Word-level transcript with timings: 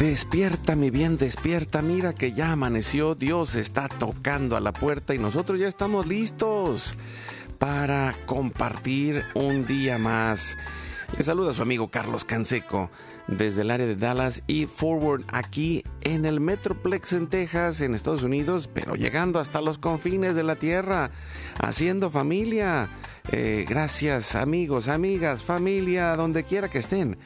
Despierta, 0.00 0.76
mi 0.76 0.88
bien, 0.88 1.18
despierta. 1.18 1.82
Mira 1.82 2.14
que 2.14 2.32
ya 2.32 2.52
amaneció. 2.52 3.14
Dios 3.14 3.54
está 3.54 3.86
tocando 3.86 4.56
a 4.56 4.60
la 4.60 4.72
puerta 4.72 5.14
y 5.14 5.18
nosotros 5.18 5.60
ya 5.60 5.68
estamos 5.68 6.06
listos 6.06 6.94
para 7.58 8.14
compartir 8.24 9.22
un 9.34 9.66
día 9.66 9.98
más. 9.98 10.56
Le 11.18 11.22
saluda 11.22 11.50
a 11.50 11.54
su 11.54 11.60
amigo 11.60 11.90
Carlos 11.90 12.24
Canseco 12.24 12.90
desde 13.26 13.60
el 13.60 13.70
área 13.70 13.86
de 13.86 13.94
Dallas 13.94 14.42
y 14.46 14.64
Forward 14.64 15.24
aquí 15.28 15.84
en 16.00 16.24
el 16.24 16.40
Metroplex 16.40 17.12
en 17.12 17.26
Texas, 17.26 17.82
en 17.82 17.94
Estados 17.94 18.22
Unidos, 18.22 18.70
pero 18.72 18.94
llegando 18.94 19.38
hasta 19.38 19.60
los 19.60 19.76
confines 19.76 20.34
de 20.34 20.44
la 20.44 20.56
tierra, 20.56 21.10
haciendo 21.58 22.08
familia. 22.08 22.88
Eh, 23.32 23.66
gracias 23.68 24.34
amigos, 24.34 24.88
amigas, 24.88 25.44
familia, 25.44 26.16
donde 26.16 26.42
quiera 26.42 26.70
que 26.70 26.78
estén 26.78 27.18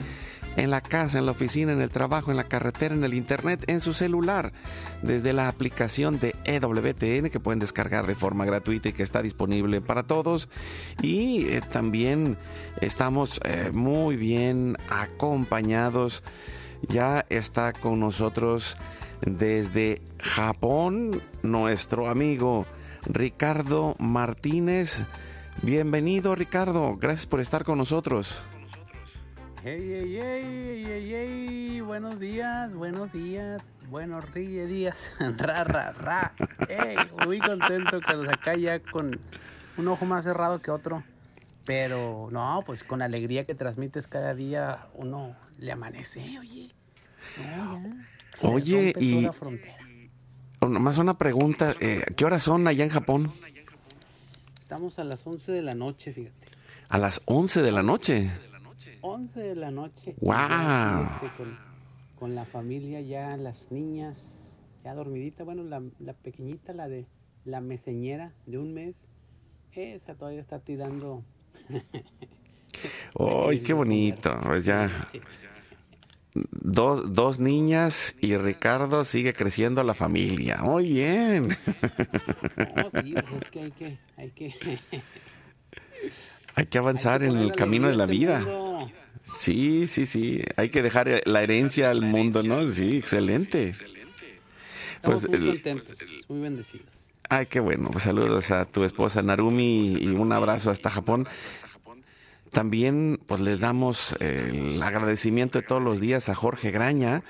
en 0.56 0.70
la 0.70 0.80
casa, 0.80 1.18
en 1.18 1.26
la 1.26 1.32
oficina, 1.32 1.72
en 1.72 1.80
el 1.80 1.90
trabajo, 1.90 2.30
en 2.30 2.36
la 2.36 2.44
carretera, 2.44 2.94
en 2.94 3.04
el 3.04 3.14
internet, 3.14 3.64
en 3.66 3.80
su 3.80 3.92
celular, 3.92 4.52
desde 5.02 5.32
la 5.32 5.48
aplicación 5.48 6.18
de 6.18 6.34
EWTN 6.44 7.30
que 7.30 7.40
pueden 7.40 7.58
descargar 7.58 8.06
de 8.06 8.14
forma 8.14 8.44
gratuita 8.44 8.88
y 8.88 8.92
que 8.92 9.02
está 9.02 9.22
disponible 9.22 9.80
para 9.80 10.04
todos. 10.04 10.48
Y 11.02 11.46
eh, 11.46 11.60
también 11.60 12.36
estamos 12.80 13.40
eh, 13.44 13.70
muy 13.72 14.16
bien 14.16 14.76
acompañados. 14.88 16.22
Ya 16.88 17.24
está 17.30 17.72
con 17.72 18.00
nosotros 18.00 18.76
desde 19.22 20.02
Japón 20.18 21.22
nuestro 21.42 22.08
amigo 22.08 22.66
Ricardo 23.06 23.96
Martínez. 23.98 25.02
Bienvenido 25.62 26.34
Ricardo, 26.34 26.96
gracias 26.96 27.26
por 27.26 27.40
estar 27.40 27.64
con 27.64 27.78
nosotros. 27.78 28.42
Hey, 29.66 29.80
hey, 29.80 30.18
hey, 30.20 30.84
hey, 30.86 31.10
hey, 31.10 31.80
buenos 31.80 32.20
días, 32.20 32.74
buenos 32.74 33.14
días, 33.14 33.62
buenos 33.88 34.34
días, 34.34 35.14
ra, 35.38 35.64
ra, 35.64 35.92
ra. 35.92 36.34
Hey, 36.68 36.98
muy 37.24 37.38
contento 37.38 37.98
que 38.02 38.14
los 38.14 38.28
acá 38.28 38.54
ya 38.56 38.78
con 38.80 39.18
un 39.78 39.88
ojo 39.88 40.04
más 40.04 40.24
cerrado 40.24 40.60
que 40.60 40.70
otro. 40.70 41.02
Pero 41.64 42.28
no, 42.30 42.62
pues 42.66 42.84
con 42.84 42.98
la 42.98 43.06
alegría 43.06 43.46
que 43.46 43.54
transmites 43.54 44.06
cada 44.06 44.34
día, 44.34 44.86
uno 44.92 45.34
le 45.58 45.72
amanece, 45.72 46.38
oye. 46.38 46.70
oye, 48.42 48.92
y. 49.00 49.30
Nomás 50.60 50.98
una 50.98 51.16
pregunta: 51.16 51.74
eh, 51.80 52.04
¿qué 52.18 52.26
horas 52.26 52.42
son 52.42 52.68
allá 52.68 52.84
en 52.84 52.90
Japón? 52.90 53.32
Estamos 54.58 54.98
a 54.98 55.04
las 55.04 55.26
11 55.26 55.52
de 55.52 55.62
la 55.62 55.74
noche, 55.74 56.12
fíjate. 56.12 56.48
¿A 56.90 56.98
las 56.98 57.22
11 57.24 57.62
de 57.62 57.72
la 57.72 57.82
noche? 57.82 58.30
11 59.06 59.38
de 59.38 59.54
la 59.54 59.70
noche. 59.70 60.14
¡Wow! 60.20 60.34
Este, 61.04 61.30
con, 62.18 62.34
la 62.34 62.46
familia, 62.46 63.02
ya 63.02 63.36
las 63.36 63.70
niñas, 63.70 64.56
ya 64.82 64.94
dormidita. 64.94 65.44
Bueno, 65.44 65.62
la, 65.62 66.14
pequeñita, 66.14 66.72
la 66.72 66.88
de 66.88 67.06
la 67.44 67.60
meseñera 67.60 68.32
de 68.46 68.56
un 68.56 68.72
mes, 68.72 69.08
esa 69.72 70.14
todavía 70.14 70.40
está 70.40 70.58
tirando. 70.60 71.22
¡Ay, 73.18 73.60
qué 73.60 73.74
bonito! 73.74 74.38
Pues 74.42 74.64
ya. 74.64 75.06
Dos, 76.32 77.12
dos, 77.12 77.38
niñas 77.38 78.16
y 78.22 78.38
Ricardo 78.38 79.04
sigue 79.04 79.34
creciendo 79.34 79.82
la 79.84 79.92
familia. 79.92 80.62
Muy 80.62 80.94
bien. 80.94 81.48
No, 82.74 83.02
sí, 83.02 83.12
pues 83.12 83.42
es 83.42 83.50
que 83.50 83.60
hay 83.60 83.70
que, 83.70 83.98
hay 84.16 84.30
que 84.30 84.54
hay 86.54 86.66
que 86.66 86.78
avanzar 86.78 87.22
en 87.22 87.36
el 87.36 87.52
camino 87.52 87.88
de 87.88 87.96
la 87.96 88.06
vida. 88.06 88.44
Sí, 89.22 89.86
sí, 89.86 90.06
sí. 90.06 90.42
Hay 90.56 90.68
que 90.68 90.82
dejar 90.82 91.22
la 91.24 91.42
herencia 91.42 91.90
al 91.90 92.02
mundo, 92.02 92.42
¿no? 92.42 92.68
Sí, 92.68 92.98
excelente. 92.98 93.72
Pues, 95.02 95.28
muy 95.28 95.38
contentos, 95.38 95.92
muy 96.28 96.40
bendecidos. 96.40 96.86
Ay, 97.28 97.46
qué 97.46 97.60
bueno. 97.60 97.90
Pues 97.90 98.04
saludos 98.04 98.50
a 98.50 98.64
tu 98.66 98.84
esposa 98.84 99.22
Narumi 99.22 99.96
y 99.98 100.08
un 100.08 100.32
abrazo 100.32 100.70
hasta 100.70 100.90
Japón. 100.90 101.26
También, 102.52 103.18
pues 103.26 103.40
le 103.40 103.56
damos 103.56 104.14
el 104.20 104.80
agradecimiento 104.82 105.60
de 105.60 105.66
todos 105.66 105.82
los 105.82 106.00
días 106.00 106.28
a 106.28 106.34
Jorge 106.34 106.70
Graña, 106.70 107.24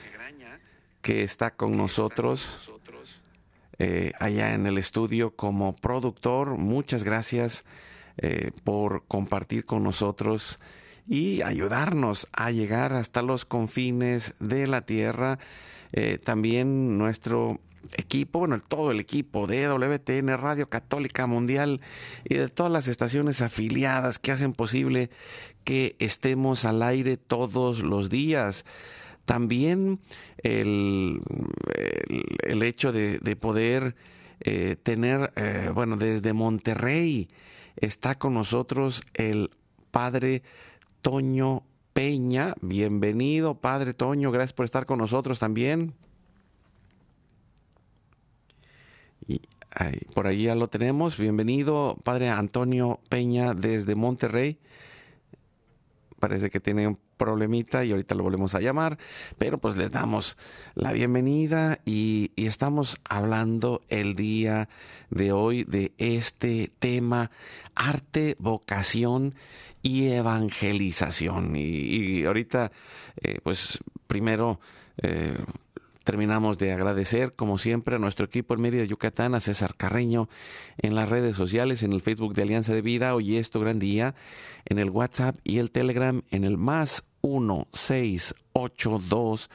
que 1.01 1.23
está 1.23 1.53
con 1.53 1.77
nosotros 1.77 2.71
eh, 3.79 4.13
allá 4.21 4.55
en 4.55 4.67
el 4.67 4.79
estudio 4.79 5.35
como 5.35 5.75
productor. 5.75 6.59
Muchas 6.59 7.05
gracias 7.05 7.65
eh, 8.17 8.53
por 8.63 9.05
compartir 9.09 9.65
con 9.65 9.83
nosotros 9.83 10.61
y 11.09 11.43
ayudarnos 11.43 12.29
a 12.33 12.53
llegar 12.53 12.93
hasta 12.93 13.23
los 13.23 13.45
confines 13.45 14.35
de 14.39 14.69
la 14.69 14.83
tierra. 14.83 15.41
Eh, 15.93 16.19
también 16.23 16.97
nuestro 16.97 17.61
equipo, 17.97 18.39
bueno, 18.39 18.61
todo 18.61 18.93
el 18.93 19.01
equipo 19.01 19.49
de 19.49 19.67
WTN 19.67 20.39
Radio 20.39 20.69
Católica 20.69 21.27
Mundial 21.27 21.81
y 22.25 22.35
de 22.35 22.49
todas 22.49 22.71
las 22.71 22.87
estaciones 22.87 23.43
afiliadas 23.43 24.21
que 24.21 24.31
hacen 24.31 24.53
posible 24.53 25.11
que 25.65 25.97
estemos 25.99 26.65
al 26.65 26.85
aire 26.85 27.17
todos 27.17 27.83
los 27.83 28.11
días. 28.11 28.65
También 29.25 29.99
el, 30.39 31.21
el, 32.45 32.63
hecho 32.63 32.93
de, 32.93 33.19
poder 33.41 33.97
eh, 34.41 34.77
tener, 34.81 35.33
bueno, 35.75 35.97
desde 35.97 36.33
Monterrey, 36.33 37.29
está 37.77 38.15
con 38.15 38.35
nosotros 38.35 39.03
el 39.15 39.51
Padre 39.91 40.43
Toño 41.03 41.63
Peña. 41.93 42.55
Bienvenido, 42.61 43.55
Padre 43.55 43.95
Toño. 43.95 44.31
Gracias 44.31 44.53
por 44.53 44.65
estar 44.65 44.87
con 44.87 44.99
nosotros 44.99 45.39
también. 45.39 45.95
Y 49.27 49.41
por 50.15 50.27
ahí 50.27 50.45
ya 50.45 50.55
lo 50.55 50.69
tenemos. 50.69 51.19
Bienvenido, 51.19 51.97
Padre 52.05 52.29
Antonio 52.31 53.01
Peña 53.09 53.55
desde 53.55 53.95
Monterrey. 53.95 54.59
Parece 56.19 56.51
que 56.51 56.61
tiene 56.61 56.89
un 56.89 56.99
problemita 57.17 57.85
y 57.85 57.91
ahorita 57.91 58.15
lo 58.15 58.23
volvemos 58.23 58.55
a 58.55 58.61
llamar, 58.61 58.99
pero 59.39 59.59
pues 59.59 59.77
les 59.77 59.91
damos 59.91 60.37
la 60.75 60.93
bienvenida 60.93 61.79
y, 61.85 62.31
estamos 62.37 62.99
hablando 63.09 63.83
el 63.89 64.15
día 64.15 64.69
de 65.11 65.33
hoy 65.33 65.65
de 65.65 65.93
este 65.99 66.71
tema, 66.79 67.31
arte, 67.75 68.37
vocación 68.39 69.35
y 69.83 70.09
evangelización. 70.09 71.57
Y, 71.57 72.25
ahorita, 72.25 72.71
eh, 73.23 73.39
pues 73.43 73.79
primero... 74.07 74.61
Eh, 74.99 75.37
Terminamos 76.05 76.59
de 76.59 76.73
agradecer, 76.73 77.33
como 77.33 77.57
siempre, 77.57 77.97
a 77.97 77.99
nuestro 77.99 78.27
equipo 78.27 78.53
en 78.53 78.61
Mérida, 78.61 78.85
Yucatán, 78.85 79.35
a 79.35 79.41
César 79.41 79.75
Carreño, 79.75 80.29
en 80.77 80.95
las 80.95 81.09
redes 81.09 81.35
sociales, 81.35 81.83
en 81.83 81.95
el 81.95 82.03
Facebook 82.03 82.35
de 82.35 82.43
Alianza 82.43 82.75
de 82.75 82.83
Vida, 82.83 83.15
hoy 83.15 83.39
es 83.39 83.49
tu 83.51 83.61
gran 83.61 83.79
día, 83.79 84.15
en 84.67 84.79
el 84.79 84.91
WhatsApp 84.91 85.39
y 85.45 85.57
el 85.59 85.71
Telegram, 85.71 86.21
en 86.31 86.45
el 86.45 86.59
más 86.59 87.05
1682 87.23 89.49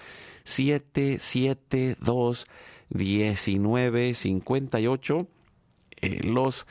772 0.43 2.47
1958. 2.89 5.27
Eh, 6.01 6.23
los 6.23 6.65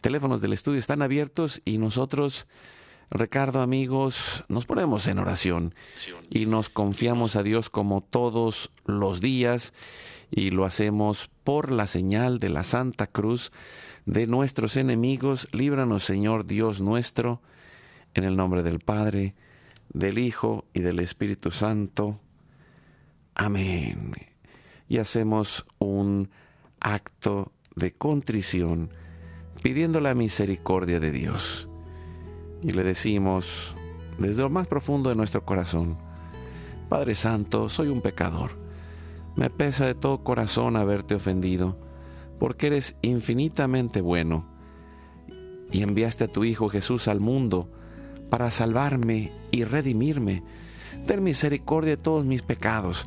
teléfonos 0.00 0.40
del 0.40 0.54
estudio 0.54 0.78
están 0.78 1.02
abiertos 1.02 1.60
y 1.66 1.76
nosotros 1.76 2.46
Ricardo, 3.10 3.62
amigos, 3.62 4.44
nos 4.48 4.66
ponemos 4.66 5.06
en 5.06 5.18
oración 5.18 5.74
y 6.28 6.44
nos 6.44 6.68
confiamos 6.68 7.36
a 7.36 7.42
Dios 7.42 7.70
como 7.70 8.02
todos 8.02 8.70
los 8.84 9.22
días 9.22 9.72
y 10.30 10.50
lo 10.50 10.66
hacemos 10.66 11.30
por 11.42 11.72
la 11.72 11.86
señal 11.86 12.38
de 12.38 12.50
la 12.50 12.64
Santa 12.64 13.06
Cruz 13.06 13.50
de 14.04 14.26
nuestros 14.26 14.76
enemigos. 14.76 15.48
Líbranos, 15.52 16.02
Señor 16.04 16.46
Dios 16.46 16.82
nuestro, 16.82 17.40
en 18.12 18.24
el 18.24 18.36
nombre 18.36 18.62
del 18.62 18.78
Padre, 18.78 19.34
del 19.88 20.18
Hijo 20.18 20.66
y 20.74 20.80
del 20.80 21.00
Espíritu 21.00 21.50
Santo. 21.50 22.20
Amén. 23.34 24.12
Y 24.86 24.98
hacemos 24.98 25.64
un 25.78 26.28
acto 26.78 27.52
de 27.74 27.92
contrición 27.92 28.90
pidiendo 29.62 30.00
la 30.00 30.14
misericordia 30.14 31.00
de 31.00 31.10
Dios. 31.10 31.68
Y 32.62 32.72
le 32.72 32.82
decimos 32.82 33.74
desde 34.18 34.42
lo 34.42 34.50
más 34.50 34.66
profundo 34.66 35.10
de 35.10 35.16
nuestro 35.16 35.44
corazón, 35.44 35.96
Padre 36.88 37.14
Santo, 37.14 37.68
soy 37.68 37.88
un 37.88 38.00
pecador. 38.00 38.52
Me 39.36 39.50
pesa 39.50 39.86
de 39.86 39.94
todo 39.94 40.24
corazón 40.24 40.76
haberte 40.76 41.14
ofendido, 41.14 41.76
porque 42.38 42.68
eres 42.68 42.96
infinitamente 43.02 44.00
bueno 44.00 44.44
y 45.70 45.82
enviaste 45.82 46.24
a 46.24 46.28
tu 46.28 46.44
Hijo 46.44 46.68
Jesús 46.68 47.08
al 47.08 47.20
mundo 47.20 47.68
para 48.30 48.50
salvarme 48.50 49.30
y 49.50 49.64
redimirme. 49.64 50.42
Ten 51.06 51.22
misericordia 51.22 51.96
de 51.96 52.02
todos 52.02 52.24
mis 52.24 52.42
pecados 52.42 53.06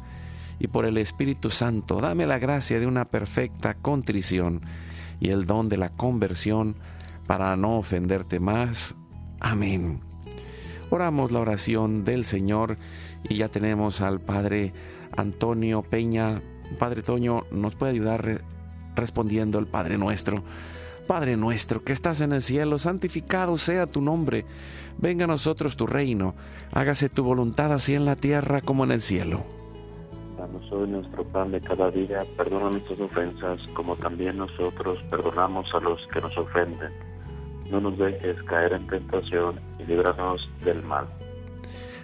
y 0.59 0.67
por 0.67 0.85
el 0.85 0.97
Espíritu 0.97 1.49
Santo 1.49 1.99
dame 1.99 2.27
la 2.27 2.39
gracia 2.39 2.79
de 2.79 2.85
una 2.85 3.05
perfecta 3.05 3.73
contrición 3.73 4.61
y 5.19 5.29
el 5.29 5.45
don 5.45 5.69
de 5.69 5.77
la 5.77 5.89
conversión 5.89 6.75
para 7.27 7.55
no 7.55 7.77
ofenderte 7.77 8.39
más. 8.39 8.95
Amén. 9.41 9.99
Oramos 10.91 11.31
la 11.31 11.39
oración 11.39 12.05
del 12.05 12.25
Señor 12.25 12.77
y 13.27 13.37
ya 13.37 13.49
tenemos 13.49 14.01
al 14.01 14.19
Padre 14.21 14.71
Antonio 15.17 15.81
Peña. 15.81 16.41
Padre 16.79 17.01
Toño, 17.01 17.43
¿nos 17.51 17.75
puede 17.75 17.93
ayudar 17.93 18.41
respondiendo 18.95 19.57
el 19.57 19.67
Padre 19.67 19.97
nuestro? 19.97 20.43
Padre 21.07 21.37
nuestro 21.37 21.83
que 21.83 21.91
estás 21.91 22.21
en 22.21 22.33
el 22.33 22.41
cielo, 22.41 22.77
santificado 22.77 23.57
sea 23.57 23.87
tu 23.87 23.99
nombre. 23.99 24.45
Venga 24.99 25.25
a 25.25 25.27
nosotros 25.27 25.75
tu 25.75 25.87
reino. 25.87 26.35
Hágase 26.71 27.09
tu 27.09 27.23
voluntad 27.23 27.73
así 27.73 27.95
en 27.95 28.05
la 28.05 28.15
tierra 28.15 28.61
como 28.61 28.83
en 28.83 28.91
el 28.91 29.01
cielo. 29.01 29.41
Danos 30.37 30.71
hoy 30.71 30.87
nuestro 30.87 31.23
pan 31.25 31.51
de 31.51 31.61
cada 31.61 31.89
día, 31.89 32.23
perdona 32.37 32.69
nuestras 32.69 32.99
ofensas, 32.99 33.59
como 33.73 33.95
también 33.95 34.37
nosotros 34.37 34.99
perdonamos 35.09 35.67
a 35.73 35.79
los 35.79 35.99
que 36.13 36.21
nos 36.21 36.37
ofenden. 36.37 37.10
No 37.71 37.79
nos 37.79 37.97
dejes 37.97 38.41
caer 38.43 38.73
en 38.73 38.87
tentación 38.87 39.59
y 39.79 39.85
líbranos 39.85 40.49
del 40.63 40.83
mal. 40.83 41.07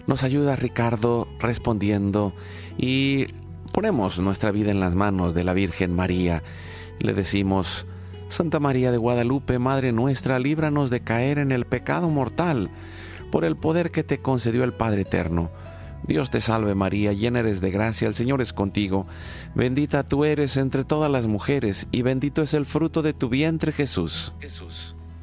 Nos 0.07 0.23
ayuda 0.23 0.55
Ricardo 0.55 1.27
respondiendo 1.39 2.33
y 2.77 3.27
ponemos 3.73 4.19
nuestra 4.19 4.51
vida 4.51 4.71
en 4.71 4.79
las 4.79 4.95
manos 4.95 5.33
de 5.33 5.43
la 5.43 5.53
Virgen 5.53 5.93
María. 5.93 6.43
Le 6.99 7.13
decimos, 7.13 7.85
Santa 8.29 8.59
María 8.59 8.91
de 8.91 8.97
Guadalupe, 8.97 9.59
Madre 9.59 9.91
nuestra, 9.91 10.39
líbranos 10.39 10.89
de 10.89 11.01
caer 11.01 11.37
en 11.39 11.51
el 11.51 11.65
pecado 11.65 12.09
mortal 12.09 12.69
por 13.31 13.43
el 13.43 13.57
poder 13.57 13.91
que 13.91 14.03
te 14.03 14.19
concedió 14.19 14.63
el 14.63 14.73
Padre 14.73 15.01
Eterno 15.01 15.51
Dios 16.05 16.29
te 16.29 16.41
salve 16.41 16.75
María, 16.75 17.13
llena 17.13 17.39
eres 17.39 17.59
de 17.61 17.71
gracia, 17.71 18.07
el 18.07 18.15
Señor 18.15 18.41
es 18.41 18.53
contigo. 18.53 19.05
Bendita 19.55 20.03
tú 20.03 20.25
eres 20.25 20.57
entre 20.57 20.83
todas 20.83 21.11
las 21.11 21.27
mujeres, 21.27 21.87
y 21.91 22.01
bendito 22.01 22.41
es 22.41 22.53
el 22.53 22.65
fruto 22.65 23.01
de 23.01 23.13
tu 23.13 23.29
vientre 23.29 23.71
Jesús. 23.71 24.31
Jesús. 24.39 24.96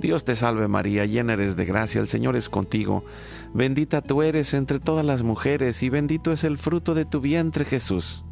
Dios 0.00 0.24
te 0.24 0.36
salve 0.36 0.68
María, 0.68 1.04
llena 1.04 1.34
eres 1.34 1.56
de 1.56 1.64
gracia, 1.64 2.00
el 2.00 2.08
Señor 2.08 2.36
es 2.36 2.48
contigo. 2.48 3.04
Bendita 3.54 4.02
tú 4.02 4.22
eres 4.22 4.54
entre 4.54 4.78
todas 4.78 5.04
las 5.04 5.22
mujeres 5.22 5.82
y 5.82 5.90
bendito 5.90 6.32
es 6.32 6.44
el 6.44 6.58
fruto 6.58 6.94
de 6.94 7.04
tu 7.04 7.20
vientre 7.20 7.64
Jesús. 7.64 8.24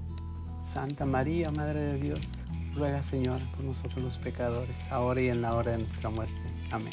Santa 0.64 1.04
María, 1.04 1.50
Madre 1.50 1.80
de 1.80 1.98
Dios, 1.98 2.46
ruega 2.74 3.02
Señora 3.02 3.44
por 3.54 3.64
nosotros 3.64 4.02
los 4.02 4.18
pecadores, 4.18 4.90
ahora 4.90 5.20
y 5.20 5.28
en 5.28 5.42
la 5.42 5.54
hora 5.54 5.72
de 5.72 5.78
nuestra 5.78 6.10
muerte. 6.10 6.34
Amén 6.70 6.92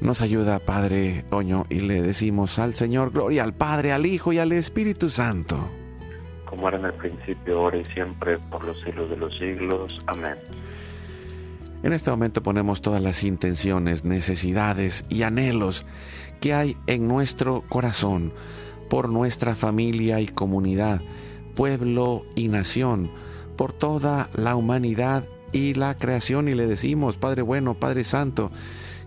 nos 0.00 0.22
ayuda, 0.22 0.58
Padre 0.58 1.24
Toño, 1.28 1.66
y 1.68 1.80
le 1.80 2.02
decimos 2.02 2.58
al 2.58 2.74
Señor, 2.74 3.10
gloria 3.10 3.42
al 3.42 3.54
Padre, 3.54 3.92
al 3.92 4.06
Hijo 4.06 4.32
y 4.32 4.38
al 4.38 4.52
Espíritu 4.52 5.08
Santo. 5.08 5.68
Como 6.44 6.68
era 6.68 6.78
en 6.78 6.86
el 6.86 6.94
principio, 6.94 7.58
ahora 7.58 7.78
y 7.78 7.84
siempre, 7.86 8.38
por 8.50 8.64
los 8.64 8.80
siglos 8.80 9.10
de 9.10 9.16
los 9.16 9.36
siglos. 9.38 9.98
Amén. 10.06 10.36
En 11.82 11.92
este 11.92 12.10
momento 12.10 12.42
ponemos 12.42 12.82
todas 12.82 13.00
las 13.00 13.22
intenciones, 13.22 14.04
necesidades 14.04 15.04
y 15.08 15.22
anhelos 15.22 15.86
que 16.40 16.52
hay 16.52 16.76
en 16.86 17.06
nuestro 17.06 17.62
corazón 17.68 18.32
por 18.90 19.08
nuestra 19.08 19.54
familia 19.54 20.20
y 20.20 20.26
comunidad, 20.26 21.00
pueblo 21.54 22.24
y 22.34 22.48
nación, 22.48 23.10
por 23.56 23.72
toda 23.72 24.28
la 24.34 24.56
humanidad 24.56 25.24
y 25.52 25.74
la 25.74 25.96
creación 25.96 26.48
y 26.48 26.54
le 26.54 26.66
decimos, 26.66 27.16
Padre 27.16 27.42
bueno, 27.42 27.74
Padre 27.74 28.04
Santo, 28.04 28.50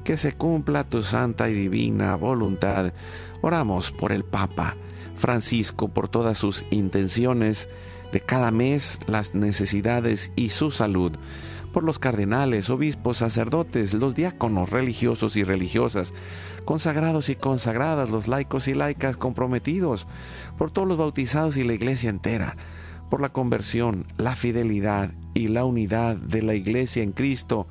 que 0.04 0.18
se 0.18 0.34
cumpla 0.34 0.88
tu 0.88 1.04
santa 1.04 1.50
y 1.50 1.54
divina 1.54 2.16
voluntad. 2.16 2.94
Oramos 3.42 3.92
por 3.92 4.12
el 4.12 4.24
Papa 4.24 4.76
Francisco, 5.16 5.90
por 5.90 6.10
todas 6.10 6.38
sus 6.38 6.66
intenciones 6.72 7.68
de 8.12 8.22
cada 8.22 8.52
mes, 8.52 9.00
las 9.08 9.36
necesidades 9.36 10.32
y 10.36 10.50
su 10.50 10.72
salud, 10.72 11.14
por 11.74 11.84
los 11.84 12.00
cardenales, 12.00 12.70
obispos, 12.70 13.18
sacerdotes, 13.18 13.94
los 13.94 14.16
diáconos 14.16 14.70
religiosos 14.70 15.38
y 15.38 15.44
religiosas, 15.44 16.13
consagrados 16.66 17.30
y 17.30 17.36
consagradas, 17.36 18.10
los 18.10 18.28
laicos 18.28 18.68
y 18.68 18.74
laicas 18.74 19.18
comprometidos, 19.18 20.08
por 20.58 20.72
todos 20.72 20.88
los 20.88 20.98
bautizados 20.98 21.58
y 21.58 21.63
la 21.63 21.74
iglesia 21.74 22.10
entera, 22.10 22.56
por 23.10 23.22
la 23.22 23.30
conversión, 23.30 24.06
la 24.18 24.36
fidelidad 24.36 25.12
y 25.34 25.48
la 25.48 25.66
unidad 25.66 26.16
de 26.16 26.42
la 26.42 26.56
iglesia 26.56 27.04
en 27.04 27.12
Cristo, 27.12 27.68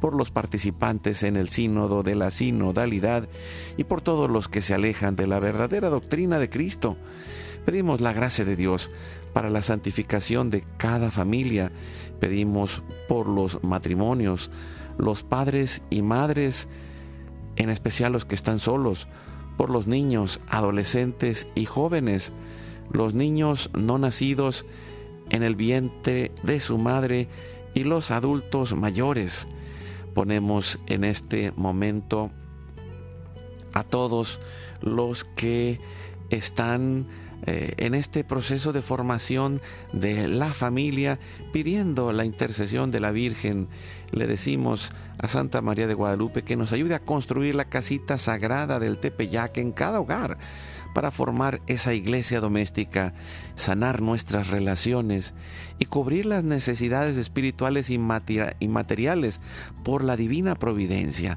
por 0.00 0.14
los 0.14 0.30
participantes 0.30 1.22
en 1.22 1.36
el 1.36 1.48
sínodo 1.48 2.02
de 2.02 2.14
la 2.14 2.30
sinodalidad 2.30 3.28
y 3.76 3.84
por 3.84 4.02
todos 4.02 4.30
los 4.30 4.48
que 4.48 4.62
se 4.62 4.74
alejan 4.74 5.16
de 5.16 5.26
la 5.26 5.38
verdadera 5.38 5.88
doctrina 5.88 6.38
de 6.38 6.50
Cristo. 6.50 6.96
Pedimos 7.64 8.02
la 8.02 8.12
gracia 8.12 8.44
de 8.44 8.56
Dios 8.56 8.90
para 9.34 9.50
la 9.50 9.60
santificación 9.60 10.48
de 10.48 10.64
cada 10.78 11.10
familia. 11.10 11.70
Pedimos 12.20 12.82
por 13.08 13.28
los 13.28 13.62
matrimonios, 13.62 14.50
los 14.96 15.22
padres 15.22 15.82
y 15.90 16.00
madres, 16.00 16.66
en 17.56 17.68
especial 17.68 18.12
los 18.12 18.24
que 18.24 18.34
están 18.34 18.58
solos, 18.58 19.06
por 19.58 19.68
los 19.68 19.86
niños, 19.86 20.40
adolescentes 20.48 21.46
y 21.54 21.66
jóvenes, 21.66 22.32
los 22.90 23.12
niños 23.12 23.68
no 23.76 23.98
nacidos 23.98 24.64
en 25.28 25.42
el 25.42 25.54
vientre 25.54 26.32
de 26.42 26.60
su 26.60 26.78
madre 26.78 27.28
y 27.74 27.84
los 27.84 28.10
adultos 28.10 28.74
mayores 28.74 29.46
ponemos 30.14 30.78
en 30.86 31.04
este 31.04 31.52
momento 31.56 32.30
a 33.72 33.82
todos 33.82 34.40
los 34.80 35.24
que 35.24 35.80
están 36.30 37.06
eh, 37.46 37.74
en 37.76 37.94
este 37.94 38.24
proceso 38.24 38.72
de 38.72 38.80
formación 38.80 39.60
de 39.92 40.28
la 40.28 40.52
familia, 40.54 41.18
pidiendo 41.52 42.12
la 42.12 42.24
intercesión 42.24 42.90
de 42.90 43.00
la 43.00 43.10
Virgen. 43.10 43.68
Le 44.12 44.26
decimos 44.26 44.90
a 45.18 45.28
Santa 45.28 45.60
María 45.60 45.86
de 45.86 45.94
Guadalupe 45.94 46.42
que 46.42 46.56
nos 46.56 46.72
ayude 46.72 46.94
a 46.94 47.00
construir 47.00 47.54
la 47.54 47.66
casita 47.66 48.16
sagrada 48.16 48.78
del 48.78 48.98
Tepeyac 48.98 49.58
en 49.58 49.72
cada 49.72 50.00
hogar 50.00 50.38
para 50.94 51.10
formar 51.10 51.60
esa 51.66 51.92
iglesia 51.92 52.40
doméstica, 52.40 53.12
sanar 53.56 54.00
nuestras 54.00 54.48
relaciones 54.48 55.34
y 55.78 55.84
cubrir 55.84 56.24
las 56.24 56.44
necesidades 56.44 57.18
espirituales 57.18 57.90
y 57.90 57.98
materiales 57.98 59.40
por 59.82 60.02
la 60.02 60.16
divina 60.16 60.54
providencia. 60.54 61.36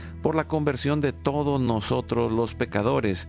por 0.21 0.35
la 0.35 0.47
conversión 0.47 1.01
de 1.01 1.13
todos 1.13 1.59
nosotros 1.59 2.31
los 2.31 2.53
pecadores, 2.53 3.27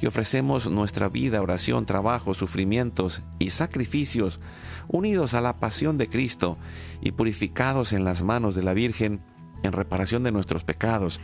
y 0.00 0.06
ofrecemos 0.06 0.68
nuestra 0.68 1.08
vida, 1.08 1.42
oración, 1.42 1.84
trabajo, 1.84 2.34
sufrimientos 2.34 3.22
y 3.38 3.50
sacrificios 3.50 4.40
unidos 4.86 5.34
a 5.34 5.40
la 5.40 5.56
pasión 5.56 5.98
de 5.98 6.08
Cristo 6.08 6.56
y 7.00 7.12
purificados 7.12 7.92
en 7.92 8.04
las 8.04 8.22
manos 8.22 8.54
de 8.54 8.62
la 8.62 8.74
Virgen 8.74 9.20
en 9.64 9.72
reparación 9.72 10.22
de 10.22 10.30
nuestros 10.30 10.62
pecados 10.62 11.20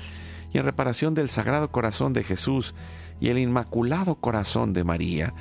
y 0.52 0.59
en 0.59 0.64
reparación 0.64 1.14
del 1.14 1.28
Sagrado 1.28 1.71
Corazón 1.71 2.12
de 2.12 2.25
Jesús 2.25 2.75
y 3.21 3.28
el 3.28 3.38
Inmaculado 3.38 4.16
Corazón 4.16 4.73
de 4.73 4.83
María. 4.83 5.35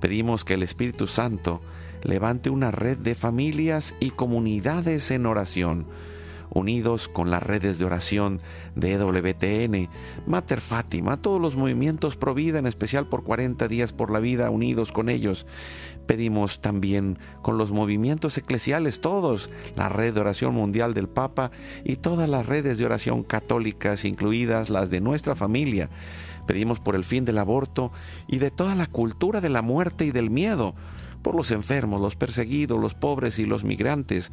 Pedimos 0.00 0.44
que 0.44 0.54
el 0.54 0.62
Espíritu 0.62 1.08
Santo 1.08 1.60
levante 2.04 2.48
una 2.48 2.70
red 2.70 2.96
de 2.96 3.16
familias 3.16 3.94
y 3.98 4.10
comunidades 4.10 5.10
en 5.10 5.26
oración 5.26 5.86
unidos 6.50 7.08
con 7.08 7.30
las 7.30 7.42
redes 7.42 7.78
de 7.78 7.84
oración 7.84 8.40
de 8.74 8.92
EWTN, 8.94 9.88
Mater 10.26 10.60
Fátima, 10.60 11.16
todos 11.16 11.40
los 11.40 11.56
movimientos 11.56 12.16
Pro 12.16 12.34
Vida, 12.34 12.58
en 12.58 12.66
especial 12.66 13.06
por 13.08 13.24
40 13.24 13.68
días 13.68 13.92
por 13.92 14.10
la 14.10 14.20
vida, 14.20 14.50
unidos 14.50 14.92
con 14.92 15.08
ellos. 15.08 15.46
Pedimos 16.06 16.60
también 16.62 17.18
con 17.42 17.58
los 17.58 17.70
movimientos 17.70 18.38
eclesiales, 18.38 19.00
todos, 19.00 19.50
la 19.76 19.90
red 19.90 20.14
de 20.14 20.20
oración 20.20 20.54
mundial 20.54 20.94
del 20.94 21.08
Papa 21.08 21.50
y 21.84 21.96
todas 21.96 22.28
las 22.28 22.46
redes 22.46 22.78
de 22.78 22.86
oración 22.86 23.22
católicas, 23.22 24.06
incluidas 24.06 24.70
las 24.70 24.88
de 24.88 25.00
nuestra 25.00 25.34
familia. 25.34 25.90
Pedimos 26.46 26.80
por 26.80 26.96
el 26.96 27.04
fin 27.04 27.26
del 27.26 27.36
aborto 27.36 27.92
y 28.26 28.38
de 28.38 28.50
toda 28.50 28.74
la 28.74 28.86
cultura 28.86 29.42
de 29.42 29.50
la 29.50 29.60
muerte 29.60 30.06
y 30.06 30.10
del 30.10 30.30
miedo, 30.30 30.74
por 31.22 31.34
los 31.34 31.50
enfermos, 31.50 32.00
los 32.00 32.16
perseguidos, 32.16 32.80
los 32.80 32.94
pobres 32.94 33.38
y 33.38 33.44
los 33.44 33.64
migrantes 33.64 34.32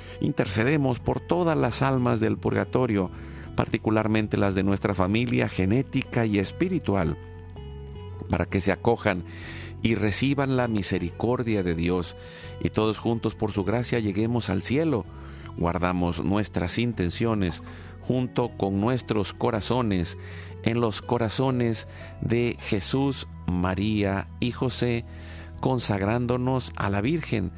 Intercedemos 0.21 0.99
por 0.99 1.19
todas 1.19 1.57
las 1.57 1.81
almas 1.81 2.19
del 2.19 2.37
purgatorio, 2.37 3.09
particularmente 3.55 4.37
las 4.37 4.55
de 4.55 4.63
nuestra 4.63 4.93
familia 4.93 5.49
genética 5.49 6.25
y 6.25 6.39
espiritual, 6.39 7.17
para 8.29 8.45
que 8.45 8.61
se 8.61 8.71
acojan 8.71 9.23
y 9.81 9.95
reciban 9.95 10.55
la 10.57 10.67
misericordia 10.67 11.63
de 11.63 11.75
Dios 11.75 12.15
y 12.61 12.69
todos 12.69 12.99
juntos 12.99 13.33
por 13.35 13.51
su 13.51 13.63
gracia 13.63 13.99
lleguemos 13.99 14.49
al 14.49 14.61
cielo. 14.61 15.05
Guardamos 15.57 16.23
nuestras 16.23 16.77
intenciones 16.77 17.63
junto 18.01 18.49
con 18.57 18.79
nuestros 18.79 19.33
corazones 19.33 20.17
en 20.63 20.79
los 20.79 21.01
corazones 21.01 21.87
de 22.21 22.57
Jesús, 22.59 23.27
María 23.47 24.27
y 24.39 24.51
José, 24.51 25.03
consagrándonos 25.59 26.71
a 26.75 26.89
la 26.89 27.01
Virgen. 27.01 27.51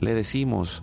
Le 0.00 0.14
decimos, 0.14 0.82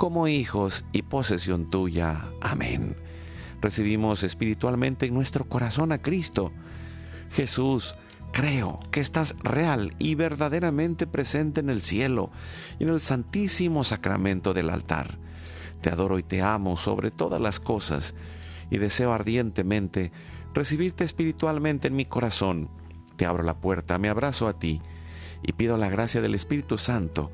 como 0.00 0.28
hijos 0.28 0.86
y 0.92 1.02
posesión 1.02 1.68
tuya. 1.68 2.24
Amén. 2.40 2.96
Recibimos 3.60 4.22
espiritualmente 4.22 5.04
en 5.04 5.12
nuestro 5.12 5.44
corazón 5.44 5.92
a 5.92 5.98
Cristo. 5.98 6.52
Jesús, 7.32 7.94
creo 8.32 8.80
que 8.90 9.00
estás 9.00 9.36
real 9.42 9.94
y 9.98 10.14
verdaderamente 10.14 11.06
presente 11.06 11.60
en 11.60 11.68
el 11.68 11.82
cielo 11.82 12.30
y 12.78 12.84
en 12.84 12.88
el 12.88 13.00
santísimo 13.00 13.84
sacramento 13.84 14.54
del 14.54 14.70
altar. 14.70 15.18
Te 15.82 15.90
adoro 15.90 16.18
y 16.18 16.22
te 16.22 16.40
amo 16.40 16.78
sobre 16.78 17.10
todas 17.10 17.38
las 17.38 17.60
cosas 17.60 18.14
y 18.70 18.78
deseo 18.78 19.12
ardientemente 19.12 20.12
recibirte 20.54 21.04
espiritualmente 21.04 21.88
en 21.88 21.96
mi 21.96 22.06
corazón. 22.06 22.70
Te 23.16 23.26
abro 23.26 23.42
la 23.42 23.58
puerta, 23.58 23.98
me 23.98 24.08
abrazo 24.08 24.48
a 24.48 24.58
ti 24.58 24.80
y 25.42 25.52
pido 25.52 25.76
la 25.76 25.90
gracia 25.90 26.22
del 26.22 26.34
Espíritu 26.34 26.78
Santo 26.78 27.30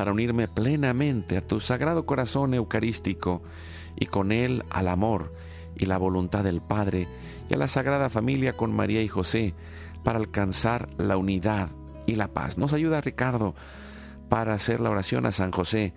para 0.00 0.12
unirme 0.12 0.48
plenamente 0.48 1.36
a 1.36 1.46
tu 1.46 1.60
sagrado 1.60 2.06
corazón 2.06 2.54
eucarístico 2.54 3.42
y 3.96 4.06
con 4.06 4.32
él 4.32 4.64
al 4.70 4.88
amor 4.88 5.30
y 5.76 5.84
la 5.84 5.98
voluntad 5.98 6.42
del 6.42 6.62
Padre 6.62 7.06
y 7.50 7.52
a 7.52 7.58
la 7.58 7.68
Sagrada 7.68 8.08
Familia 8.08 8.56
con 8.56 8.72
María 8.72 9.02
y 9.02 9.08
José 9.08 9.52
para 10.02 10.18
alcanzar 10.18 10.88
la 10.96 11.18
unidad 11.18 11.68
y 12.06 12.14
la 12.14 12.28
paz. 12.28 12.56
Nos 12.56 12.72
ayuda 12.72 13.02
Ricardo 13.02 13.54
para 14.30 14.54
hacer 14.54 14.80
la 14.80 14.88
oración 14.88 15.26
a 15.26 15.32
San 15.32 15.52
José, 15.52 15.92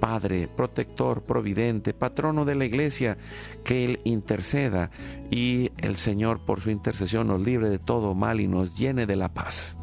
Padre, 0.00 0.48
protector, 0.48 1.22
providente, 1.22 1.94
patrono 1.94 2.44
de 2.44 2.56
la 2.56 2.64
iglesia, 2.64 3.18
que 3.62 3.84
Él 3.84 4.00
interceda 4.02 4.90
y 5.30 5.70
el 5.76 5.96
Señor 5.96 6.40
por 6.40 6.60
su 6.60 6.70
intercesión 6.70 7.28
nos 7.28 7.40
libre 7.40 7.70
de 7.70 7.78
todo 7.78 8.16
mal 8.16 8.40
y 8.40 8.48
nos 8.48 8.76
llene 8.76 9.06
de 9.06 9.14
la 9.14 9.32
paz. 9.32 9.77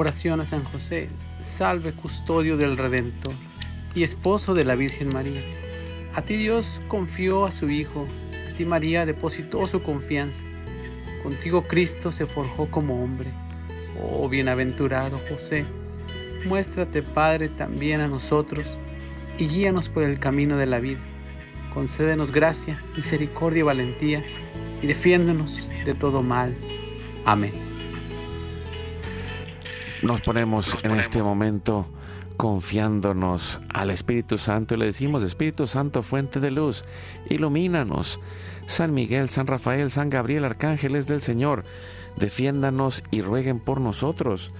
Oración 0.00 0.40
a 0.40 0.46
San 0.46 0.64
José, 0.64 1.10
salve 1.40 1.92
custodio 1.92 2.56
del 2.56 2.78
Redentor 2.78 3.34
y 3.94 4.02
esposo 4.02 4.54
de 4.54 4.64
la 4.64 4.74
Virgen 4.74 5.12
María. 5.12 5.42
A 6.14 6.22
ti 6.22 6.38
Dios 6.38 6.80
confió 6.88 7.44
a 7.44 7.50
su 7.50 7.68
Hijo, 7.68 8.06
a 8.50 8.56
ti 8.56 8.64
María 8.64 9.04
depositó 9.04 9.66
su 9.66 9.82
confianza. 9.82 10.42
Contigo 11.22 11.64
Cristo 11.64 12.12
se 12.12 12.24
forjó 12.24 12.70
como 12.70 13.04
hombre. 13.04 13.28
Oh 14.02 14.26
bienaventurado 14.30 15.20
José, 15.28 15.66
muéstrate 16.46 17.02
Padre 17.02 17.50
también 17.50 18.00
a 18.00 18.08
nosotros 18.08 18.78
y 19.36 19.48
guíanos 19.48 19.90
por 19.90 20.04
el 20.04 20.18
camino 20.18 20.56
de 20.56 20.64
la 20.64 20.80
vida. 20.80 21.00
Concédenos 21.74 22.32
gracia, 22.32 22.82
misericordia 22.96 23.60
y 23.60 23.64
valentía 23.64 24.24
y 24.80 24.86
defiéndonos 24.86 25.68
de 25.84 25.92
todo 25.92 26.22
mal. 26.22 26.56
Amén. 27.26 27.69
Nos 30.02 30.22
ponemos 30.22 30.78
en 30.82 30.92
este 30.92 31.22
momento 31.22 31.86
confiándonos 32.38 33.60
al 33.68 33.90
Espíritu 33.90 34.38
Santo 34.38 34.74
y 34.74 34.78
le 34.78 34.86
decimos, 34.86 35.22
Espíritu 35.22 35.66
Santo, 35.66 36.02
fuente 36.02 36.40
de 36.40 36.50
luz, 36.50 36.84
ilumínanos. 37.28 38.18
San 38.66 38.94
Miguel, 38.94 39.28
San 39.28 39.46
Rafael, 39.46 39.90
San 39.90 40.08
Gabriel, 40.08 40.44
arcángeles 40.46 41.06
del 41.06 41.20
Señor, 41.20 41.64
defiéndanos 42.16 43.02
y 43.10 43.20
rueguen 43.20 43.60
por 43.60 43.82
nosotros. 43.82 44.52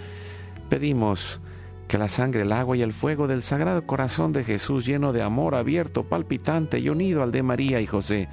Pedimos 0.68 1.40
que 1.88 1.97
la 1.97 2.09
sangre, 2.09 2.42
el 2.42 2.52
agua 2.52 2.76
y 2.76 2.82
el 2.82 2.92
fuego 2.92 3.26
del 3.26 3.40
Sagrado 3.40 3.87
Corazón 3.87 4.35
de 4.35 4.44
Jesús, 4.44 4.85
lleno 4.85 5.14
de 5.14 5.23
amor 5.23 5.54
abierto, 5.54 6.04
palpitante 6.04 6.80
y 6.80 6.90
unido 6.90 7.23
al 7.23 7.32
de 7.32 7.42
María 7.42 7.80
y 7.80 7.87
José, 7.87 8.28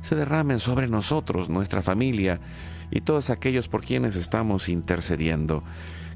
se 0.00 0.16
derramen 0.16 0.58
sobre 0.58 0.88
nosotros, 0.88 1.50
nuestra 1.50 1.82
familia 1.82 2.40
y 2.90 3.02
todos 3.02 3.28
aquellos 3.28 3.68
por 3.68 3.82
quienes 3.82 4.16
estamos 4.16 4.70
intercediendo 4.70 5.62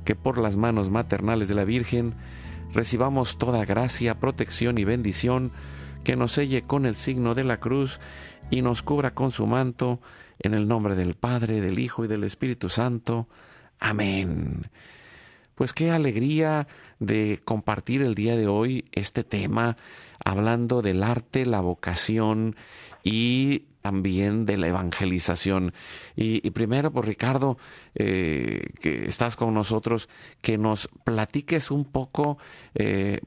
que 0.05 0.15
por 0.15 0.39
las 0.39 0.57
manos 0.57 0.91
maternales 0.91 1.49
de 1.49 1.55
la 1.55 1.65
Virgen 1.65 2.15
recibamos 2.73 3.39
toda 3.39 3.65
gracia, 3.65 4.19
protección 4.19 4.79
y 4.79 4.85
bendición, 4.85 5.53
que 6.05 6.17
nos 6.17 6.33
selle 6.33 6.63
con 6.63 6.87
el 6.87 6.95
signo 6.95 7.35
de 7.35 7.45
la 7.45 7.61
cruz 7.61 8.01
y 8.51 8.63
nos 8.63 8.83
cubra 8.83 9.15
con 9.15 9.31
su 9.31 9.47
manto, 9.47 10.01
en 10.39 10.55
el 10.55 10.67
nombre 10.67 10.97
del 10.97 11.15
Padre, 11.15 11.61
del 11.61 11.79
Hijo 11.79 12.05
y 12.05 12.09
del 12.09 12.25
Espíritu 12.25 12.69
Santo. 12.69 13.29
Amén. 13.79 14.69
pues 15.55 15.75
qué 15.75 15.91
alegría 15.91 16.67
de 16.99 17.41
compartir 17.45 18.01
el 18.01 18.15
día 18.15 18.35
de 18.37 18.47
hoy 18.47 18.87
este 18.93 19.25
tema, 19.25 19.77
hablando 20.25 20.81
del 20.81 21.03
arte, 21.03 21.45
la 21.45 21.61
vocación 21.61 22.57
y 23.05 23.65
también 23.81 24.45
de 24.47 24.57
la 24.57 24.69
evangelización. 24.69 25.73
Y, 26.17 26.51
primero, 26.51 26.91
pues 26.91 27.07
Ricardo, 27.07 27.59
eh, 27.95 28.67
que 28.81 29.09
estás 29.09 29.37
con 29.37 29.55
nosotros, 29.55 30.09
que 30.41 30.59
nos 30.59 30.89
platiques 31.05 31.71
un 31.71 31.85
poco 31.85 32.39
eh, 32.75 33.21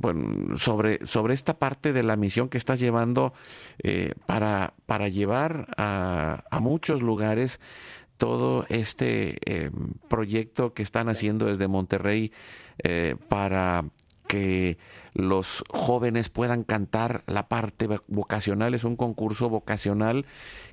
sobre, 0.57 1.05
sobre 1.05 1.33
esta 1.33 1.57
parte 1.57 1.93
de 1.93 2.03
la 2.03 2.15
misión 2.15 2.49
que 2.49 2.57
estás 2.57 2.79
llevando 2.79 3.33
eh, 3.81 4.13
para, 4.25 4.73
para 4.85 5.07
llevar 5.07 5.67
a 5.77 6.59
muchos 6.59 7.01
lugares 7.01 7.59
todo 8.17 8.65
este 8.69 9.37
proyecto 10.07 10.73
que 10.73 10.83
están 10.83 11.09
haciendo 11.09 11.47
desde 11.47 11.67
Monterrey 11.67 12.31
para 13.27 13.85
que 14.27 14.77
los 15.13 15.63
jóvenes 15.69 16.29
puedan 16.29 16.63
cantar 16.63 17.23
la 17.27 17.47
parte 17.47 17.87
vocacional. 18.07 18.73
Es 18.73 18.83
un 18.83 18.95
concurso 18.95 19.49
vocacional 19.49 20.25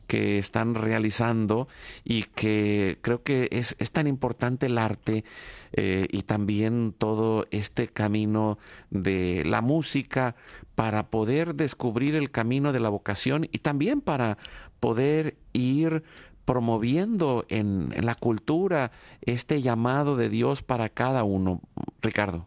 que 0.07 0.39
están 0.39 0.75
realizando 0.75 1.69
y 2.05 2.25
que 2.25 2.99
creo 3.03 3.23
que 3.23 3.49
es, 3.53 3.77
tan 3.93 4.07
importante 4.07 4.67
el 4.67 4.79
arte 4.79 5.25
eh, 5.73 6.09
y 6.11 6.23
también 6.23 6.95
todo 6.97 7.47
este 7.51 7.89
camino 7.89 8.59
de 8.91 9.45
la 9.45 9.61
música 9.61 10.35
para 10.75 11.11
poder 11.11 11.55
descubrir 11.55 12.17
el 12.17 12.31
camino 12.31 12.73
de 12.73 12.81
la 12.81 12.89
vocación 12.89 13.47
y 13.53 13.59
también 13.59 14.01
para 14.01 14.39
poder 14.81 15.37
ir 15.53 16.03
promoviendo 16.45 17.45
en 17.49 17.95
la 18.05 18.17
cultura 18.17 18.91
este 19.21 19.63
llamado 19.63 20.17
de 20.17 20.29
Dios 20.29 20.63
para 20.63 20.89
cada 20.89 21.23
uno. 21.23 21.61
Ricardo. 22.03 22.47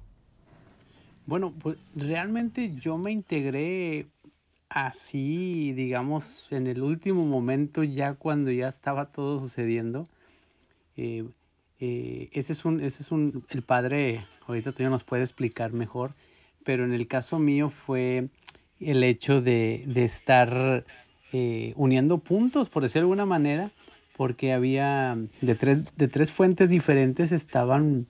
Bueno, 1.26 1.54
pues 1.58 1.78
realmente 1.96 2.76
yo 2.80 2.98
me 2.98 3.12
integré 3.12 4.08
así, 4.70 5.72
digamos, 5.74 6.48
en 6.52 6.68
el 6.68 6.82
último 6.82 7.26
momento, 7.26 7.84
ya 7.84 8.14
cuando 8.16 8.52
ya 8.52 8.68
estaba 8.68 9.06
todo 9.06 9.40
sucediendo. 9.40 10.06
Eh, 10.98 11.26
eh, 11.80 12.30
ese 12.34 12.54
es 12.54 12.66
un, 12.66 12.82
ese 12.82 13.04
es 13.04 13.12
un, 13.12 13.46
el 13.50 13.62
padre, 13.62 14.26
ahorita 14.48 14.72
tú 14.72 14.84
ya 14.84 14.90
nos 14.90 15.04
puede 15.04 15.24
explicar 15.24 15.74
mejor, 15.74 16.14
pero 16.66 16.86
en 16.86 16.94
el 16.94 17.08
caso 17.08 17.40
mío 17.40 17.70
fue 17.70 18.30
el 18.80 19.04
hecho 19.04 19.42
de, 19.42 19.84
de 19.88 20.04
estar 20.04 20.86
eh, 21.32 21.74
uniendo 21.76 22.18
puntos, 22.18 22.70
por 22.70 22.84
decirlo 22.84 23.08
de 23.08 23.12
alguna 23.14 23.26
manera, 23.26 23.72
porque 24.18 24.54
había 24.54 25.18
de 25.42 25.56
tres, 25.56 25.96
de 25.98 26.08
tres 26.08 26.32
fuentes 26.32 26.70
diferentes 26.70 27.32
estaban, 27.32 28.08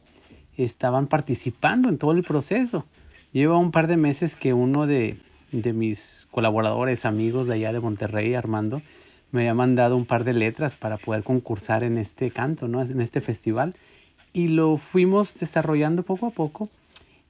estaban 0.58 1.08
participando 1.08 1.90
en 1.90 1.98
todo 1.98 2.12
el 2.12 2.24
proceso. 2.24 2.86
Lleva 3.34 3.58
un 3.58 3.72
par 3.72 3.88
de 3.88 3.98
meses 3.98 4.36
que 4.36 4.54
uno 4.54 4.86
de, 4.86 5.18
mis 5.52 6.28
colaboradores, 6.30 7.04
amigos 7.04 7.48
de 7.48 7.56
allá 7.56 7.74
de 7.74 7.80
Monterrey, 7.80 8.36
Armando, 8.36 8.84
me 9.32 9.42
había 9.42 9.56
mandado 9.56 9.98
un 9.98 10.06
par 10.06 10.24
de 10.24 10.34
letras 10.34 10.76
para 10.76 10.98
poder 10.98 11.24
concursar 11.24 11.84
en 11.84 11.98
este 11.98 12.30
canto, 12.30 12.68
¿no? 12.68 12.80
en 12.80 13.02
este 13.02 13.22
festival. 13.22 13.74
Y 14.34 14.50
lo 14.50 14.78
fuimos 14.78 15.40
desarrollando 15.40 16.04
poco 16.04 16.28
a 16.28 16.30
poco. 16.30 16.70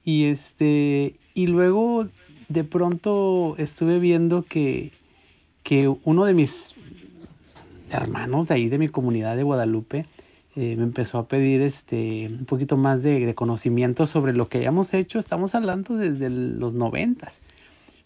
Y, 0.04 0.26
este, 0.26 1.14
y 1.32 1.46
luego 1.46 2.06
de 2.48 2.64
pronto 2.64 3.54
estuve 3.56 3.98
viendo 3.98 4.42
que, 4.42 4.92
que 5.62 5.88
uno 6.04 6.26
de 6.26 6.34
mis 6.34 6.74
hermanos 7.90 8.48
de 8.48 8.54
ahí, 8.54 8.68
de 8.68 8.76
mi 8.76 8.88
comunidad 8.88 9.36
de 9.36 9.42
Guadalupe, 9.42 10.04
eh, 10.56 10.76
me 10.76 10.84
empezó 10.84 11.18
a 11.18 11.26
pedir 11.26 11.60
este, 11.62 12.28
un 12.28 12.44
poquito 12.44 12.76
más 12.76 13.02
de, 13.02 13.34
conocimiento 13.34 14.06
sobre 14.06 14.32
lo 14.32 14.48
que 14.48 14.58
hayamos 14.58 14.94
hecho. 14.94 15.18
Estamos 15.18 15.54
hablando 15.56 15.96
desde 15.96 16.30
los 16.30 16.74
noventas, 16.74 17.40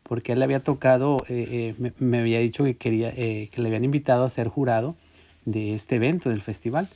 porque 0.03 0.33
él 0.33 0.39
le 0.39 0.47
había 0.47 0.61
tocado, 0.61 1.19
eh, 1.29 1.75
eh, 1.79 1.93
me, 1.99 2.19
había 2.21 2.39
dicho 2.39 2.65
que, 2.65 2.75
quería, 2.75 3.13
que 3.13 3.51
le 3.57 3.67
habían 3.67 3.85
invitado 3.85 4.25
a 4.25 4.29
ser 4.31 4.49
jurado 4.49 4.97
de 5.45 5.75
este 5.75 5.97
evento, 5.97 6.31
del 6.31 6.41
festival. 6.41 6.89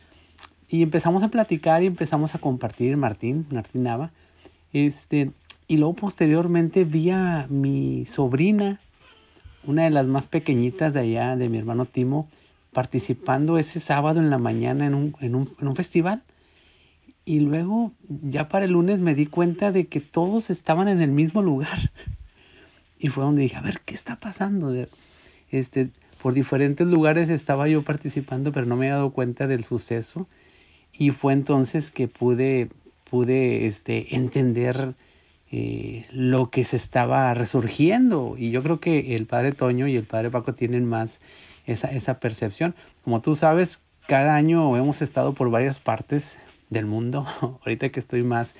Y 0.70 0.82
empezamos 0.82 1.22
a 1.22 1.28
platicar 1.28 1.82
y 1.82 1.86
empezamos 1.86 2.34
a 2.34 2.38
compartir, 2.38 2.96
Martín, 2.96 3.46
Martín 3.50 3.82
Nava. 3.82 4.10
Este, 4.72 5.32
y 5.68 5.76
luego 5.76 5.92
posteriormente 5.92 6.84
vi 6.84 7.10
a 7.10 7.46
mi 7.50 8.06
sobrina, 8.06 8.80
una 9.64 9.84
de 9.84 9.90
las 9.90 10.06
más 10.06 10.28
pequeñitas 10.28 10.94
de 10.94 11.00
allá, 11.00 11.36
de 11.36 11.50
mi 11.50 11.58
hermano 11.58 11.84
Timo, 11.84 12.26
participando 12.72 13.58
ese 13.58 13.80
sábado 13.80 14.20
en 14.20 14.30
la 14.30 14.38
mañana 14.38 14.86
en 14.86 14.94
un, 14.94 15.16
en 15.20 15.34
un, 15.34 15.48
en 15.60 15.68
un 15.68 15.76
festival. 15.76 16.22
Y 17.24 17.40
luego 17.40 17.92
ya 18.08 18.48
para 18.48 18.64
el 18.64 18.72
lunes 18.72 18.98
me 18.98 19.14
di 19.14 19.26
cuenta 19.26 19.70
de 19.70 19.86
que 19.86 20.00
todos 20.00 20.50
estaban 20.50 20.88
en 20.88 21.00
el 21.00 21.10
mismo 21.10 21.42
lugar. 21.42 21.92
Y 22.98 23.08
fue 23.08 23.24
donde 23.24 23.42
dije, 23.42 23.56
a 23.56 23.60
ver, 23.60 23.80
¿qué 23.84 23.94
está 23.94 24.16
pasando? 24.16 24.72
Este, 25.50 25.90
por 26.22 26.34
diferentes 26.34 26.86
lugares 26.86 27.30
estaba 27.30 27.66
yo 27.66 27.82
participando, 27.82 28.52
pero 28.52 28.64
no 28.66 28.76
me 28.76 28.86
había 28.86 28.96
dado 28.96 29.10
cuenta 29.10 29.48
del 29.48 29.64
suceso. 29.64 30.28
Y 30.92 31.10
fue 31.10 31.32
entonces 31.32 31.90
que 31.90 32.06
pude, 32.06 32.70
pude 33.10 33.66
este, 33.66 34.14
entender 34.14 34.94
eh, 35.50 36.06
lo 36.12 36.50
que 36.50 36.64
se 36.64 36.76
estaba 36.76 37.34
resurgiendo. 37.34 38.36
Y 38.38 38.52
yo 38.52 38.62
creo 38.62 38.78
que 38.78 39.16
el 39.16 39.26
padre 39.26 39.50
Toño 39.50 39.88
y 39.88 39.96
el 39.96 40.04
padre 40.04 40.30
Paco 40.30 40.54
tienen 40.54 40.84
más 40.84 41.18
esa, 41.66 41.88
esa 41.88 42.20
percepción. 42.20 42.74
Como 43.04 43.20
tú 43.20 43.34
sabes, 43.34 43.80
cada 44.06 44.34
año 44.34 44.76
hemos 44.76 45.02
estado 45.02 45.34
por 45.34 45.50
varias 45.50 45.78
partes 45.78 46.38
del 46.70 46.86
mundo. 46.86 47.26
Ahorita 47.40 47.90
que 47.90 48.00
estoy 48.00 48.22
más 48.22 48.54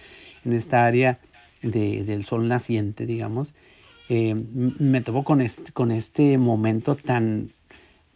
en 0.44 0.52
esta 0.52 0.84
área 0.84 1.18
de, 1.62 2.04
del 2.04 2.24
sol 2.24 2.48
naciente, 2.48 3.06
digamos, 3.06 3.54
eh, 4.08 4.34
me 4.34 5.00
topo 5.00 5.24
con 5.24 5.40
este, 5.40 5.72
con 5.72 5.90
este 5.90 6.36
momento 6.36 6.96
tan, 6.96 7.50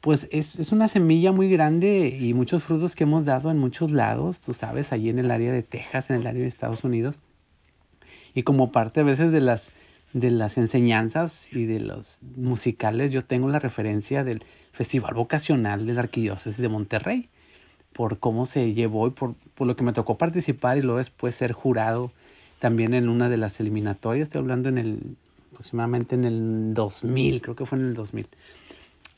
pues 0.00 0.28
es, 0.30 0.56
es, 0.58 0.72
una 0.72 0.88
semilla 0.88 1.32
muy 1.32 1.48
grande 1.50 2.16
y 2.20 2.34
muchos 2.34 2.64
frutos 2.64 2.94
que 2.94 3.04
hemos 3.04 3.24
dado 3.24 3.50
en 3.50 3.58
muchos 3.58 3.92
lados, 3.92 4.40
tú 4.40 4.52
sabes, 4.52 4.92
allí 4.92 5.08
en 5.08 5.18
el 5.18 5.30
área 5.30 5.52
de 5.52 5.62
Texas, 5.62 6.10
en 6.10 6.16
el 6.16 6.26
área 6.26 6.42
de 6.42 6.48
Estados 6.48 6.84
Unidos. 6.84 7.18
Y 8.34 8.42
como 8.42 8.72
parte 8.72 9.00
a 9.00 9.04
veces 9.04 9.32
de 9.32 9.40
las, 9.40 9.70
de 10.12 10.30
las 10.30 10.58
enseñanzas 10.58 11.52
y 11.52 11.64
de 11.64 11.80
los 11.80 12.18
musicales, 12.36 13.12
yo 13.12 13.24
tengo 13.24 13.48
la 13.48 13.58
referencia 13.58 14.24
del 14.24 14.42
Festival 14.76 15.14
Vocacional 15.14 15.86
de 15.86 15.94
la 15.94 16.00
Arquidiócesis 16.00 16.60
de 16.60 16.68
Monterrey, 16.68 17.30
por 17.94 18.18
cómo 18.18 18.44
se 18.44 18.74
llevó 18.74 19.06
y 19.06 19.10
por, 19.10 19.34
por, 19.54 19.66
lo 19.66 19.74
que 19.74 19.82
me 19.82 19.94
tocó 19.94 20.18
participar 20.18 20.76
y 20.76 20.82
luego 20.82 20.98
después 20.98 21.34
ser 21.34 21.52
jurado 21.52 22.12
también 22.58 22.92
en 22.92 23.08
una 23.08 23.30
de 23.30 23.38
las 23.38 23.58
eliminatorias, 23.58 24.28
estoy 24.28 24.40
hablando 24.40 24.68
en 24.68 24.76
el, 24.76 25.16
aproximadamente 25.52 26.14
en 26.14 26.26
el 26.26 26.74
2000, 26.74 27.40
creo 27.40 27.56
que 27.56 27.64
fue 27.64 27.78
en 27.78 27.86
el 27.86 27.94
2000. 27.94 28.26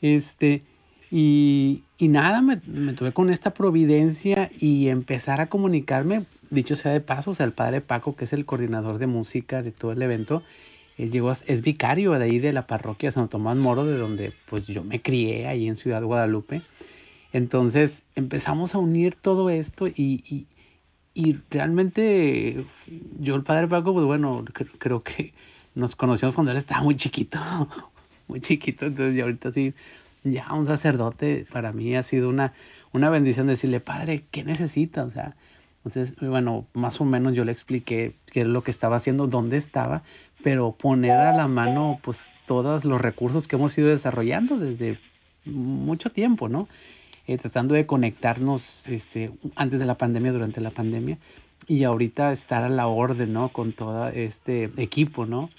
Este, 0.01 0.63
y, 1.11 1.83
y 1.97 2.07
nada, 2.07 2.41
me, 2.41 2.61
me, 2.65 2.93
tuve 2.93 3.11
con 3.11 3.29
esta 3.29 3.53
providencia 3.53 4.49
y 4.61 4.87
empezar 4.87 5.41
a 5.41 5.47
comunicarme, 5.47 6.23
dicho 6.49 6.77
sea 6.77 6.93
de 6.93 7.01
paso, 7.01 7.31
o 7.31 7.35
sea, 7.35 7.45
el 7.45 7.51
padre 7.51 7.81
Paco, 7.81 8.15
que 8.15 8.23
es 8.23 8.31
el 8.31 8.45
coordinador 8.45 8.97
de 8.97 9.07
música 9.07 9.61
de 9.61 9.73
todo 9.73 9.91
el 9.91 10.01
evento, 10.01 10.41
llegó 11.07 11.31
es 11.31 11.61
vicario 11.61 12.11
de 12.11 12.25
ahí 12.25 12.39
de 12.39 12.51
la 12.51 12.67
parroquia 12.67 13.11
San 13.11 13.29
Tomás 13.29 13.55
Moro, 13.55 13.85
de 13.85 13.97
donde 13.97 14.33
pues 14.49 14.67
yo 14.67 14.83
me 14.83 15.01
crié 15.01 15.47
ahí 15.47 15.67
en 15.67 15.77
Ciudad 15.77 16.03
Guadalupe. 16.03 16.61
Entonces 17.31 18.03
empezamos 18.15 18.75
a 18.75 18.79
unir 18.79 19.15
todo 19.15 19.49
esto 19.49 19.87
y, 19.87 20.47
y, 21.13 21.37
realmente 21.49 22.65
yo 23.19 23.35
el 23.35 23.43
padre 23.43 23.67
Paco, 23.67 23.93
pues 23.93 24.05
bueno, 24.05 24.45
creo 24.53 25.01
que 25.01 25.33
nos 25.75 25.95
conocimos 25.95 26.33
cuando 26.33 26.51
él 26.51 26.57
estaba 26.57 26.81
muy 26.81 26.95
chiquito, 26.95 27.39
muy 28.27 28.39
chiquito, 28.39 28.85
entonces 28.85 29.15
ya 29.15 29.23
ahorita 29.23 29.51
sí, 29.51 29.73
ya 30.23 30.53
un 30.53 30.65
sacerdote 30.65 31.45
para 31.51 31.71
mí 31.71 31.95
ha 31.95 32.03
sido 32.03 32.29
una, 32.29 32.53
una 32.93 33.09
bendición 33.09 33.47
decirle, 33.47 33.79
padre, 33.79 34.25
¿qué 34.31 34.43
necesita? 34.43 35.03
O 35.03 35.09
sea, 35.09 35.35
entonces, 35.79 36.15
bueno, 36.19 36.67
más 36.73 36.99
o 36.99 37.05
menos 37.05 37.33
yo 37.33 37.45
le 37.45 37.51
expliqué 37.51 38.15
qué 38.31 38.41
es 38.41 38.47
lo 38.47 38.63
que 38.63 38.71
estaba 38.71 38.97
haciendo, 38.97 39.27
dónde 39.27 39.57
estaba, 39.57 40.03
pero 40.43 40.71
poner 40.71 41.19
a 41.19 41.35
la 41.35 41.47
mano 41.47 41.99
pues 42.01 42.29
todos 42.45 42.85
los 42.85 43.01
recursos 43.01 43.47
que 43.47 43.55
hemos 43.55 43.77
ido 43.77 43.89
desarrollando 43.89 44.57
desde 44.57 44.97
mucho 45.45 46.09
tiempo, 46.11 46.49
¿no? 46.49 46.67
Eh, 47.27 47.37
tratando 47.37 47.75
de 47.75 47.85
conectarnos 47.85 48.87
este, 48.87 49.31
antes 49.55 49.79
de 49.79 49.85
la 49.85 49.95
pandemia, 49.95 50.31
durante 50.31 50.61
la 50.61 50.71
pandemia, 50.71 51.17
y 51.67 51.83
ahorita 51.83 52.31
estar 52.31 52.63
a 52.63 52.69
la 52.69 52.87
orden, 52.87 53.33
¿no? 53.33 53.49
Con 53.49 53.73
todo 53.73 54.07
este 54.07 54.71
equipo, 54.77 55.25
¿no? 55.25 55.49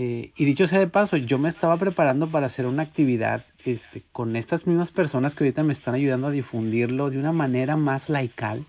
Eh, 0.00 0.30
y 0.36 0.44
dicho 0.44 0.68
sea 0.68 0.78
de 0.78 0.86
paso, 0.86 1.16
yo 1.16 1.38
me 1.38 1.48
estaba 1.48 1.76
preparando 1.76 2.28
para 2.28 2.46
hacer 2.46 2.66
una 2.66 2.84
actividad 2.84 3.44
este, 3.64 4.04
con 4.12 4.36
estas 4.36 4.64
mismas 4.68 4.92
personas 4.92 5.34
que 5.34 5.42
ahorita 5.42 5.64
me 5.64 5.72
están 5.72 5.96
ayudando 5.96 6.28
a 6.28 6.30
difundirlo 6.30 7.10
de 7.10 7.18
una 7.18 7.32
manera 7.32 7.76
más 7.76 8.08
laical, 8.08 8.64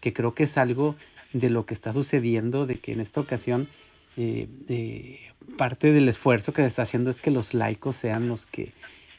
que 0.00 0.14
creo 0.14 0.32
que 0.32 0.44
es 0.44 0.56
algo 0.56 0.96
de 1.34 1.50
lo 1.50 1.66
que 1.66 1.74
está 1.74 1.92
sucediendo, 1.92 2.64
de 2.64 2.76
que 2.76 2.92
en 2.92 3.00
esta 3.00 3.20
ocasión 3.20 3.68
eh, 4.68 5.20
parte 5.56 5.92
del 5.92 6.08
esfuerzo 6.08 6.52
que 6.52 6.62
se 6.62 6.68
está 6.68 6.82
haciendo 6.82 7.10
es 7.10 7.20
que 7.20 7.30
los 7.30 7.54
laicos 7.54 7.96
sean 7.96 8.28
los 8.28 8.46
que, 8.46 8.72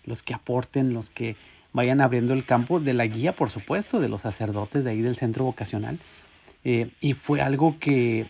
los 0.06 0.24
que 0.24 0.34
aporten, 0.34 0.94
los 0.94 1.10
que 1.10 1.36
vayan 1.74 2.02
abriendo 2.02 2.34
el 2.34 2.46
campo 2.46 2.80
de 2.80 2.94
la 2.94 3.06
guía, 3.06 3.34
por 3.34 3.50
supuesto, 3.50 4.00
de 4.00 4.10
los 4.10 4.22
sacerdotes 4.22 4.84
de 4.84 4.92
ahí 4.92 5.02
del 5.02 5.16
centro 5.16 5.46
vocacional. 5.46 6.00
eh, 6.64 6.90
y 7.00 7.14
fue 7.14 7.42
algo 7.42 7.78
que, 7.80 8.28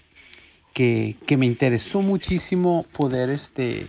que, 0.73 1.17
que, 1.25 1.37
me 1.37 1.45
interesó 1.45 2.01
muchísimo 2.01 2.85
poder, 2.93 3.29
este, 3.29 3.87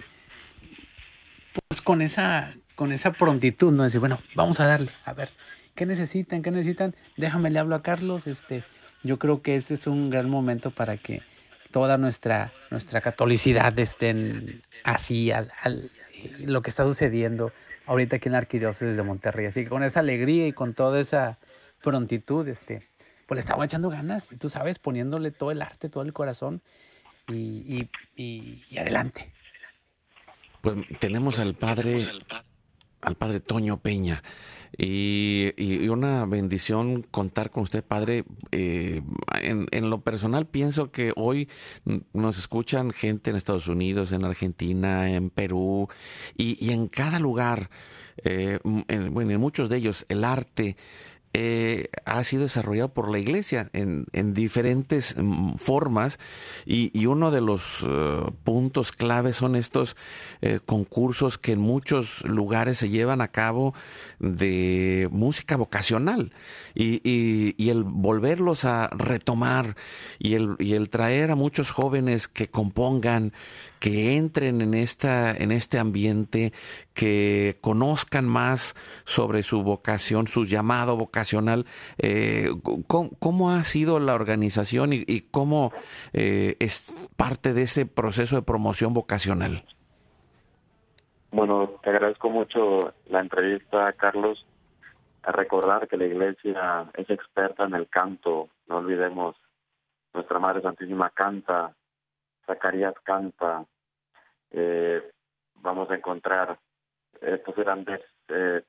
pues 1.68 1.80
con 1.80 2.02
esa, 2.02 2.54
con 2.74 2.90
esa 2.92 3.12
prontitud, 3.12 3.72
¿no? 3.72 3.84
Decir, 3.84 4.00
bueno, 4.00 4.18
vamos 4.34 4.58
a 4.58 4.66
darle, 4.66 4.90
a 5.04 5.12
ver, 5.12 5.30
¿qué 5.76 5.86
necesitan? 5.86 6.42
¿Qué 6.42 6.50
necesitan? 6.50 6.96
Déjame 7.16 7.50
le 7.50 7.60
hablo 7.60 7.76
a 7.76 7.82
Carlos, 7.82 8.26
este, 8.26 8.64
yo 9.04 9.18
creo 9.18 9.42
que 9.42 9.54
este 9.54 9.74
es 9.74 9.86
un 9.86 10.10
gran 10.10 10.28
momento 10.28 10.72
para 10.72 10.96
que 10.96 11.22
toda 11.72 11.98
nuestra, 11.98 12.52
nuestra 12.70 13.00
catolicidad 13.00 13.76
estén 13.78 14.62
así 14.84 15.32
al, 15.32 15.50
al, 15.62 15.90
lo 16.40 16.62
que 16.62 16.70
está 16.70 16.84
sucediendo 16.84 17.52
ahorita 17.86 18.16
aquí 18.16 18.28
en 18.28 18.32
la 18.32 18.38
arquidiócesis 18.38 18.96
de 18.96 19.02
Monterrey. 19.02 19.46
Así 19.46 19.64
que 19.64 19.70
con 19.70 19.82
esa 19.82 20.00
alegría 20.00 20.46
y 20.46 20.52
con 20.52 20.74
toda 20.74 21.00
esa 21.00 21.38
prontitud, 21.82 22.46
este, 22.46 22.86
pues 23.26 23.36
le 23.36 23.40
estaba 23.40 23.64
echando 23.64 23.90
ganas, 23.90 24.30
y 24.30 24.36
tú 24.36 24.48
sabes, 24.48 24.78
poniéndole 24.78 25.32
todo 25.32 25.50
el 25.50 25.62
arte, 25.62 25.88
todo 25.88 26.04
el 26.04 26.12
corazón 26.12 26.62
y, 27.26 27.88
y, 28.16 28.64
y 28.70 28.78
adelante. 28.78 29.32
Pues 30.60 30.76
tenemos 31.00 31.40
al 31.40 31.54
padre, 31.54 32.06
al 33.00 33.16
padre 33.16 33.40
Toño 33.40 33.78
Peña. 33.78 34.22
Y, 34.76 35.52
y, 35.56 35.88
una 35.88 36.24
bendición 36.24 37.02
contar 37.02 37.50
con 37.50 37.64
usted, 37.64 37.84
Padre. 37.84 38.24
Eh, 38.52 39.02
en, 39.42 39.66
en, 39.70 39.90
lo 39.90 40.00
personal 40.00 40.46
pienso 40.46 40.90
que 40.90 41.12
hoy 41.14 41.48
nos 42.12 42.38
escuchan 42.38 42.90
gente 42.90 43.30
en 43.30 43.36
Estados 43.36 43.68
Unidos, 43.68 44.12
en 44.12 44.24
Argentina, 44.24 45.10
en 45.10 45.30
Perú 45.30 45.88
y, 46.36 46.64
y 46.64 46.72
en 46.72 46.88
cada 46.88 47.18
lugar, 47.18 47.68
eh, 48.24 48.58
en, 48.88 49.12
bueno, 49.12 49.32
en 49.32 49.40
muchos 49.40 49.68
de 49.68 49.76
ellos, 49.76 50.06
el 50.08 50.24
arte 50.24 50.76
eh, 51.34 51.88
ha 52.04 52.22
sido 52.24 52.42
desarrollado 52.42 52.92
por 52.92 53.10
la 53.10 53.18
iglesia 53.18 53.70
en, 53.72 54.04
en 54.12 54.34
diferentes 54.34 55.16
mm, 55.16 55.54
formas. 55.54 56.18
Y, 56.66 57.06
uno 57.06 57.30
de 57.30 57.40
los 57.40 57.82
uh, 57.82 58.32
puntos 58.44 58.92
claves 58.92 59.36
son 59.36 59.56
estos 59.56 59.96
eh, 60.40 60.60
concursos 60.64 61.36
que 61.36 61.52
en 61.52 61.60
muchos 61.60 62.22
lugares 62.24 62.78
se 62.78 62.88
llevan 62.88 63.20
a 63.20 63.28
cabo 63.28 63.74
de 64.18 65.08
música 65.10 65.56
vocacional. 65.56 66.32
Y, 66.74 67.70
el 67.70 67.84
volverlos 67.84 68.66
a 68.66 68.88
retomar 68.88 69.76
y 70.18 70.34
el 70.34 70.90
traer 70.90 71.30
a 71.30 71.36
muchos 71.36 71.70
jóvenes 71.70 72.28
que 72.28 72.48
compongan, 72.48 73.32
que 73.82 74.16
entren 74.16 74.60
en, 74.60 74.74
esta, 74.74 75.32
en 75.32 75.50
este 75.50 75.80
ambiente, 75.80 76.52
que 76.94 77.56
conozcan 77.60 78.28
más 78.28 78.76
sobre 79.04 79.42
su 79.42 79.64
vocación, 79.64 80.28
su 80.28 80.44
llamado 80.44 80.96
vocacional. 80.96 81.66
Eh, 81.98 82.46
¿cómo, 82.86 83.10
¿cómo, 83.18 83.50
ha 83.50 83.64
sido 83.64 83.98
la 83.98 84.14
organización 84.14 84.90
y, 84.92 85.22
cómo 85.32 85.72
eh, 86.12 86.54
es 86.60 86.94
parte 87.16 87.54
de 87.54 87.62
ese 87.62 87.84
proceso 87.84 88.36
de 88.36 88.42
promoción 88.42 88.94
vocacional? 88.94 89.64
Bueno, 91.32 91.72
te 91.82 91.90
agradezco 91.90 92.30
mucho 92.30 92.94
la 93.08 93.18
entrevista, 93.18 93.92
Carlos. 93.94 94.46
A 95.24 95.32
recordar 95.32 95.88
que 95.88 95.96
la 95.96 96.06
iglesia 96.06 96.88
es 96.94 97.10
experta 97.10 97.64
en 97.64 97.74
el 97.74 97.88
canto. 97.88 98.48
No 98.68 98.76
olvidemos, 98.76 99.34
nuestra 100.14 100.38
Madre 100.38 100.62
Santísima 100.62 101.10
canta, 101.10 101.74
Zacarías 102.46 102.94
canta, 103.02 103.64
eh, 104.52 105.10
vamos 105.56 105.90
a 105.90 105.96
encontrar 105.96 106.58
estos 107.20 107.54
grandes 107.56 108.00
eh, 108.28 108.62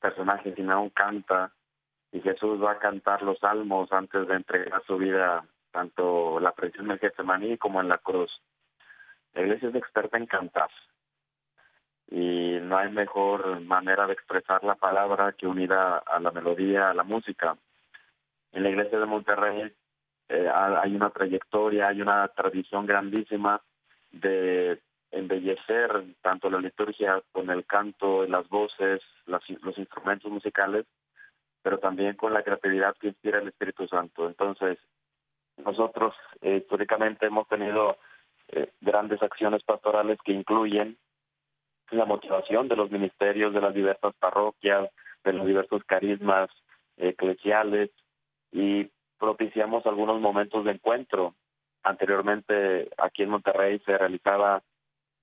personajes, 0.00 0.54
Simeón 0.54 0.90
canta, 0.90 1.52
y 2.12 2.20
Jesús 2.20 2.62
va 2.62 2.72
a 2.72 2.78
cantar 2.78 3.22
los 3.22 3.38
salmos 3.38 3.92
antes 3.92 4.26
de 4.28 4.34
entregar 4.34 4.82
su 4.86 4.96
vida, 4.96 5.44
tanto 5.72 6.38
la 6.38 6.52
presión 6.52 6.88
del 6.88 6.98
Getsemaní 6.98 7.58
como 7.58 7.80
en 7.80 7.88
la 7.88 7.98
cruz. 7.98 8.30
La 9.32 9.42
iglesia 9.42 9.68
es 9.70 9.74
experta 9.74 10.16
en 10.16 10.26
cantar, 10.26 10.70
y 12.10 12.58
no 12.62 12.76
hay 12.76 12.90
mejor 12.92 13.60
manera 13.60 14.06
de 14.06 14.12
expresar 14.12 14.62
la 14.62 14.76
palabra 14.76 15.32
que 15.32 15.46
unida 15.46 15.98
a 15.98 16.20
la 16.20 16.30
melodía, 16.30 16.90
a 16.90 16.94
la 16.94 17.02
música. 17.02 17.56
En 18.52 18.62
la 18.62 18.70
iglesia 18.70 19.00
de 19.00 19.06
Monterrey 19.06 19.72
eh, 20.28 20.48
hay 20.48 20.94
una 20.94 21.10
trayectoria, 21.10 21.88
hay 21.88 22.00
una 22.00 22.28
tradición 22.28 22.86
grandísima 22.86 23.60
de 24.12 24.80
embellecer 25.14 26.04
tanto 26.22 26.50
la 26.50 26.58
liturgia 26.58 27.22
con 27.32 27.50
el 27.50 27.64
canto, 27.64 28.26
las 28.26 28.48
voces, 28.48 29.00
las, 29.26 29.42
los 29.62 29.78
instrumentos 29.78 30.30
musicales, 30.30 30.86
pero 31.62 31.78
también 31.78 32.16
con 32.16 32.34
la 32.34 32.42
creatividad 32.42 32.96
que 32.96 33.08
inspira 33.08 33.38
el 33.38 33.48
Espíritu 33.48 33.86
Santo. 33.88 34.26
Entonces, 34.26 34.78
nosotros 35.64 36.14
eh, 36.42 36.56
históricamente 36.56 37.26
hemos 37.26 37.48
tenido 37.48 37.88
eh, 38.48 38.70
grandes 38.80 39.22
acciones 39.22 39.62
pastorales 39.62 40.18
que 40.24 40.32
incluyen 40.32 40.98
la 41.90 42.04
motivación 42.04 42.68
de 42.68 42.76
los 42.76 42.90
ministerios 42.90 43.54
de 43.54 43.60
las 43.60 43.72
diversas 43.72 44.14
parroquias, 44.16 44.90
de 45.22 45.32
los 45.32 45.46
diversos 45.46 45.84
carismas 45.84 46.50
eclesiales 46.96 47.90
y 48.52 48.90
propiciamos 49.18 49.86
algunos 49.86 50.20
momentos 50.20 50.64
de 50.64 50.72
encuentro. 50.72 51.34
Anteriormente 51.82 52.90
aquí 52.98 53.22
en 53.22 53.30
Monterrey 53.30 53.80
se 53.86 53.96
realizaba 53.96 54.62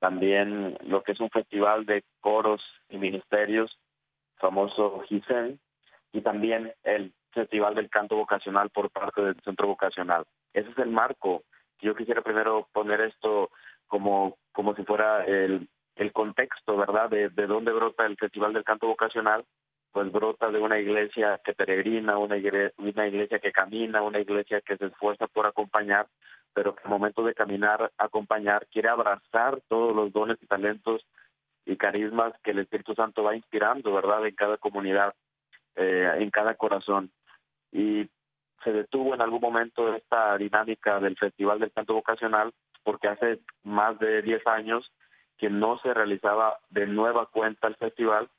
también 0.01 0.79
lo 0.81 1.03
que 1.03 1.11
es 1.11 1.19
un 1.19 1.29
festival 1.29 1.85
de 1.85 2.03
coros 2.21 2.59
y 2.89 2.97
ministerios, 2.97 3.77
famoso 4.37 5.01
GISEN, 5.01 5.59
y 6.11 6.21
también 6.21 6.73
el 6.83 7.13
Festival 7.31 7.75
del 7.75 7.89
Canto 7.89 8.15
Vocacional 8.15 8.71
por 8.71 8.89
parte 8.89 9.21
del 9.21 9.39
Centro 9.43 9.67
Vocacional. 9.67 10.25
Ese 10.53 10.71
es 10.71 10.77
el 10.79 10.89
marco. 10.89 11.43
Yo 11.81 11.95
quisiera 11.95 12.23
primero 12.23 12.67
poner 12.73 12.99
esto 13.01 13.51
como, 13.85 14.37
como 14.51 14.75
si 14.75 14.83
fuera 14.83 15.23
el, 15.23 15.69
el 15.95 16.11
contexto, 16.11 16.77
¿verdad?, 16.77 17.07
de, 17.11 17.29
de 17.29 17.45
dónde 17.45 17.71
brota 17.71 18.07
el 18.07 18.17
Festival 18.17 18.53
del 18.53 18.63
Canto 18.63 18.87
Vocacional, 18.87 19.43
pues 19.91 20.11
brota 20.11 20.49
de 20.49 20.59
una 20.59 20.79
iglesia 20.79 21.39
que 21.43 21.53
peregrina, 21.53 22.17
una 22.17 22.37
iglesia, 22.37 22.71
una 22.77 23.07
iglesia 23.07 23.39
que 23.39 23.51
camina, 23.51 24.01
una 24.01 24.19
iglesia 24.19 24.61
que 24.61 24.77
se 24.77 24.85
esfuerza 24.85 25.27
por 25.27 25.45
acompañar, 25.45 26.07
pero 26.53 26.75
que 26.75 26.83
al 26.83 26.89
momento 26.89 27.23
de 27.23 27.33
caminar, 27.33 27.91
acompañar, 27.97 28.67
quiere 28.71 28.89
abrazar 28.89 29.61
todos 29.67 29.95
los 29.95 30.11
dones 30.13 30.37
y 30.41 30.47
talentos 30.47 31.05
y 31.65 31.75
carismas 31.75 32.33
que 32.43 32.51
el 32.51 32.59
Espíritu 32.59 32.93
Santo 32.95 33.23
va 33.23 33.35
inspirando, 33.35 33.93
¿verdad?, 33.93 34.25
en 34.25 34.35
cada 34.35 34.57
comunidad, 34.57 35.13
eh, 35.75 36.11
en 36.17 36.29
cada 36.31 36.55
corazón. 36.55 37.11
Y 37.71 38.09
se 38.63 38.71
detuvo 38.71 39.13
en 39.13 39.21
algún 39.21 39.41
momento 39.41 39.93
esta 39.93 40.37
dinámica 40.37 40.99
del 40.99 41.17
Festival 41.17 41.59
del 41.59 41.71
Canto 41.71 41.93
Vocacional, 41.93 42.53
porque 42.83 43.07
hace 43.07 43.39
más 43.63 43.99
de 43.99 44.21
10 44.21 44.45
años 44.47 44.91
que 45.37 45.49
no 45.49 45.79
se 45.79 45.93
realizaba 45.93 46.59
de 46.69 46.87
nueva 46.87 47.25
cuenta 47.27 47.67
el 47.67 47.75
festival, 47.75 48.29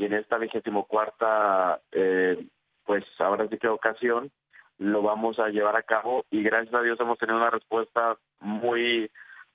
y 0.00 0.06
en 0.06 0.14
esta 0.14 0.38
vigésimo 0.38 0.86
cuarta, 0.86 1.78
eh, 1.92 2.46
pues 2.86 3.04
ahora 3.18 3.46
sí 3.48 3.58
que 3.58 3.68
ocasión, 3.68 4.30
lo 4.78 5.02
vamos 5.02 5.38
a 5.38 5.48
llevar 5.48 5.76
a 5.76 5.82
cabo 5.82 6.24
y 6.30 6.42
gracias 6.42 6.74
a 6.74 6.80
Dios 6.80 6.98
hemos 7.00 7.18
tenido 7.18 7.36
una 7.36 7.50
respuesta 7.50 8.16
muy, 8.40 9.10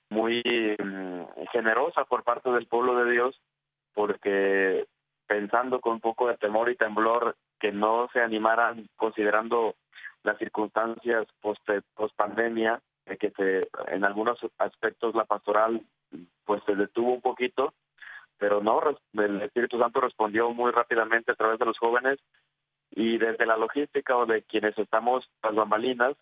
muy 0.08 0.44
mm, 0.78 1.48
generosa 1.50 2.04
por 2.04 2.22
parte 2.22 2.48
del 2.50 2.68
pueblo 2.68 2.94
de 2.94 3.10
Dios, 3.10 3.40
porque 3.92 4.86
pensando 5.26 5.80
con 5.80 5.94
un 5.94 6.00
poco 6.00 6.28
de 6.28 6.36
temor 6.36 6.70
y 6.70 6.76
temblor 6.76 7.34
que 7.58 7.72
no 7.72 8.08
se 8.12 8.20
animaran 8.20 8.88
considerando 8.94 9.74
las 10.22 10.38
circunstancias 10.38 11.26
post, 11.40 11.68
post 11.96 12.14
pandemia, 12.14 12.80
que 13.18 13.30
se, 13.30 13.62
en 13.88 14.04
algunos 14.04 14.38
aspectos 14.58 15.16
la 15.16 15.24
pastoral 15.24 15.82
pues 16.44 16.62
se 16.66 16.76
detuvo 16.76 17.14
un 17.14 17.20
poquito, 17.20 17.74
pero 18.38 18.62
no, 18.62 18.80
el 19.14 19.42
Espíritu 19.42 19.78
Santo 19.78 20.00
respondió 20.00 20.50
muy 20.50 20.70
rápidamente 20.72 21.32
a 21.32 21.36
través 21.36 21.58
de 21.58 21.66
los 21.66 21.78
jóvenes 21.78 22.18
y 22.90 23.18
desde 23.18 23.46
la 23.46 23.56
logística 23.56 24.16
o 24.16 24.26
de 24.26 24.42
quienes 24.42 24.76
estamos 24.78 25.28
las 25.42 25.54
bambalinas, 25.54 26.16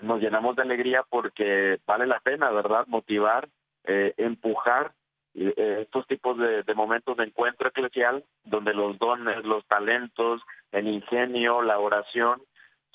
nos 0.00 0.20
llenamos 0.20 0.56
de 0.56 0.62
alegría 0.62 1.04
porque 1.08 1.78
vale 1.86 2.06
la 2.06 2.20
pena, 2.20 2.50
¿verdad? 2.50 2.86
Motivar, 2.86 3.48
eh, 3.84 4.14
empujar 4.16 4.92
eh, 5.34 5.80
estos 5.82 6.06
tipos 6.06 6.36
de, 6.38 6.62
de, 6.62 6.74
momentos 6.74 7.16
de 7.16 7.24
encuentro 7.24 7.68
eclesial 7.68 8.24
donde 8.44 8.74
los 8.74 8.98
dones, 8.98 9.44
los 9.44 9.64
talentos, 9.66 10.42
el 10.72 10.88
ingenio, 10.88 11.62
la 11.62 11.78
oración 11.78 12.42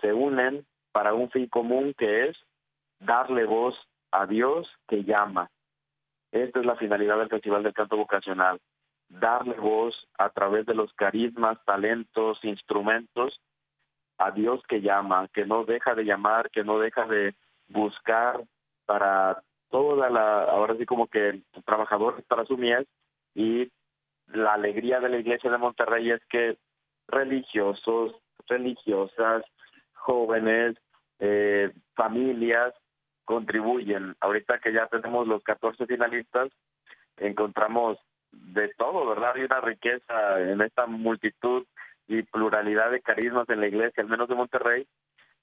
se 0.02 0.14
unen 0.14 0.66
para 0.92 1.14
un 1.14 1.30
fin 1.30 1.48
común 1.48 1.94
que 1.98 2.30
es 2.30 2.38
darle 3.00 3.46
voz 3.46 3.76
a 4.12 4.26
Dios 4.26 4.68
que 4.88 5.04
llama. 5.04 5.50
Esta 6.32 6.60
es 6.60 6.66
la 6.66 6.76
finalidad 6.76 7.18
del 7.18 7.30
Festival 7.30 7.64
del 7.64 7.74
Canto 7.74 7.98
Vocacional, 7.98 8.60
darle 9.10 9.56
voz 9.56 9.96
a 10.18 10.30
través 10.30 10.66
de 10.66 10.76
los 10.76 10.94
carismas, 10.94 11.58
talentos, 11.66 12.40
instrumentos 12.44 13.40
a 14.18 14.32
Dios 14.32 14.62
que 14.68 14.82
llama, 14.82 15.28
que 15.34 15.46
no 15.46 15.64
deja 15.64 15.96
de 15.96 16.04
llamar, 16.04 16.52
que 16.52 16.64
no 16.64 16.78
deja 16.78 17.06
de 17.06 17.36
buscar 17.70 18.44
para 18.86 19.42
toda 19.70 20.10
la, 20.10 20.44
ahora 20.44 20.76
sí 20.78 20.86
como 20.86 21.08
que 21.08 21.42
trabajadores 21.66 22.26
para 22.26 22.46
su 22.46 22.58
mies 22.58 22.86
y 23.34 23.72
la 24.28 24.54
alegría 24.54 25.00
de 25.00 25.10
la 25.10 25.18
iglesia 25.18 25.50
de 25.50 25.58
Monterrey 25.58 26.12
es 26.12 26.22
que 26.26 26.58
religiosos, 27.08 28.14
religiosas, 28.48 29.44
jóvenes, 29.94 30.76
eh, 31.20 31.72
familias 31.96 32.74
contribuyen. 33.30 34.16
Ahorita 34.22 34.58
que 34.58 34.74
ya 34.74 34.88
tenemos 34.88 35.28
los 35.28 35.44
14 35.44 35.86
finalistas, 35.86 36.50
encontramos 37.18 38.00
de 38.32 38.70
todo, 38.70 39.08
¿verdad? 39.08 39.34
Hay 39.36 39.44
una 39.44 39.62
riqueza 39.62 40.42
en 40.42 40.60
esta 40.62 40.88
multitud 40.88 41.64
y 42.08 42.24
pluralidad 42.24 42.90
de 42.90 43.02
carismas 43.02 43.48
en 43.50 43.62
la 43.62 43.68
iglesia, 43.68 44.02
al 44.02 44.10
menos 44.10 44.30
de 44.30 44.34
Monterrey, 44.34 44.88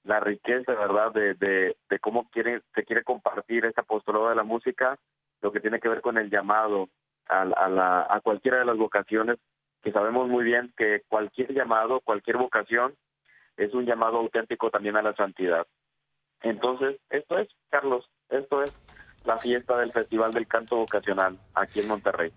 la 0.03 0.19
riqueza, 0.19 0.75
¿verdad?, 0.75 1.13
de, 1.13 1.35
de, 1.35 1.77
de 1.89 1.99
cómo 2.01 2.29
quiere, 2.31 2.61
se 2.75 2.83
quiere 2.83 3.05
compartir 3.05 3.65
este 3.65 3.83
apostolado 3.83 4.31
de 4.31 4.35
la 4.35 4.43
música, 4.43 4.99
lo 5.41 5.53
que 5.53 5.61
tiene 5.61 5.79
que 5.79 5.89
ver 5.89 6.01
con 6.01 6.19
el 6.19 6.29
llamado 6.29 6.89
a, 7.29 7.43
a, 7.43 8.17
a 8.17 8.21
cualquiera 8.21 8.59
de 8.59 8.65
las 8.65 8.77
vocaciones, 8.77 9.39
que 9.85 9.93
sabemos 9.93 10.29
muy 10.29 10.43
bien 10.43 10.73
que 10.77 11.03
cualquier 11.07 11.55
llamado, 11.55 12.01
cualquier 12.01 12.37
vocación, 12.37 12.97
es 13.57 13.73
un 13.75 13.87
llamado 13.87 14.17
auténtico 14.17 14.71
también 14.71 14.97
a 14.97 15.03
la 15.03 15.15
santidad. 15.15 15.69
Entonces, 16.43 16.97
esto 17.11 17.39
es, 17.39 17.49
Carlos, 17.71 18.05
esto 18.29 18.63
es 18.63 18.73
la 19.25 19.39
fiesta 19.39 19.77
del 19.77 19.93
Festival 19.93 20.31
del 20.33 20.47
Canto 20.47 20.77
Vocacional 20.77 21.39
aquí 21.55 21.81
en 21.81 21.89
Monterrey. 21.89 22.33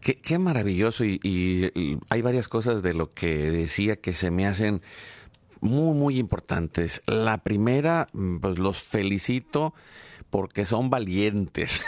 Qué, 0.00 0.38
maravilloso 0.38 1.04
y, 1.04 1.98
hay 2.08 2.22
varias 2.22 2.48
cosas 2.48 2.82
de 2.82 2.94
lo 2.94 3.12
que 3.12 3.50
decía 3.50 3.96
que 3.96 4.14
se 4.14 4.30
me 4.30 4.46
hacen 4.46 4.82
muy, 5.60 5.94
muy 5.94 6.18
importantes. 6.18 7.02
La 7.06 7.38
primera, 7.38 8.08
mm, 8.12 8.38
pues 8.38 8.58
los 8.58 8.82
felicito 8.82 9.74
porque 10.30 10.64
son 10.64 10.90
valientes, 10.90 11.84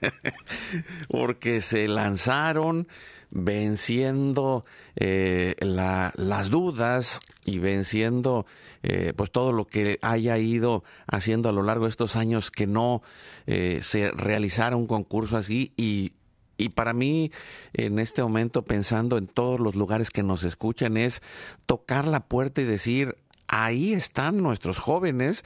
porque 1.10 1.60
se 1.60 1.88
lanzaron 1.88 2.88
venciendo 3.30 4.64
eh, 4.96 5.54
las 5.60 6.50
dudas 6.50 7.20
y 7.44 7.58
venciendo 7.58 8.46
eh, 8.82 9.12
pues 9.16 9.30
todo 9.30 9.52
lo 9.52 9.66
que 9.66 9.98
haya 10.02 10.38
ido 10.38 10.84
haciendo 11.06 11.48
a 11.48 11.52
lo 11.52 11.62
largo 11.62 11.84
de 11.84 11.90
estos 11.90 12.16
años 12.16 12.50
que 12.50 12.66
no 12.66 13.02
eh, 13.46 13.80
se 13.82 14.10
realizara 14.10 14.76
un 14.76 14.86
concurso 14.86 15.36
así. 15.36 15.72
Y 15.76 16.12
y 16.60 16.68
para 16.68 16.92
mí, 16.92 17.32
en 17.72 17.98
este 17.98 18.22
momento, 18.22 18.66
pensando 18.66 19.16
en 19.16 19.28
todos 19.28 19.58
los 19.58 19.76
lugares 19.76 20.10
que 20.10 20.22
nos 20.22 20.44
escuchan, 20.44 20.98
es 20.98 21.22
tocar 21.64 22.06
la 22.06 22.20
puerta 22.20 22.60
y 22.60 22.66
decir, 22.66 23.16
ahí 23.50 23.92
están 23.92 24.36
nuestros 24.38 24.78
jóvenes 24.78 25.44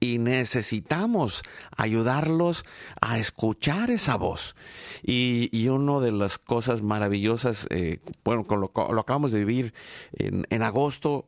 y 0.00 0.18
necesitamos 0.18 1.42
ayudarlos 1.76 2.64
a 3.00 3.18
escuchar 3.18 3.92
esa 3.92 4.16
voz. 4.16 4.56
Y, 5.04 5.48
y 5.52 5.68
una 5.68 6.00
de 6.00 6.10
las 6.10 6.38
cosas 6.38 6.82
maravillosas, 6.82 7.68
eh, 7.70 8.00
bueno, 8.24 8.44
lo, 8.50 8.72
lo, 8.74 9.00
acabamos 9.00 9.30
de 9.30 9.44
vivir 9.44 9.72
en, 10.14 10.46
en, 10.50 10.62
agosto, 10.62 11.26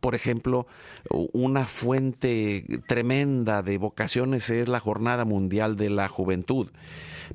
por 0.00 0.16
ejemplo, 0.16 0.66
una 1.10 1.66
fuente 1.66 2.64
tremenda 2.88 3.62
de 3.62 3.78
vocaciones 3.78 4.50
es 4.50 4.68
la 4.68 4.80
Jornada 4.80 5.24
Mundial 5.24 5.76
de 5.76 5.90
la 5.90 6.08
Juventud 6.08 6.70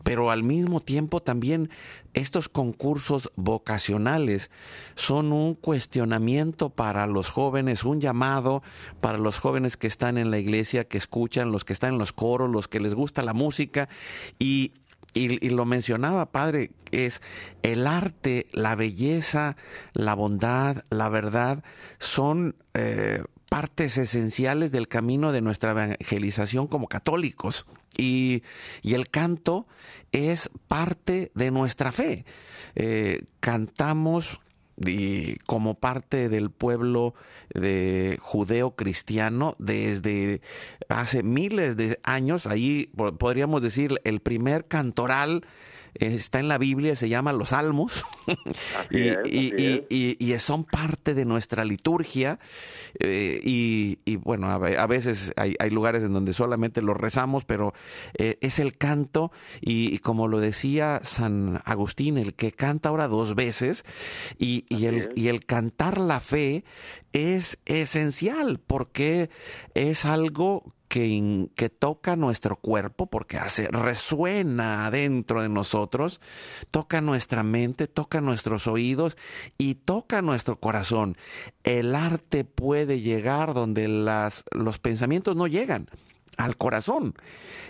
pero 0.04 0.32
al 0.32 0.44
mismo 0.44 0.80
tiempo 0.80 1.22
también 1.22 1.70
estos 2.18 2.50
concursos 2.50 3.32
vocacionales 3.36 4.50
son 4.96 5.32
un 5.32 5.56
cuestionamiento 5.56 6.70
para 6.70 7.08
los 7.08 7.30
jóvenes, 7.30 7.84
un 7.84 8.02
llamado 8.02 8.64
para 9.02 9.18
los 9.18 9.40
jóvenes 9.40 9.78
que 9.78 9.88
están 9.88 10.18
en 10.18 10.32
la 10.32 10.40
iglesia, 10.40 10.88
que 10.88 10.98
escuchan, 10.98 11.52
los 11.52 11.64
que 11.64 11.74
están 11.74 11.94
en 11.94 12.00
los 12.00 12.14
coros, 12.14 12.50
los 12.50 12.68
que 12.68 12.80
les 12.80 12.96
gusta 12.96 13.22
la 13.22 13.34
música. 13.34 13.88
Y 14.40 14.74
y, 15.14 15.50
lo 15.50 15.66
mencionaba, 15.66 16.32
padre, 16.32 16.72
es 16.92 17.22
el 17.64 17.88
arte, 17.88 18.46
la 18.52 18.76
belleza, 18.76 19.58
la 19.94 20.14
bondad, 20.14 20.84
la 20.92 21.10
verdad, 21.10 21.64
son 21.98 22.56
eh, 22.76 23.24
partes 23.50 23.98
esenciales 23.98 24.72
del 24.72 24.88
camino 24.88 25.32
de 25.32 25.42
nuestra 25.42 25.72
evangelización 25.72 26.68
como 26.68 26.88
católicos. 26.88 27.66
Y, 27.98 28.44
el 28.84 29.10
canto 29.10 29.68
es 30.12 30.50
parte 30.68 31.32
de 31.34 31.52
nuestra 31.52 31.92
fe. 31.92 32.26
Eh, 32.76 33.24
cantamos 33.40 34.42
como 35.48 35.74
parte 35.74 36.30
del 36.30 36.52
pueblo 36.52 37.16
de 37.50 38.20
judeo 38.22 38.76
cristiano 38.76 39.56
desde 39.58 40.42
hace 40.88 41.24
miles 41.24 41.78
de 41.78 42.00
años. 42.04 42.46
Ahí 42.46 42.92
podríamos 43.18 43.64
decir 43.64 44.00
el 44.04 44.20
primer 44.20 44.66
cantoral 44.66 45.46
está 46.00 46.40
en 46.40 46.48
la 46.48 46.58
Biblia, 46.58 46.96
se 46.96 47.10
llama 47.10 47.34
los 47.34 47.50
salmos, 47.50 48.04
y, 48.92 50.36
son 50.40 50.66
parte 50.66 51.14
de 51.14 51.26
nuestra 51.26 51.66
liturgia, 51.66 52.40
eh, 53.00 53.42
y, 53.44 54.16
bueno, 54.18 54.50
a, 54.50 54.88
veces 54.88 55.34
hay, 55.36 55.56
lugares 55.70 56.04
en 56.04 56.14
donde 56.14 56.34
solamente 56.34 56.82
los 56.82 56.96
rezamos, 56.96 57.44
pero 57.46 57.74
eh, 58.14 58.38
es 58.42 58.60
el 58.60 58.78
canto, 58.78 59.32
y, 59.62 60.00
como 60.00 60.28
lo 60.28 60.40
decía 60.40 61.02
San 61.04 61.62
Agustín, 61.66 62.18
el 62.18 62.34
que 62.34 62.52
canta 62.52 62.90
ahora 62.90 63.08
dos 63.08 63.36
veces, 63.36 63.84
y, 64.38 64.66
el, 64.86 65.10
y 65.16 65.28
el 65.28 65.46
cantar 65.46 65.98
la 66.00 66.20
fe 66.20 66.64
es 67.14 67.60
esencial, 67.66 68.60
porque 68.60 69.30
es 69.74 70.06
algo 70.06 70.74
que, 70.88 71.48
que, 71.56 71.70
toca 71.70 72.16
nuestro 72.16 72.56
cuerpo, 72.56 73.08
porque 73.08 73.38
hace, 73.38 73.68
resuena 73.68 74.90
dentro 74.92 75.42
de 75.42 75.50
nosotros, 75.50 76.22
toca 76.72 77.02
nuestra 77.02 77.44
mente, 77.44 77.88
toca 77.88 78.22
nuestros 78.22 78.68
oídos 78.68 79.18
y 79.58 79.76
toca 79.76 80.22
nuestro 80.22 80.60
corazón. 80.60 81.18
El 81.64 81.96
arte 81.96 82.46
puede 82.46 83.02
llegar 83.02 83.54
donde 83.54 83.88
las, 83.88 84.46
los 84.52 84.80
pensamientos 84.80 85.36
no 85.36 85.48
llegan 85.48 85.90
al 86.38 86.56
corazón. 86.56 87.16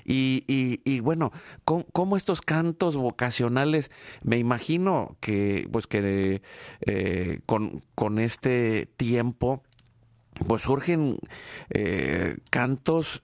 Y, 0.05 0.43
y, 0.47 0.99
bueno, 0.99 1.31
¿cómo, 1.65 2.15
estos 2.15 2.41
cantos 2.41 2.95
vocacionales, 2.95 3.91
me 4.23 4.37
imagino 4.37 5.17
que, 5.19 5.67
pues 5.71 5.87
que 5.87 6.41
eh, 6.81 7.39
con, 7.45 7.81
con 7.95 8.19
este 8.19 8.85
tiempo 8.97 9.63
pues 10.45 10.63
surgen 10.63 11.17
eh, 11.69 12.37
cantos 12.51 13.23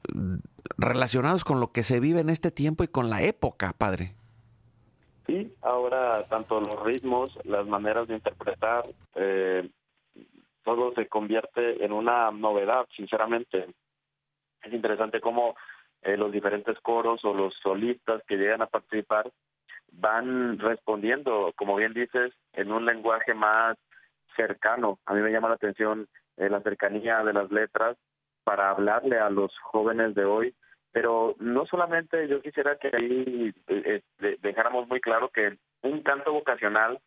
relacionados 0.78 1.44
con 1.44 1.60
lo 1.60 1.72
que 1.72 1.84
se 1.84 2.00
vive 2.00 2.22
en 2.22 2.30
este 2.30 2.52
tiempo 2.52 2.84
y 2.84 2.88
con 2.88 3.10
la 3.10 3.22
época, 3.22 3.74
padre. 3.78 4.16
Sí, 5.26 5.54
ahora 5.62 6.26
tanto 6.28 6.60
los 6.60 6.84
ritmos, 6.84 7.38
las 7.46 7.66
maneras 7.66 8.08
de 8.08 8.16
interpretar, 8.16 8.84
eh, 9.16 9.70
todo 10.64 10.94
se 10.94 11.08
convierte 11.08 11.84
en 11.84 11.92
una 11.92 12.32
novedad, 12.32 12.86
sinceramente. 12.96 13.68
Es 14.62 14.74
interesante 14.74 15.22
cómo 15.22 15.56
eh, 16.02 16.18
los 16.18 16.32
diferentes 16.32 16.78
coros 16.82 17.24
o 17.24 17.34
los 17.34 17.54
solistas 17.62 18.22
que 18.28 18.36
llegan 18.36 18.62
a 18.62 18.68
participar 18.68 19.32
van 19.94 20.60
respondiendo, 20.60 21.54
como 21.56 21.76
bien 21.76 21.94
dices, 21.94 22.34
en 22.54 22.72
un 22.72 22.86
lenguaje 22.86 23.34
más 23.34 23.78
cercano. 24.36 25.00
A 25.06 25.14
mí 25.14 25.22
me 25.22 25.32
llama 25.32 25.50
la 25.50 25.56
atención 25.56 26.08
eh, 26.38 26.50
la 26.50 26.62
cercanía 26.62 27.24
de 27.24 27.34
las 27.34 27.52
letras 27.52 27.98
para 28.44 28.70
hablarle 28.70 29.20
a 29.20 29.30
los 29.30 29.58
jóvenes 29.60 30.16
de 30.16 30.26
hoy. 30.26 30.54
Pero 30.92 31.36
no 31.40 31.66
solamente 31.66 32.28
yo 32.28 32.42
quisiera 32.42 32.78
que 32.78 32.92
ahí 32.94 33.54
eh, 33.68 34.02
eh, 34.20 34.38
dejáramos 34.42 34.88
muy 34.88 35.02
claro 35.02 35.30
que 35.30 35.58
un 35.82 36.02
canto 36.04 36.32
vocacional 36.32 37.00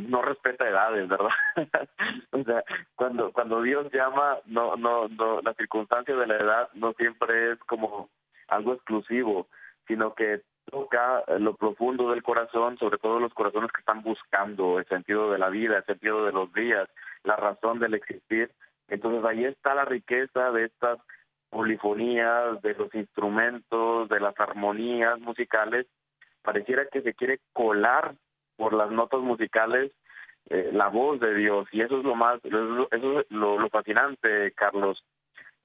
no 0.00 0.22
respeta 0.22 0.68
edades, 0.68 1.08
¿verdad? 1.08 1.28
o 2.32 2.42
sea, 2.42 2.64
cuando 2.96 3.32
cuando 3.32 3.62
Dios 3.62 3.92
llama, 3.92 4.38
no 4.46 4.74
no 4.76 5.06
no 5.06 5.40
la 5.40 5.54
circunstancia 5.54 6.16
de 6.16 6.26
la 6.26 6.36
edad 6.36 6.68
no 6.74 6.92
siempre 6.94 7.52
es 7.52 7.58
como 7.60 8.08
algo 8.48 8.74
exclusivo, 8.74 9.46
sino 9.86 10.14
que 10.14 10.42
toca 10.70 11.22
lo 11.38 11.54
profundo 11.54 12.10
del 12.10 12.22
corazón, 12.22 12.78
sobre 12.78 12.98
todo 12.98 13.20
los 13.20 13.34
corazones 13.34 13.70
que 13.72 13.80
están 13.80 14.02
buscando 14.02 14.78
el 14.78 14.86
sentido 14.86 15.30
de 15.30 15.38
la 15.38 15.48
vida, 15.48 15.78
el 15.78 15.84
sentido 15.84 16.24
de 16.24 16.32
los 16.32 16.52
días, 16.52 16.88
la 17.24 17.36
razón 17.36 17.78
del 17.78 17.94
existir. 17.94 18.50
Entonces 18.88 19.24
ahí 19.24 19.44
está 19.44 19.74
la 19.74 19.84
riqueza 19.84 20.50
de 20.50 20.64
estas 20.64 20.98
polifonías, 21.50 22.60
de 22.62 22.74
los 22.74 22.94
instrumentos, 22.94 24.08
de 24.08 24.20
las 24.20 24.38
armonías 24.40 25.18
musicales. 25.20 25.86
Pareciera 26.42 26.86
que 26.90 27.02
se 27.02 27.14
quiere 27.14 27.40
colar 27.52 28.14
por 28.56 28.72
las 28.72 28.90
notas 28.90 29.20
musicales 29.20 29.92
eh, 30.50 30.70
la 30.72 30.88
voz 30.88 31.20
de 31.20 31.34
Dios 31.34 31.68
y 31.70 31.82
eso 31.82 31.98
es 31.98 32.04
lo 32.04 32.14
más, 32.14 32.40
eso 32.44 32.88
es 32.90 33.30
lo, 33.30 33.68
fascinante, 33.68 34.52
Carlos. 34.52 35.04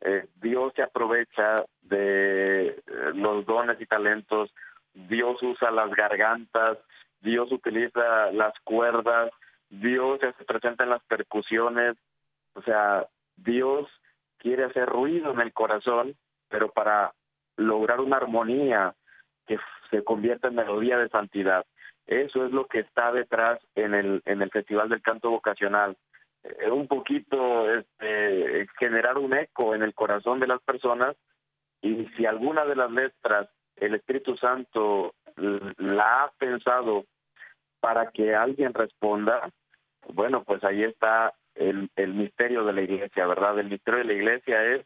Eh, 0.01 0.27
Dios 0.35 0.71
se 0.75 0.83
aprovecha 0.83 1.55
de 1.81 2.67
eh, 2.67 2.83
los 3.15 3.45
dones 3.45 3.81
y 3.81 3.87
talentos, 3.87 4.53
Dios 4.93 5.41
usa 5.41 5.71
las 5.71 5.89
gargantas, 5.91 6.77
Dios 7.21 7.51
utiliza 7.51 8.31
las 8.31 8.53
cuerdas, 8.63 9.31
Dios 9.69 10.19
se 10.19 10.45
presenta 10.45 10.83
en 10.83 10.91
las 10.91 11.03
percusiones, 11.03 11.95
o 12.53 12.61
sea, 12.61 13.05
Dios 13.35 13.87
quiere 14.37 14.63
hacer 14.63 14.87
ruido 14.87 15.31
en 15.31 15.41
el 15.41 15.53
corazón, 15.53 16.15
pero 16.49 16.71
para 16.71 17.13
lograr 17.57 17.99
una 17.99 18.17
armonía 18.17 18.95
que 19.45 19.57
se 19.89 20.03
convierta 20.03 20.47
en 20.47 20.55
melodía 20.55 20.97
de 20.97 21.09
santidad. 21.09 21.65
Eso 22.05 22.45
es 22.45 22.51
lo 22.51 22.67
que 22.67 22.79
está 22.79 23.11
detrás 23.11 23.59
en 23.75 23.93
el, 23.93 24.21
en 24.25 24.41
el 24.41 24.49
Festival 24.49 24.89
del 24.89 25.01
Canto 25.01 25.29
Vocacional. 25.29 25.97
eh, 26.43 26.69
un 26.71 26.87
poquito 26.87 27.69
este, 27.73 28.67
generar 28.79 29.17
un 29.17 29.33
eco 29.33 29.75
en 29.75 29.83
el 29.83 29.93
corazón 29.93 30.39
de 30.39 30.47
las 30.47 30.61
personas 30.61 31.15
y 31.81 32.05
si 32.15 32.25
alguna 32.25 32.65
de 32.65 32.75
las 32.75 32.91
letras 32.91 33.49
el 33.75 33.95
Espíritu 33.95 34.37
Santo 34.37 35.13
la 35.35 36.23
ha 36.23 36.31
pensado 36.37 37.05
para 37.79 38.11
que 38.11 38.35
alguien 38.35 38.73
responda, 38.73 39.49
bueno, 40.13 40.43
pues 40.43 40.63
ahí 40.63 40.83
está 40.83 41.33
el, 41.55 41.89
el 41.95 42.13
misterio 42.13 42.63
de 42.63 42.73
la 42.73 42.81
iglesia, 42.81 43.25
¿verdad? 43.27 43.59
El 43.59 43.69
misterio 43.69 43.99
de 43.99 44.05
la 44.05 44.13
iglesia 44.13 44.63
es 44.63 44.85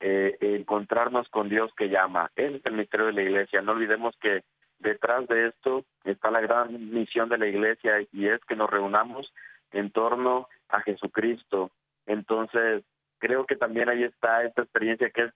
eh, 0.00 0.36
encontrarnos 0.40 1.28
con 1.28 1.48
Dios 1.48 1.72
que 1.76 1.88
llama. 1.88 2.30
es 2.36 2.60
el 2.64 2.72
misterio 2.72 3.06
de 3.06 3.12
la 3.12 3.22
iglesia. 3.22 3.62
No 3.62 3.72
olvidemos 3.72 4.14
que 4.20 4.42
detrás 4.78 5.26
de 5.28 5.48
esto 5.48 5.84
está 6.04 6.30
la 6.30 6.40
gran 6.40 6.90
misión 6.92 7.28
de 7.28 7.38
la 7.38 7.46
iglesia 7.46 8.06
y 8.12 8.28
es 8.28 8.40
que 8.44 8.56
nos 8.56 8.70
reunamos 8.70 9.32
en 9.72 9.90
torno 9.90 10.48
a 10.68 10.80
Jesucristo. 10.80 11.70
Entonces, 12.06 12.84
creo 13.18 13.46
que 13.46 13.56
también 13.56 13.88
ahí 13.88 14.02
está 14.02 14.42
esta 14.42 14.62
experiencia 14.62 15.10
que 15.10 15.22
es 15.22 15.32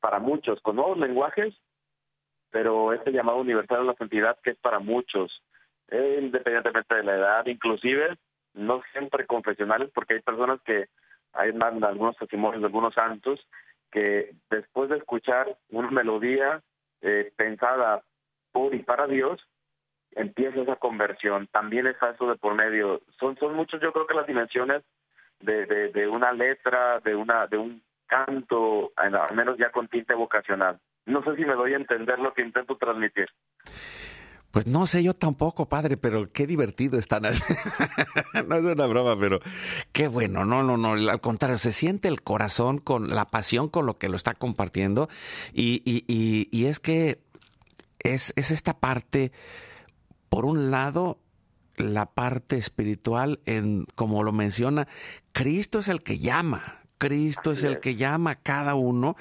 para 0.00 0.18
muchos, 0.18 0.60
con 0.60 0.76
nuevos 0.76 0.98
lenguajes, 0.98 1.54
pero 2.50 2.92
este 2.92 3.12
llamado 3.12 3.38
universal 3.38 3.80
a 3.80 3.84
la 3.84 3.94
santidad 3.94 4.38
que 4.42 4.50
es 4.50 4.58
para 4.58 4.78
muchos, 4.78 5.42
independientemente 5.92 6.94
de 6.94 7.04
la 7.04 7.14
edad, 7.14 7.46
inclusive 7.46 8.16
no 8.54 8.82
siempre 8.92 9.26
confesionales, 9.26 9.90
porque 9.94 10.14
hay 10.14 10.20
personas 10.20 10.60
que 10.62 10.86
hay 11.32 11.52
algunos 11.82 12.16
testimonios 12.16 12.62
algunos 12.62 12.94
santos 12.94 13.40
que 13.90 14.34
después 14.50 14.90
de 14.90 14.96
escuchar 14.96 15.56
una 15.70 15.90
melodía 15.90 16.62
eh, 17.02 17.32
pensada 17.36 18.02
por 18.52 18.74
y 18.74 18.80
para 18.80 19.06
Dios, 19.06 19.40
empieza 20.12 20.60
esa 20.60 20.76
conversión. 20.76 21.46
También 21.48 21.86
es 21.86 21.96
eso 21.96 22.26
de 22.26 22.36
por 22.36 22.54
medio. 22.54 23.02
Son, 23.18 23.36
son 23.38 23.54
muchos, 23.54 23.80
yo 23.80 23.92
creo 23.92 24.06
que 24.06 24.14
las 24.14 24.26
dimensiones 24.26 24.82
de, 25.40 25.66
de, 25.66 26.08
una 26.08 26.32
letra, 26.32 27.00
de 27.00 27.14
una 27.14 27.46
de 27.46 27.58
un 27.58 27.82
canto, 28.06 28.92
al 28.96 29.34
menos 29.34 29.58
ya 29.58 29.70
con 29.70 29.88
tinte 29.88 30.14
vocacional. 30.14 30.78
No 31.06 31.22
sé 31.24 31.34
si 31.36 31.44
me 31.44 31.54
doy 31.54 31.72
a 31.72 31.76
entender 31.76 32.18
lo 32.18 32.32
que 32.32 32.42
intento 32.42 32.76
transmitir. 32.76 33.28
Pues 34.52 34.66
no 34.66 34.86
sé 34.86 35.02
yo 35.02 35.14
tampoco, 35.14 35.66
padre, 35.66 35.96
pero 35.96 36.30
qué 36.30 36.46
divertido 36.46 36.98
están. 36.98 37.22
no 38.48 38.56
es 38.56 38.64
una 38.64 38.86
broma, 38.86 39.18
pero 39.18 39.40
qué 39.92 40.08
bueno. 40.08 40.44
No, 40.44 40.62
no, 40.62 40.76
no. 40.76 40.92
Al 40.92 41.20
contrario, 41.22 41.56
se 41.56 41.72
siente 41.72 42.08
el 42.08 42.22
corazón 42.22 42.76
con 42.76 43.08
la 43.08 43.26
pasión 43.26 43.68
con 43.68 43.86
lo 43.86 43.96
que 43.96 44.10
lo 44.10 44.16
está 44.16 44.34
compartiendo. 44.34 45.08
Y, 45.54 45.82
y, 45.86 46.04
y, 46.06 46.48
y 46.52 46.66
es 46.66 46.80
que 46.80 47.22
es, 48.00 48.34
es 48.36 48.50
esta 48.50 48.78
parte, 48.78 49.32
por 50.28 50.44
un 50.44 50.70
lado, 50.70 51.18
la 51.78 52.04
parte 52.04 52.58
espiritual, 52.58 53.40
en, 53.46 53.86
como 53.94 54.22
lo 54.22 54.32
menciona, 54.32 54.86
Cristo 55.32 55.78
es 55.78 55.88
el 55.88 56.02
que 56.02 56.18
llama. 56.18 56.81
Cristo 57.02 57.50
es 57.50 57.64
el 57.64 57.80
que 57.80 57.96
llama 57.96 58.30
a 58.30 58.34
cada 58.36 58.76
uno 58.76 59.16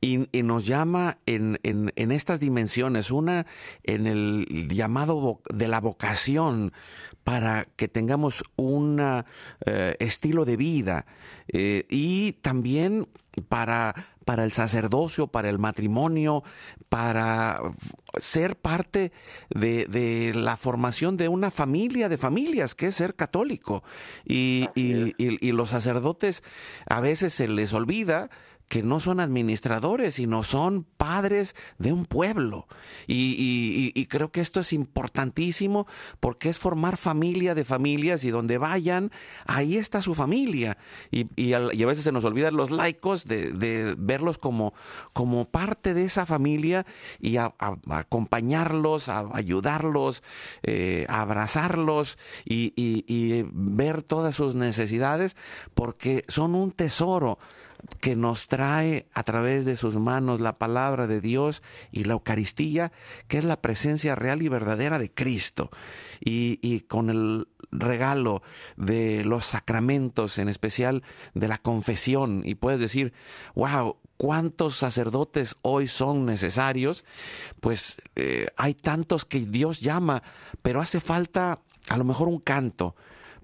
y, 0.00 0.16
nos 0.42 0.64
llama 0.64 1.18
en, 1.26 1.60
en, 1.62 2.10
estas 2.10 2.40
dimensiones. 2.40 3.10
Una 3.10 3.44
en 3.82 4.06
el 4.06 4.68
llamado 4.70 5.42
de 5.52 5.68
la 5.68 5.78
vocación 5.78 6.72
para 7.24 7.66
que 7.76 7.86
tengamos 7.86 8.42
un 8.56 8.98
eh, 9.66 9.96
estilo 9.98 10.46
de 10.46 10.56
vida 10.56 11.04
eh, 11.48 11.84
y 11.90 12.32
también 12.40 13.08
para 13.50 13.94
para 14.28 14.44
el 14.44 14.52
sacerdocio, 14.52 15.28
para 15.28 15.48
el 15.48 15.58
matrimonio, 15.58 16.44
para 16.90 17.58
ser 18.18 18.56
parte 18.56 19.10
de, 19.48 20.32
la 20.34 20.58
formación 20.58 21.16
de 21.16 21.28
una 21.28 21.50
familia 21.50 22.10
de 22.10 22.18
familias, 22.18 22.74
que 22.74 22.88
es 22.88 22.94
ser 22.94 23.14
católico. 23.14 23.82
Y, 24.26 24.68
y 24.74 25.52
los 25.52 25.70
sacerdotes 25.70 26.42
a 26.90 27.00
veces 27.00 27.32
se 27.32 27.48
les 27.48 27.72
olvida 27.72 28.28
que 28.68 28.82
no 28.82 29.00
son 29.00 29.18
administradores, 29.18 30.16
sino 30.16 30.42
son 30.42 30.84
padres 30.84 31.54
de 31.78 31.92
un 31.92 32.04
pueblo. 32.04 32.66
Y, 33.06 34.06
creo 34.08 34.30
que 34.30 34.40
esto 34.40 34.60
es 34.60 34.72
importantísimo 34.72 35.86
porque 36.20 36.48
es 36.48 36.58
formar 36.58 36.96
familia 36.96 37.54
de 37.54 37.64
familias 37.64 38.24
y 38.24 38.30
donde 38.30 38.58
vayan, 38.58 39.10
ahí 39.46 39.76
está 39.76 40.02
su 40.02 40.14
familia. 40.14 40.76
Y, 41.10 41.52
a 41.52 41.86
veces 41.86 42.04
se 42.04 42.12
nos 42.12 42.24
olvidan 42.24 42.56
los 42.56 42.70
laicos 42.70 43.26
de, 43.26 43.94
verlos 43.98 44.38
como, 44.38 44.74
como 45.12 45.46
parte 45.46 45.94
de 45.94 46.04
esa 46.04 46.26
familia 46.26 46.84
y 47.20 47.38
a, 47.38 47.54
acompañarlos, 47.88 49.08
a 49.08 49.28
ayudarlos, 49.32 50.22
eh, 50.62 51.06
a 51.08 51.22
abrazarlos 51.22 52.18
y, 52.44 52.74
y 52.76 53.44
ver 53.52 54.02
todas 54.02 54.34
sus 54.34 54.54
necesidades 54.54 55.36
porque 55.74 56.24
son 56.28 56.54
un 56.54 56.72
tesoro 56.72 57.38
que 58.00 58.16
nos 58.16 58.48
trae 58.48 59.06
a 59.12 59.22
través 59.22 59.64
de 59.64 59.76
sus 59.76 59.96
manos 59.96 60.40
la 60.40 60.58
palabra 60.58 61.06
de 61.06 61.20
Dios 61.20 61.62
y 61.90 62.04
la 62.04 62.14
Eucaristía, 62.14 62.92
que 63.26 63.38
es 63.38 63.44
la 63.44 63.60
presencia 63.60 64.14
real 64.14 64.42
y 64.42 64.48
verdadera 64.48 64.98
de 64.98 65.12
Cristo. 65.12 65.70
Y, 66.20 66.80
con 66.88 67.10
el 67.10 67.48
regalo 67.70 68.42
de 68.76 69.24
los 69.24 69.44
sacramentos, 69.44 70.38
en 70.38 70.48
especial 70.48 71.02
de 71.34 71.48
la 71.48 71.58
confesión, 71.58 72.42
y 72.44 72.54
puedes 72.54 72.80
decir, 72.80 73.12
wow, 73.54 73.96
cuántos 74.16 74.76
sacerdotes 74.76 75.56
hoy 75.62 75.86
son 75.86 76.26
necesarios, 76.26 77.04
pues 77.60 78.00
eh, 78.16 78.48
hay 78.56 78.74
tantos 78.74 79.24
que 79.24 79.40
Dios 79.40 79.80
llama, 79.80 80.22
pero 80.62 80.80
hace 80.80 81.00
falta 81.00 81.60
a 81.88 81.96
lo 81.96 82.04
mejor 82.04 82.28
un 82.28 82.40
canto, 82.40 82.94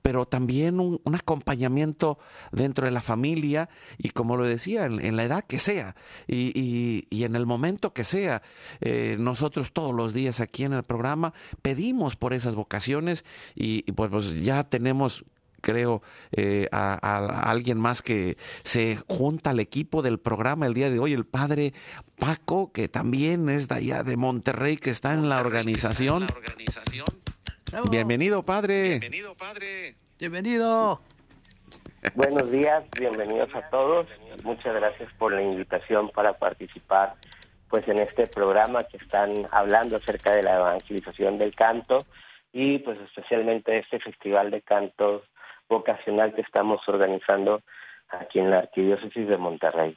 pero 0.04 0.26
también 0.26 0.80
un, 0.80 1.00
acompañamiento 1.14 2.18
dentro 2.52 2.84
de 2.84 2.90
la 2.90 3.00
familia 3.00 3.70
y 3.96 4.10
como 4.10 4.36
lo 4.36 4.44
decía, 4.46 4.84
en, 4.84 5.16
la 5.16 5.24
edad 5.24 5.44
que 5.44 5.58
sea 5.58 5.96
y, 6.28 7.06
en 7.10 7.34
el 7.34 7.46
momento 7.46 7.94
que 7.94 8.04
sea. 8.04 8.42
Eh, 8.82 9.16
nosotros 9.18 9.72
todos 9.72 9.94
los 9.94 10.12
días 10.12 10.40
aquí 10.40 10.64
en 10.64 10.74
el 10.74 10.82
programa 10.82 11.32
pedimos 11.62 12.16
por 12.16 12.34
esas 12.34 12.54
vocaciones 12.54 13.24
y, 13.54 13.90
pues, 13.92 14.10
pues, 14.10 14.42
ya 14.42 14.64
tenemos 14.64 15.24
creo, 15.62 16.02
eh, 16.32 16.68
a, 16.70 17.50
alguien 17.50 17.78
más 17.78 18.02
que 18.02 18.36
se 18.62 18.98
junta 19.08 19.50
al 19.50 19.60
equipo 19.60 20.02
del 20.02 20.18
programa 20.18 20.66
el 20.66 20.74
día 20.74 20.90
de 20.90 20.98
hoy, 20.98 21.14
el 21.14 21.24
padre 21.24 21.72
Paco, 22.18 22.72
que 22.72 22.88
también 22.88 23.48
es 23.48 23.68
de 23.68 23.76
allá 23.76 24.02
de 24.02 24.18
Monterrey, 24.18 24.76
que 24.76 24.90
está 24.90 25.14
en 25.14 25.30
la 25.30 25.40
organización. 25.40 26.26
Bienvenido, 27.90 28.42
padre. 28.42 28.90
Bienvenido, 28.90 29.34
padre. 29.34 29.94
Bienvenido. 30.18 31.00
Buenos 32.14 32.50
días, 32.50 32.84
bienvenidos 32.98 33.52
a 33.54 33.68
todos. 33.70 34.06
Muchas 34.44 34.74
gracias 34.74 35.12
por 35.14 35.32
la 35.32 35.42
invitación 35.42 36.10
para 36.10 36.34
participar 36.34 37.14
pues 37.68 37.86
en 37.88 37.98
este 37.98 38.26
programa 38.28 38.84
que 38.84 38.98
están 38.98 39.48
hablando 39.50 39.96
acerca 39.96 40.36
de 40.36 40.42
la 40.42 40.56
evangelización 40.56 41.38
del 41.38 41.54
canto 41.54 42.06
y 42.52 42.78
pues 42.78 42.98
especialmente 43.00 43.78
este 43.78 43.98
festival 43.98 44.50
de 44.52 44.62
canto 44.62 45.24
vocacional 45.68 46.34
que 46.34 46.42
estamos 46.42 46.80
organizando 46.86 47.62
aquí 48.08 48.38
en 48.38 48.50
la 48.50 48.58
Arquidiócesis 48.58 49.26
de 49.26 49.36
Monterrey. 49.36 49.96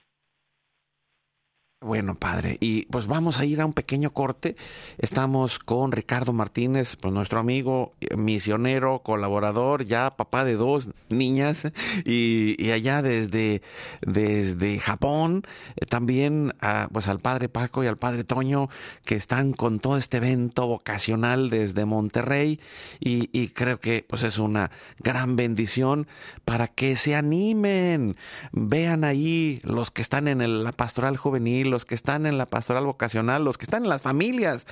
Bueno, 1.80 2.16
padre, 2.16 2.58
y 2.60 2.88
pues 2.88 3.06
vamos 3.06 3.40
a 3.40 3.46
ir 3.46 3.62
a 3.62 3.66
un 3.68 3.74
pequeño 3.74 4.10
corte. 4.10 4.56
Estamos 4.98 5.60
con 5.60 5.92
Ricardo 5.92 6.34
Martínez, 6.34 6.96
pues 6.96 7.14
nuestro 7.14 7.40
amigo 7.40 7.94
eh, 8.02 8.18
misionero, 8.18 9.04
colaborador, 9.04 9.86
ya 9.86 10.16
papá 10.16 10.44
de 10.44 10.56
dos 10.56 10.90
niñas, 11.10 11.68
y, 12.04 12.72
allá 12.72 13.04
desde, 13.04 13.62
desde 14.02 14.80
Japón, 14.80 15.44
eh, 15.76 15.86
también 15.86 16.52
pues 16.92 17.08
al 17.08 17.20
padre 17.20 17.48
Paco 17.48 17.84
y 17.84 17.88
al 17.88 17.98
padre 17.98 18.24
Toño, 18.24 18.70
que 19.06 19.14
están 19.14 19.54
con 19.54 19.80
todo 19.80 19.98
este 19.98 20.18
evento 20.18 20.66
vocacional 20.66 21.52
desde 21.52 21.86
Monterrey, 21.86 22.60
y, 23.00 23.50
creo 23.50 23.80
que 23.80 24.04
pues 24.08 24.24
es 24.24 24.40
una 24.40 24.72
gran 24.98 25.36
bendición 25.36 26.08
para 26.44 26.68
que 26.68 26.96
se 26.96 27.16
animen, 27.16 28.16
vean 28.52 29.04
ahí 29.04 29.60
los 29.62 29.92
que 29.92 30.02
están 30.02 30.28
en 30.28 30.64
la 30.64 30.72
pastoral 30.72 31.18
juvenil, 31.18 31.67
los 31.70 31.86
que 31.86 31.96
están 31.96 32.26
en 32.26 32.38
la 32.38 32.46
pastoral 32.46 32.86
vocacional, 32.86 33.44
los 33.44 33.58
que 33.58 33.66
están 33.66 33.84
en 33.84 33.90
las 33.90 34.02
familias, 34.02 34.68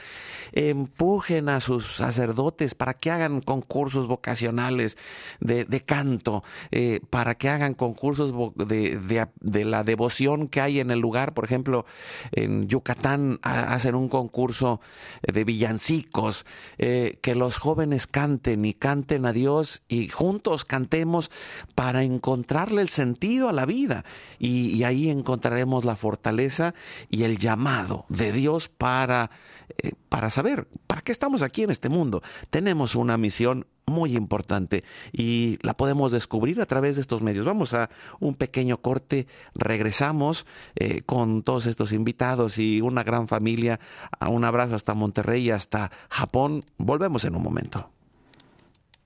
empujen 0.51 1.49
a 1.49 1.59
sus 1.59 1.95
sacerdotes 1.95 2.75
para 2.75 2.93
que 2.93 3.11
hagan 3.11 3.41
concursos 3.41 4.07
vocacionales 4.07 4.97
de, 5.39 5.65
canto, 5.85 6.43
eh, 6.71 6.99
para 7.09 7.35
que 7.35 7.49
hagan 7.49 7.73
concursos 7.73 8.33
de, 8.55 9.65
la 9.65 9.83
devoción 9.83 10.47
que 10.47 10.61
hay 10.61 10.79
en 10.79 10.91
el 10.91 10.99
lugar. 10.99 11.33
Por 11.33 11.45
ejemplo, 11.45 11.85
en 12.31 12.67
Yucatán 12.67 13.39
hacen 13.41 13.95
un 13.95 14.09
concurso 14.09 14.79
de 15.21 15.43
villancicos, 15.43 16.45
eh, 16.77 17.19
que 17.21 17.35
los 17.35 17.57
jóvenes 17.57 18.07
canten 18.07 18.65
y 18.65 18.73
canten 18.73 19.25
a 19.25 19.33
Dios 19.33 19.81
y 19.87 20.09
juntos 20.09 20.65
cantemos 20.65 21.31
para 21.75 22.03
encontrarle 22.03 22.81
el 22.81 22.89
sentido 22.89 23.49
a 23.49 23.53
la 23.53 23.65
vida. 23.65 24.03
y 24.39 24.83
ahí 24.83 25.09
encontraremos 25.09 25.85
la 25.85 25.95
fortaleza 25.95 26.73
y 27.09 27.23
el 27.23 27.37
llamado 27.37 28.05
de 28.09 28.31
Dios 28.31 28.69
para, 28.69 29.31
eh, 29.77 29.93
para 30.09 30.29
saber 30.29 30.67
para 30.87 31.01
qué 31.01 31.11
estamos 31.11 31.41
aquí 31.41 31.63
en 31.63 31.71
este 31.71 31.89
mundo. 31.89 32.21
Tenemos 32.49 32.95
una 32.95 33.17
misión 33.17 33.65
muy 33.85 34.15
importante 34.15 34.83
y 35.11 35.59
la 35.61 35.75
podemos 35.75 36.11
descubrir 36.11 36.59
a 36.61 36.65
través 36.65 36.95
de 36.95 37.01
estos 37.01 37.21
medios. 37.21 37.45
Vamos 37.45 37.73
a 37.73 37.89
un 38.19 38.35
pequeño 38.35 38.81
corte, 38.81 39.27
regresamos 39.53 40.45
eh, 40.75 41.01
con 41.05 41.43
todos 41.43 41.65
estos 41.65 41.91
invitados 41.91 42.57
y 42.57 42.81
una 42.81 43.03
gran 43.03 43.27
familia. 43.27 43.79
Un 44.27 44.43
abrazo 44.43 44.75
hasta 44.75 44.93
Monterrey 44.93 45.47
y 45.47 45.51
hasta 45.51 45.91
Japón. 46.09 46.65
Volvemos 46.77 47.25
en 47.25 47.35
un 47.35 47.43
momento. 47.43 47.89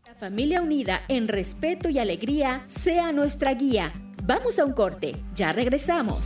La 0.05 0.15
familia 0.15 0.61
unida 0.61 1.01
en 1.07 1.27
respeto 1.27 1.89
y 1.89 1.99
alegría 1.99 2.63
sea 2.67 3.11
nuestra 3.11 3.53
guía. 3.53 3.91
Vamos 4.23 4.59
a 4.59 4.65
un 4.65 4.73
corte, 4.73 5.13
ya 5.33 5.51
regresamos. 5.51 6.25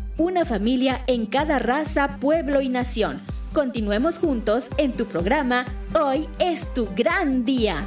una 0.21 0.45
familia 0.45 1.03
en 1.07 1.25
cada 1.25 1.57
raza, 1.57 2.19
pueblo 2.19 2.61
y 2.61 2.69
nación. 2.69 3.21
Continuemos 3.53 4.19
juntos 4.19 4.65
en 4.77 4.93
tu 4.93 5.05
programa 5.05 5.65
Hoy 5.99 6.29
es 6.39 6.71
tu 6.73 6.87
gran 6.95 7.43
día. 7.43 7.83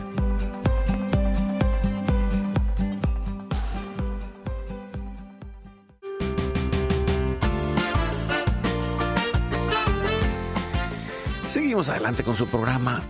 Seguimos 11.48 11.88
adelante 11.88 12.24
con 12.24 12.36
su 12.36 12.46
programa. 12.48 13.00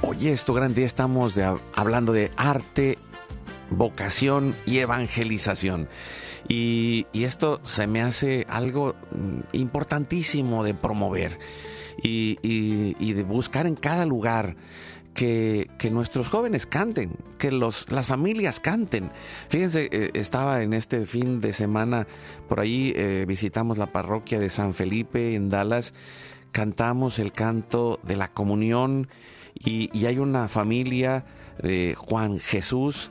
Hoy 0.00 0.28
es 0.28 0.44
tu 0.44 0.54
gran 0.54 0.74
día. 0.74 0.86
Estamos 0.86 1.34
hablando 1.74 2.12
de 2.12 2.32
arte, 2.36 2.98
vocación 3.70 4.54
y 4.64 4.78
evangelización. 4.78 5.86
Y, 6.48 7.06
esto 7.12 7.60
se 7.62 7.86
me 7.86 8.02
hace 8.02 8.46
algo 8.48 8.94
mm, 9.12 9.56
importantísimo 9.56 10.64
de 10.64 10.74
promover 10.74 11.38
y, 12.02 13.12
de 13.12 13.22
buscar 13.22 13.66
en 13.66 13.76
cada 13.76 14.06
lugar 14.06 14.56
que, 15.14 15.68
nuestros 15.90 16.28
jóvenes 16.28 16.66
canten, 16.66 17.12
que 17.38 17.52
los, 17.52 17.90
las 17.90 18.06
familias 18.06 18.60
canten. 18.60 19.10
Fíjense, 19.48 19.88
eh, 19.92 20.10
estaba 20.14 20.62
en 20.62 20.72
este 20.72 21.06
fin 21.06 21.40
de 21.40 21.52
semana, 21.52 22.06
por 22.48 22.60
ahí 22.60 22.92
eh, 22.96 23.24
visitamos 23.28 23.78
la 23.78 23.86
parroquia 23.86 24.38
de 24.38 24.50
San 24.50 24.74
Felipe 24.74 25.34
en 25.34 25.48
Dallas, 25.50 25.92
cantamos 26.52 27.18
el 27.18 27.32
canto 27.32 28.00
de 28.02 28.16
la 28.16 28.28
comunión 28.28 29.08
y, 29.54 29.90
y 29.96 30.06
hay 30.06 30.18
una 30.18 30.48
familia 30.48 31.24
de 31.62 31.94
Juan 31.96 32.38
Jesús 32.38 33.10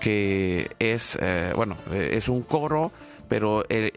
que 0.00 0.70
es, 0.78 1.18
eh, 1.20 1.52
bueno, 1.54 1.76
eh, 1.92 2.12
es 2.14 2.28
un 2.28 2.42
coro, 2.42 2.90
pero 3.28 3.64
eh, 3.68 3.92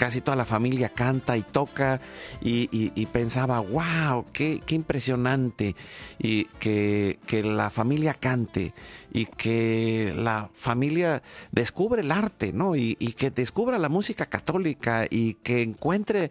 casi 0.00 0.22
toda 0.22 0.34
la 0.34 0.46
familia 0.46 0.88
canta 0.88 1.36
y 1.36 1.42
toca 1.42 2.00
y, 2.40 3.06
pensaba, 3.12 3.60
wow, 3.60 4.24
qué, 4.32 4.62
impresionante 4.70 5.76
y 6.18 6.46
que, 6.58 7.18
la 7.44 7.68
familia 7.68 8.14
cante 8.14 8.72
y 9.12 9.26
que 9.26 10.14
la 10.16 10.48
familia 10.54 11.22
descubre 11.52 12.00
el 12.00 12.12
arte, 12.12 12.54
¿no? 12.54 12.76
Y, 12.76 12.94
que 12.96 13.30
descubra 13.30 13.78
la 13.78 13.90
música 13.90 14.24
católica 14.24 15.04
y 15.10 15.34
que 15.34 15.60
encuentre 15.60 16.30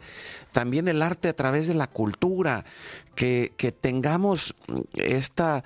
también 0.52 0.88
el 0.88 1.04
arte 1.04 1.28
a 1.28 1.34
través 1.34 1.68
de 1.68 1.76
la 1.76 1.86
cultura, 1.86 2.66
que, 3.14 3.54
tengamos 3.80 4.56
esta 4.96 5.64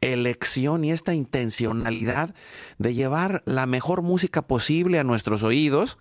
elección 0.00 0.84
y 0.84 0.92
esta 0.92 1.14
intencionalidad 1.14 2.34
de 2.78 2.94
llevar 2.94 3.42
la 3.44 3.66
mejor 3.66 4.02
música 4.02 4.42
posible 4.42 4.98
a 4.98 5.04
nuestros 5.04 5.42
oídos 5.42 5.98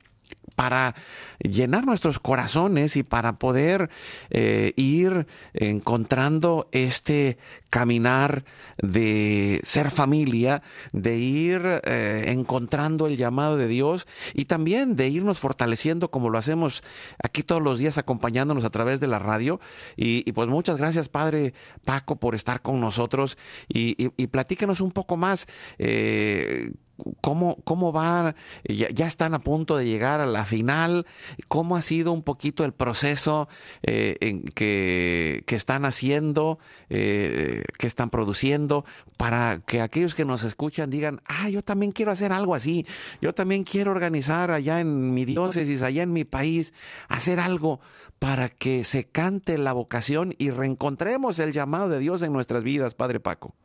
para 0.59 0.93
llenar 1.39 1.85
nuestros 1.85 2.19
corazones 2.19 2.97
y 2.97 3.03
para 3.03 3.39
poder 3.39 3.89
eh, 4.29 4.73
ir 4.75 5.25
encontrando 5.53 6.67
este 6.73 7.37
caminar 7.69 8.43
de 8.77 9.61
ser 9.63 9.89
familia, 9.89 10.61
de 10.91 11.17
ir 11.17 11.61
eh, 11.85 12.25
encontrando 12.27 13.07
el 13.07 13.15
llamado 13.15 13.55
de 13.55 13.69
Dios 13.69 14.05
y 14.33 14.45
también 14.45 14.97
de 14.97 15.07
irnos 15.07 15.39
fortaleciendo 15.39 16.11
como 16.11 16.29
lo 16.29 16.37
hacemos 16.37 16.83
aquí 17.23 17.41
todos 17.41 17.61
los 17.61 17.79
días 17.79 17.97
acompañándonos 17.97 18.65
a 18.65 18.69
través 18.69 18.99
de 18.99 19.07
la 19.07 19.19
radio. 19.19 19.61
Y, 19.95 20.29
pues 20.33 20.49
muchas 20.49 20.75
gracias 20.75 21.07
Padre 21.07 21.53
Paco 21.85 22.17
por 22.17 22.35
estar 22.35 22.61
con 22.61 22.81
nosotros 22.81 23.37
y, 23.69 23.95
y, 23.97 24.27
platícanos 24.27 24.81
un 24.81 24.91
poco 24.91 25.15
más. 25.15 25.47
Eh, 25.77 26.73
¿cómo, 27.21 27.57
cómo 27.63 27.91
va? 27.91 28.35
Ya, 28.63 29.07
están 29.07 29.33
a 29.33 29.39
punto 29.39 29.77
de 29.77 29.85
llegar 29.85 30.19
a 30.19 30.25
la 30.25 30.45
final. 30.45 31.05
¿Cómo 31.47 31.75
ha 31.75 31.81
sido 31.81 32.11
un 32.11 32.23
poquito 32.23 32.65
el 32.65 32.73
proceso 32.73 33.47
eh, 33.83 34.17
en 34.21 34.43
que, 34.43 35.43
están 35.47 35.85
haciendo, 35.85 36.59
eh, 36.89 37.63
que 37.77 37.87
están 37.87 38.09
produciendo, 38.09 38.85
para 39.17 39.59
que 39.65 39.81
aquellos 39.81 40.15
que 40.15 40.25
nos 40.25 40.43
escuchan 40.43 40.89
digan, 40.89 41.21
ah, 41.25 41.49
yo 41.49 41.61
también 41.61 41.91
quiero 41.91 42.11
hacer 42.11 42.31
algo 42.31 42.55
así, 42.55 42.85
yo 43.21 43.33
también 43.33 43.63
quiero 43.63 43.91
organizar 43.91 44.51
allá 44.51 44.79
en 44.79 45.13
mi 45.13 45.25
diócesis, 45.25 45.81
allá 45.81 46.03
en 46.03 46.13
mi 46.13 46.23
país, 46.23 46.73
hacer 47.09 47.39
algo 47.39 47.79
para 48.19 48.49
que 48.49 48.83
se 48.83 49.05
cante 49.05 49.57
la 49.57 49.73
vocación 49.73 50.35
y 50.37 50.51
reencontremos 50.51 51.39
el 51.39 51.51
llamado 51.51 51.89
de 51.89 51.99
Dios 51.99 52.21
en 52.21 52.33
nuestras 52.33 52.63
vidas, 52.63 52.93
Padre 52.93 53.19
Paco. 53.19 53.55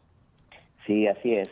Sí, 0.87 1.07
así 1.07 1.35
es. 1.35 1.51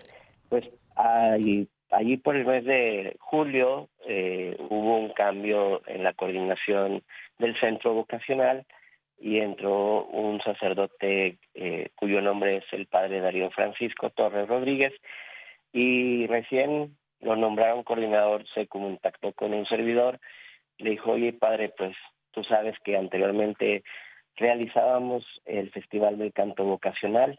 Pues 0.49 0.64
allí, 1.03 2.16
por 2.16 2.36
el 2.36 2.46
mes 2.46 2.64
de 2.64 3.16
julio 3.20 3.88
eh, 4.07 4.57
hubo 4.59 4.98
un 4.98 5.11
cambio 5.11 5.82
en 5.86 6.05
la 6.05 6.12
coordinación 6.12 7.03
del 7.38 7.59
centro 7.59 7.94
vocacional 7.94 8.64
y 9.18 9.42
entró 9.42 10.05
un 10.07 10.40
sacerdote 10.40 11.38
eh, 11.55 11.90
cuyo 11.94 12.20
nombre 12.20 12.57
es 12.59 12.64
el 12.72 12.86
padre 12.86 13.20
Darío 13.20 13.50
Francisco 13.50 14.11
Torres 14.11 14.48
Rodríguez 14.48 14.92
y 15.72 16.26
recién 16.26 16.96
lo 17.20 17.36
nombraron 17.36 17.84
coordinador, 17.84 18.44
se 18.53 18.66
contactó 18.66 19.32
con 19.32 19.55
un 19.55 19.64
servidor, 19.66 20.18
le 20.78 20.90
dijo, 20.90 21.12
oye 21.12 21.32
padre, 21.32 21.72
pues 21.76 21.96
tú 22.32 22.42
sabes 22.44 22.74
que 22.84 22.96
anteriormente 22.96 23.84
realizábamos 24.36 25.24
el 25.44 25.70
Festival 25.70 26.18
del 26.18 26.32
Canto 26.32 26.64
Vocacional, 26.64 27.38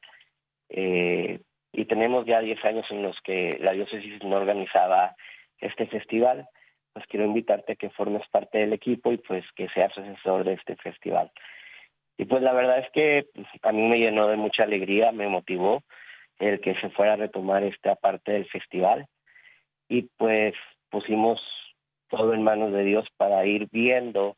eh, 0.70 1.39
y 1.74 1.86
tenemos 1.86 2.26
ya 2.26 2.39
10 2.39 2.63
años 2.65 2.86
en 2.91 3.01
los 3.01 3.19
que 3.21 3.57
la 3.59 3.74
diócesis 3.74 4.24
no 4.24 4.38
organizaba 4.38 5.15
este 5.57 5.88
festival, 5.88 6.47
pues 6.93 7.05
quiero 7.07 7.26
invitarte 7.26 7.74
a 7.74 7.76
que 7.76 7.89
formes 7.89 8.21
parte 8.30 8.59
del 8.59 8.74
equipo 8.74 9.11
y 9.11 9.17
pues 9.17 9.43
que 9.55 9.67
seas 9.69 9.97
asesor 9.97 10.43
de 10.43 10.53
este 10.53 10.76
festival. 10.76 11.32
Y 12.17 12.26
pues 12.26 12.43
la 12.43 12.53
verdad 12.53 12.78
es 12.78 12.91
que 12.91 13.26
pues, 13.34 13.47
a 13.63 13.71
mí 13.71 13.82
me 13.88 13.97
llenó 13.97 14.28
de 14.28 14.38
mucha 14.38 14.63
alegría, 14.63 15.11
me 15.11 15.28
motivó 15.28 15.84
el 16.39 16.61
que 16.61 16.76
se 16.76 16.89
fuera 16.91 17.13
a 17.13 17.17
retomar 17.17 17.63
esta 17.63 17.95
parte 17.95 18.34
del 18.34 18.45
festival 18.45 19.07
y 19.89 20.03
pues 20.17 20.53
pusimos 20.89 21.41
todo 22.07 22.36
en 22.36 22.43
manos 22.43 22.71
de 22.71 22.84
Dios 22.84 23.07
para 23.17 23.43
ir 23.47 23.67
viendo 23.71 24.38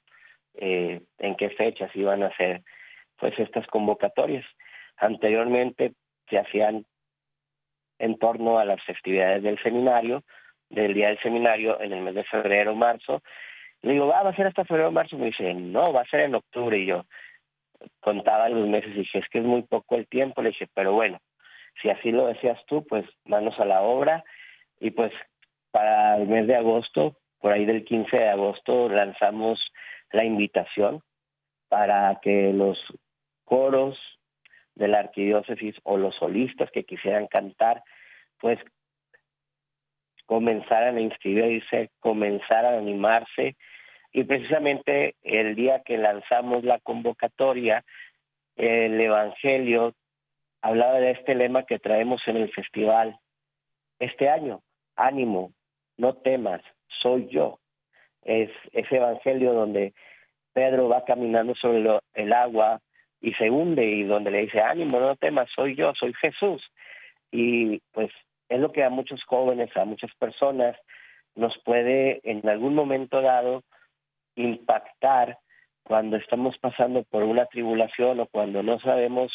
eh, 0.54 1.02
en 1.20 1.36
qué 1.36 1.50
fechas 1.50 1.94
iban 1.96 2.24
a 2.24 2.36
ser 2.38 2.62
pues 3.18 3.38
estas 3.40 3.68
convocatorias. 3.68 4.46
Anteriormente 4.98 5.94
se 6.30 6.38
hacían 6.38 6.86
en 8.00 8.18
torno 8.18 8.60
a 8.60 8.66
las 8.66 8.84
festividades 8.84 9.44
del 9.44 9.62
seminario, 9.62 10.24
del 10.70 10.94
día 10.94 11.08
del 11.08 11.20
seminario 11.20 11.80
en 11.80 11.94
el 11.94 12.02
mes 12.02 12.16
de 12.16 12.24
febrero 12.24 12.72
o 12.72 12.76
marzo. 12.76 13.22
Le 13.82 13.94
digo, 13.94 14.08
va 14.08 14.20
a 14.20 14.36
ser 14.36 14.48
hasta 14.48 14.66
febrero 14.66 14.90
o 14.90 14.92
marzo. 14.92 15.18
Me 15.18 15.28
dice, 15.28 15.54
no, 15.54 15.84
va 15.94 16.02
a 16.02 16.10
ser 16.10 16.22
en 16.22 16.36
octubre. 16.36 16.78
Y 16.78 16.88
yo 16.88 17.06
contaba 18.00 18.50
los 18.50 18.68
meses 18.68 18.92
y 18.96 19.00
dije, 19.00 19.20
es 19.20 19.30
que 19.30 19.40
es 19.40 19.46
muy 19.46 19.62
poco 19.64 19.96
el 19.96 20.08
tiempo. 20.08 20.42
Le 20.42 20.50
dije, 20.50 20.68
pero 20.74 20.94
bueno, 20.94 21.20
si 21.82 21.90
así 21.90 22.12
lo 22.12 22.28
decías 22.28 22.60
tú, 22.68 22.86
pues 22.86 23.06
manos 23.26 23.60
a 23.60 23.66
la 23.66 23.82
obra. 23.82 24.24
Y 24.80 24.92
pues 24.92 25.12
para 25.72 26.18
el 26.18 26.28
mes 26.28 26.48
de 26.48 26.56
agosto, 26.56 27.18
por 27.40 27.54
ahí 27.54 27.66
del 27.66 27.86
15 27.86 28.18
de 28.18 28.30
agosto, 28.30 28.90
lanzamos 28.90 29.60
la 30.12 30.24
invitación 30.24 31.02
para 31.70 32.20
que 32.22 32.52
los 32.54 32.78
coros 33.44 33.98
de 34.76 34.88
la 34.88 35.00
arquidiócesis 35.00 35.76
o 35.84 35.98
los 35.98 36.16
solistas 36.16 36.70
que 36.72 36.84
quisieran 36.84 37.28
cantar, 37.28 37.84
pues 38.40 38.60
comenzaran 40.26 40.98
a 40.98 41.02
inscribirse, 41.02 41.92
comenzaran 42.00 42.76
a 42.76 42.80
animarse. 42.80 43.56
Y 44.12 44.24
precisamente 44.24 45.16
el 45.24 45.56
día 45.56 45.82
que 45.84 45.98
lanzamos 45.98 46.64
la 46.64 46.80
convocatoria, 46.80 47.84
el 48.56 49.00
Evangelio 49.00 49.94
hablaba 50.62 51.00
de 51.00 51.12
este 51.12 51.36
lema 51.36 51.64
que 51.64 51.80
traemos 51.80 52.22
en 52.28 52.38
el 52.38 52.52
festival 52.52 53.18
este 54.00 54.30
año, 54.30 54.62
ánimo, 54.96 55.52
no 55.98 56.16
temas, 56.16 56.62
soy 57.02 57.28
yo. 57.30 57.60
Es 58.24 58.50
ese 58.72 58.98
Evangelio 58.98 59.54
donde 59.54 59.94
Pedro 60.54 60.90
va 60.90 61.06
caminando 61.06 61.54
sobre 61.56 61.86
el 62.14 62.34
agua, 62.34 62.80
y 63.22 63.34
se 63.34 63.50
hunde 63.50 63.86
y 63.86 64.04
donde 64.04 64.32
le 64.32 64.42
dice, 64.42 64.62
ánimo, 64.62 65.00
no 65.00 65.16
temas, 65.16 65.50
soy 65.56 65.76
yo, 65.76 65.94
soy 65.96 66.14
Jesús. 66.14 66.64
Y 67.32 67.80
pues 67.92 68.12
es 68.50 68.60
lo 68.60 68.72
que 68.72 68.84
a 68.84 68.90
muchos 68.90 69.24
jóvenes, 69.24 69.76
a 69.76 69.86
muchas 69.86 70.14
personas 70.16 70.78
nos 71.36 71.58
puede 71.64 72.22
en 72.24 72.48
algún 72.48 72.76
momento 72.76 73.22
dado 73.22 73.64
impactar 74.36 75.38
cuando 75.84 76.18
estamos 76.18 76.58
pasando 76.60 77.04
por 77.04 77.26
una 77.26 77.46
tribulación 77.46 78.20
o 78.20 78.28
cuando 78.28 78.64
no 78.64 78.80
sabemos 78.80 79.32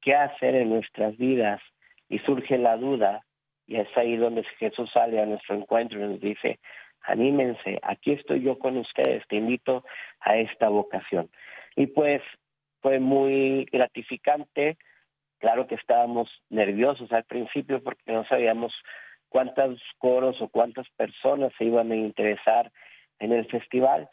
qué 0.00 0.14
hacer 0.14 0.54
en 0.54 0.70
nuestras 0.70 1.16
vidas 1.16 1.60
y 2.08 2.18
surge 2.20 2.58
la 2.58 2.76
duda 2.76 3.22
y 3.66 3.76
es 3.76 3.88
ahí 3.96 4.16
donde 4.16 4.44
Jesús 4.58 4.90
sale 4.92 5.20
a 5.20 5.26
nuestro 5.26 5.56
encuentro 5.56 5.98
y 5.98 6.02
nos 6.02 6.20
dice, 6.20 6.60
anímense, 7.02 7.78
aquí 7.82 8.12
estoy 8.12 8.42
yo 8.42 8.58
con 8.58 8.76
ustedes, 8.76 9.26
te 9.28 9.36
invito 9.36 9.84
a 10.20 10.36
esta 10.36 10.68
vocación. 10.68 11.28
Y 11.74 11.88
pues 11.88 12.22
fue 12.86 13.00
muy 13.00 13.64
gratificante. 13.72 14.78
Claro 15.40 15.66
que 15.66 15.74
estábamos 15.74 16.30
nerviosos 16.50 17.10
al 17.10 17.24
principio 17.24 17.82
porque 17.82 18.12
no 18.12 18.24
sabíamos 18.28 18.72
cuántos 19.28 19.80
coros 19.98 20.40
o 20.40 20.46
cuántas 20.46 20.88
personas 20.90 21.52
se 21.58 21.64
iban 21.64 21.90
a 21.90 21.96
interesar 21.96 22.70
en 23.18 23.32
el 23.32 23.44
festival 23.46 24.08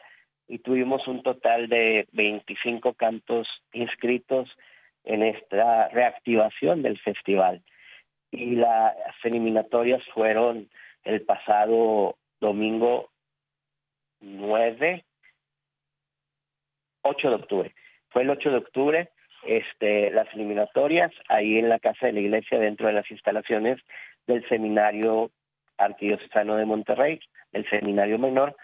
y 0.48 0.58
tuvimos 0.58 1.06
un 1.06 1.22
total 1.22 1.68
de 1.68 2.08
25 2.10 2.94
cantos 2.94 3.46
inscritos 3.72 4.50
en 5.04 5.22
esta 5.22 5.88
reactivación 5.90 6.82
del 6.82 6.98
festival. 6.98 7.62
Y 8.32 8.56
las 8.56 8.96
eliminatorias 9.22 10.02
fueron 10.12 10.68
el 11.04 11.22
pasado 11.22 12.16
domingo 12.40 13.12
9, 14.18 15.04
8 17.02 17.28
de 17.28 17.34
octubre. 17.36 17.74
Fue 18.14 18.22
el 18.22 18.30
8 18.30 18.48
de 18.48 18.56
octubre 18.58 19.10
este, 19.44 20.12
las 20.12 20.32
eliminatorias 20.34 21.10
ahí 21.28 21.58
en 21.58 21.68
la 21.68 21.80
casa 21.80 22.06
de 22.06 22.12
la 22.12 22.20
iglesia 22.20 22.60
dentro 22.60 22.86
de 22.86 22.92
las 22.92 23.10
instalaciones 23.10 23.80
del 24.28 24.48
seminario 24.48 25.32
arquidiocesano 25.78 26.54
de 26.54 26.64
Monterrey, 26.64 27.18
el 27.52 27.68
seminario 27.68 28.20
menor, 28.20 28.56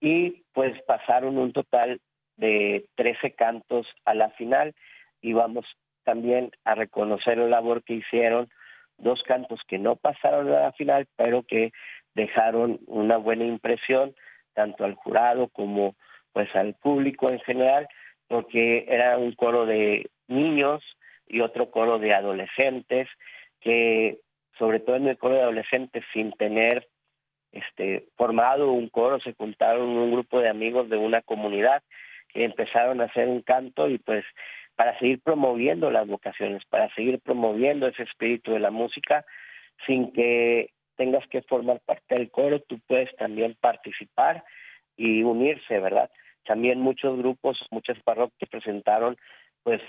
y 0.00 0.42
pues 0.52 0.74
pasaron 0.88 1.38
un 1.38 1.52
total 1.52 2.00
de 2.36 2.84
13 2.96 3.30
cantos 3.34 3.86
a 4.04 4.14
la 4.14 4.30
final 4.30 4.74
y 5.20 5.34
vamos 5.34 5.66
también 6.02 6.50
a 6.64 6.74
reconocer 6.74 7.38
la 7.38 7.46
labor 7.46 7.84
que 7.84 7.94
hicieron 7.94 8.50
dos 8.98 9.22
cantos 9.22 9.60
que 9.68 9.78
no 9.78 9.94
pasaron 9.94 10.48
a 10.48 10.62
la 10.62 10.72
final, 10.72 11.06
pero 11.14 11.44
que 11.44 11.70
dejaron 12.16 12.80
una 12.88 13.18
buena 13.18 13.44
impresión 13.44 14.16
tanto 14.52 14.84
al 14.84 14.94
jurado 14.94 15.46
como 15.46 15.94
pues 16.32 16.48
al 16.56 16.74
público 16.74 17.30
en 17.30 17.38
general 17.40 17.86
porque 18.30 18.86
era 18.88 19.18
un 19.18 19.32
coro 19.32 19.66
de 19.66 20.08
niños 20.28 20.84
y 21.26 21.40
otro 21.40 21.72
coro 21.72 21.98
de 21.98 22.14
adolescentes 22.14 23.08
que 23.60 24.18
sobre 24.56 24.78
todo 24.78 24.94
en 24.94 25.08
el 25.08 25.18
coro 25.18 25.34
de 25.34 25.42
adolescentes 25.42 26.04
sin 26.12 26.30
tener 26.32 26.86
este 27.50 28.06
formado 28.16 28.70
un 28.70 28.88
coro 28.88 29.18
se 29.18 29.34
juntaron 29.34 29.88
un 29.88 30.12
grupo 30.12 30.38
de 30.38 30.48
amigos 30.48 30.88
de 30.88 30.96
una 30.96 31.22
comunidad 31.22 31.82
que 32.28 32.44
empezaron 32.44 33.02
a 33.02 33.06
hacer 33.06 33.26
un 33.26 33.42
canto 33.42 33.88
y 33.88 33.98
pues 33.98 34.24
para 34.76 34.96
seguir 35.00 35.20
promoviendo 35.20 35.90
las 35.90 36.06
vocaciones, 36.06 36.64
para 36.66 36.88
seguir 36.94 37.18
promoviendo 37.18 37.88
ese 37.88 38.04
espíritu 38.04 38.52
de 38.52 38.60
la 38.60 38.70
música 38.70 39.24
sin 39.88 40.12
que 40.12 40.70
tengas 40.94 41.26
que 41.26 41.42
formar 41.42 41.80
parte 41.80 42.14
del 42.14 42.30
coro, 42.30 42.60
tú 42.60 42.78
puedes 42.86 43.14
también 43.16 43.56
participar 43.60 44.44
y 44.96 45.24
unirse, 45.24 45.80
¿verdad? 45.80 46.10
También 46.44 46.80
muchos 46.80 47.18
grupos, 47.18 47.58
muchas 47.70 48.00
parroquias 48.02 48.50
presentaron 48.50 49.16
pues 49.62 49.80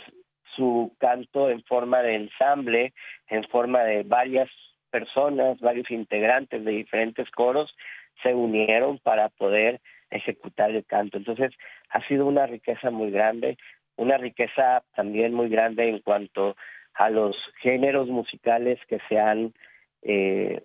su 0.56 0.94
canto 1.00 1.50
en 1.50 1.64
forma 1.64 2.02
de 2.02 2.16
ensamble, 2.16 2.94
en 3.28 3.44
forma 3.46 3.84
de 3.84 4.04
varias 4.04 4.50
personas, 4.90 5.60
varios 5.60 5.90
integrantes 5.90 6.64
de 6.66 6.72
diferentes 6.72 7.30
coros 7.32 7.74
se 8.22 8.36
unieron 8.36 9.00
para 9.00 9.30
poder 9.30 9.80
ejecutar 10.10 10.72
el 10.72 10.86
canto. 10.86 11.18
Entonces, 11.18 11.52
ha 11.90 12.06
sido 12.08 12.26
una 12.26 12.46
riqueza 12.46 12.92
muy 12.92 13.10
grande, 13.12 13.58
una 13.96 14.18
riqueza 14.18 14.84
también 14.96 15.34
muy 15.34 15.50
grande 15.50 15.88
en 15.90 16.00
cuanto 16.00 16.56
a 16.94 17.10
los 17.10 17.36
géneros 17.62 18.10
musicales 18.10 18.80
que 18.88 19.00
se 19.08 19.18
han 19.18 19.54
eh, 20.02 20.64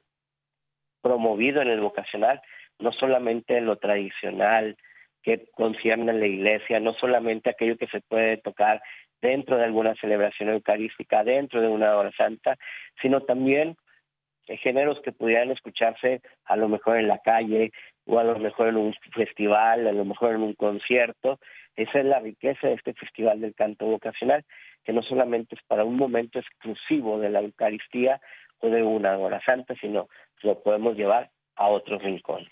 promovido 1.00 1.62
en 1.62 1.68
el 1.68 1.80
vocacional, 1.80 2.42
no 2.78 2.92
solamente 2.92 3.60
lo 3.60 3.76
tradicional, 3.76 4.76
que 5.26 5.44
concierne 5.56 6.12
a 6.12 6.14
la 6.14 6.26
iglesia, 6.28 6.78
no 6.78 6.94
solamente 6.94 7.50
aquello 7.50 7.76
que 7.76 7.88
se 7.88 8.00
puede 8.00 8.36
tocar 8.36 8.80
dentro 9.20 9.56
de 9.56 9.64
alguna 9.64 9.96
celebración 9.96 10.50
eucarística, 10.50 11.24
dentro 11.24 11.60
de 11.60 11.66
una 11.66 11.96
hora 11.96 12.12
santa, 12.16 12.56
sino 13.02 13.20
también 13.22 13.76
géneros 14.62 15.00
que 15.02 15.10
pudieran 15.10 15.50
escucharse 15.50 16.20
a 16.44 16.54
lo 16.54 16.68
mejor 16.68 16.98
en 16.98 17.08
la 17.08 17.18
calle 17.18 17.72
o 18.04 18.20
a 18.20 18.22
lo 18.22 18.38
mejor 18.38 18.68
en 18.68 18.76
un 18.76 18.94
festival, 19.12 19.88
a 19.88 19.92
lo 19.92 20.04
mejor 20.04 20.36
en 20.36 20.42
un 20.42 20.54
concierto. 20.54 21.40
Esa 21.74 21.98
es 21.98 22.04
la 22.04 22.20
riqueza 22.20 22.68
de 22.68 22.74
este 22.74 22.94
Festival 22.94 23.40
del 23.40 23.56
Canto 23.56 23.86
Vocacional, 23.86 24.44
que 24.84 24.92
no 24.92 25.02
solamente 25.02 25.56
es 25.56 25.62
para 25.66 25.84
un 25.84 25.96
momento 25.96 26.38
exclusivo 26.38 27.18
de 27.18 27.30
la 27.30 27.40
Eucaristía 27.40 28.20
o 28.60 28.68
de 28.68 28.84
una 28.84 29.18
hora 29.18 29.42
santa, 29.44 29.74
sino 29.80 30.08
lo 30.42 30.62
podemos 30.62 30.96
llevar 30.96 31.30
a 31.56 31.66
otros 31.66 32.00
rincones. 32.00 32.48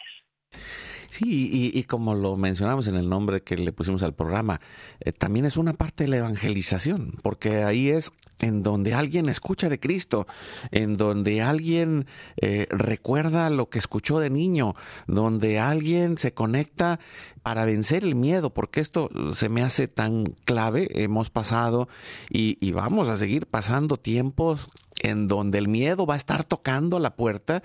Sí, 1.15 1.71
y, 1.73 1.85
como 1.85 2.17
lo 2.17 2.37
mencionamos 2.37 2.89
en 2.89 2.97
el 2.97 3.09
nombre 3.09 3.45
que 3.45 3.57
le 3.57 3.71
pusimos 3.71 4.03
al 4.03 4.15
programa, 4.15 4.61
eh, 4.99 5.13
también 5.13 5.45
es 5.45 5.57
una 5.57 5.73
parte 5.73 6.03
de 6.03 6.11
la 6.11 6.17
evangelización, 6.17 7.15
porque 7.23 7.63
ahí 7.63 7.89
es 7.89 8.11
en 8.41 8.65
donde 8.65 8.95
alguien 8.95 9.29
escucha 9.29 9.69
de 9.69 9.79
Cristo, 9.79 10.27
en 10.73 10.97
donde 10.97 11.41
alguien 11.41 12.07
eh, 12.43 12.67
recuerda 12.69 13.49
lo 13.49 13.71
que 13.71 13.79
escuchó 13.79 14.19
de 14.19 14.29
niño, 14.29 14.75
donde 15.07 15.61
alguien 15.61 16.19
se 16.19 16.35
conecta 16.35 16.99
para 17.45 17.65
vencer 17.65 18.03
el 18.03 18.17
miedo, 18.17 18.53
porque 18.53 18.81
esto 18.81 19.09
se 19.37 19.49
me 19.49 19.63
hace 19.63 19.87
tan 19.87 20.35
clave. 20.45 20.89
Hemos 21.01 21.31
pasado 21.31 21.89
y, 22.29 22.59
y 22.61 22.73
vamos 22.73 23.09
a 23.09 23.17
seguir 23.17 23.47
pasando 23.47 23.99
tiempos 23.99 24.69
en 25.01 25.29
donde 25.29 25.59
el 25.59 25.69
miedo 25.69 26.07
va 26.07 26.15
a 26.15 26.17
estar 26.17 26.45
tocando 26.45 26.99
la 26.99 27.15
puerta 27.15 27.63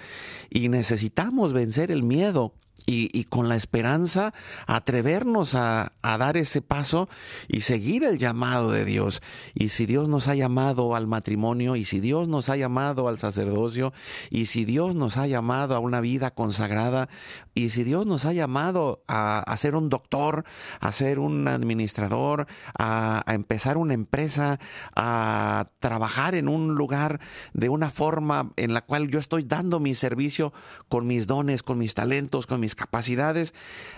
y 0.51 0.69
necesitamos 0.69 1.51
vencer 1.51 1.89
el 1.89 2.03
miedo 2.03 2.53
y, 2.85 3.23
con 3.25 3.49
la 3.49 3.55
esperanza 3.55 4.33
atrevernos 4.67 5.55
a, 5.55 5.91
dar 6.01 6.37
ese 6.37 6.61
paso 6.61 7.07
y 7.47 7.61
seguir 7.61 8.03
el 8.03 8.17
llamado 8.17 8.71
de 8.71 8.85
Dios. 8.85 9.21
Y 9.53 9.69
si 9.69 9.85
Dios 9.85 10.09
nos 10.09 10.27
ha 10.27 10.35
llamado 10.35 10.95
al 10.95 11.07
matrimonio, 11.07 11.75
y 11.75 11.85
si 11.85 11.99
Dios 11.99 12.27
nos 12.27 12.49
ha 12.49 12.57
llamado 12.57 13.07
al 13.07 13.19
sacerdocio, 13.19 13.93
y 14.29 14.45
si 14.45 14.65
Dios 14.65 14.95
nos 14.95 15.17
ha 15.17 15.27
llamado 15.27 15.75
a 15.75 15.79
una 15.79 16.01
vida 16.01 16.31
consagrada, 16.31 17.09
y 17.53 17.69
si 17.69 17.83
Dios 17.83 18.05
nos 18.05 18.25
ha 18.25 18.33
llamado 18.33 19.03
a, 19.07 19.55
ser 19.57 19.75
un 19.75 19.89
doctor, 19.89 20.45
a 20.79 20.91
ser 20.91 21.19
un 21.19 21.47
administrador, 21.47 22.47
a, 22.77 23.23
a 23.25 23.33
empezar 23.33 23.77
una 23.77 23.93
empresa, 23.93 24.59
a 24.95 25.67
trabajar 25.79 26.35
en 26.35 26.47
un 26.47 26.75
lugar 26.75 27.19
de 27.53 27.69
una 27.69 27.89
forma 27.89 28.51
en 28.55 28.73
la 28.73 28.81
cual 28.81 29.09
yo 29.09 29.19
estoy 29.19 29.43
dando 29.43 29.79
mi 29.79 29.95
servicio 29.95 30.53
con 30.87 31.07
mis 31.07 31.27
dones, 31.27 31.63
con 31.63 31.77
mis 31.77 31.93
talentos, 31.93 32.47
con 32.47 32.59
mis 32.59 32.68
capacidades, 32.75 33.53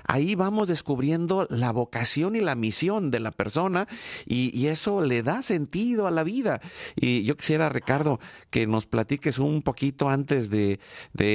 ahí 0.05 0.35
vamos 0.35 0.67
descubriendo 0.67 1.47
la 1.49 1.71
vocación 1.71 2.35
y 2.35 2.41
la 2.41 2.55
misión 2.55 3.11
de 3.11 3.19
la 3.19 3.31
persona 3.31 3.87
y, 4.25 4.61
eso 4.71 5.01
le 5.01 5.21
da 5.21 5.41
sentido 5.41 6.07
a 6.07 6.11
la 6.11 6.23
vida. 6.23 6.61
Y 6.95 7.23
yo 7.23 7.35
quisiera, 7.35 7.67
Ricardo, 7.67 8.19
que 8.49 8.67
nos 8.67 8.85
platiques 8.85 9.37
un 9.37 9.63
poquito 9.63 10.09
antes 10.09 10.49
de, 10.49 10.79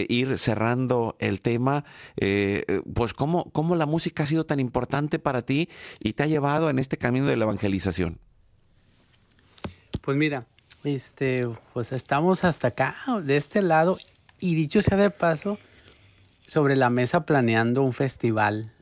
ir 0.08 0.38
cerrando 0.38 1.16
el 1.18 1.40
tema, 1.40 1.84
eh, 2.16 2.80
pues 2.94 3.12
cómo, 3.12 3.50
cómo 3.52 3.76
la 3.76 3.84
música 3.84 4.22
ha 4.22 4.26
sido 4.26 4.46
tan 4.46 4.60
importante 4.60 5.18
para 5.18 5.42
ti 5.42 5.68
y 6.00 6.14
te 6.14 6.22
ha 6.22 6.26
llevado 6.26 6.70
en 6.70 6.78
este 6.78 6.96
camino 6.96 7.26
de 7.26 7.36
la 7.36 7.44
evangelización. 7.44 8.18
Pues 10.02 10.16
mira, 10.16 10.46
este, 10.84 11.48
pues 11.72 11.92
estamos 11.92 12.44
hasta 12.44 12.68
acá, 12.68 12.94
de 13.22 13.36
este 13.36 13.60
lado, 13.60 13.98
y 14.38 14.54
dicho 14.54 14.82
sea 14.82 14.96
de 14.96 15.10
paso, 15.10 15.58
sobre 16.46 16.76
la 16.76 16.90
mesa 16.90 17.26
planeando 17.26 17.82
un 17.82 17.92
festival, 17.92 18.72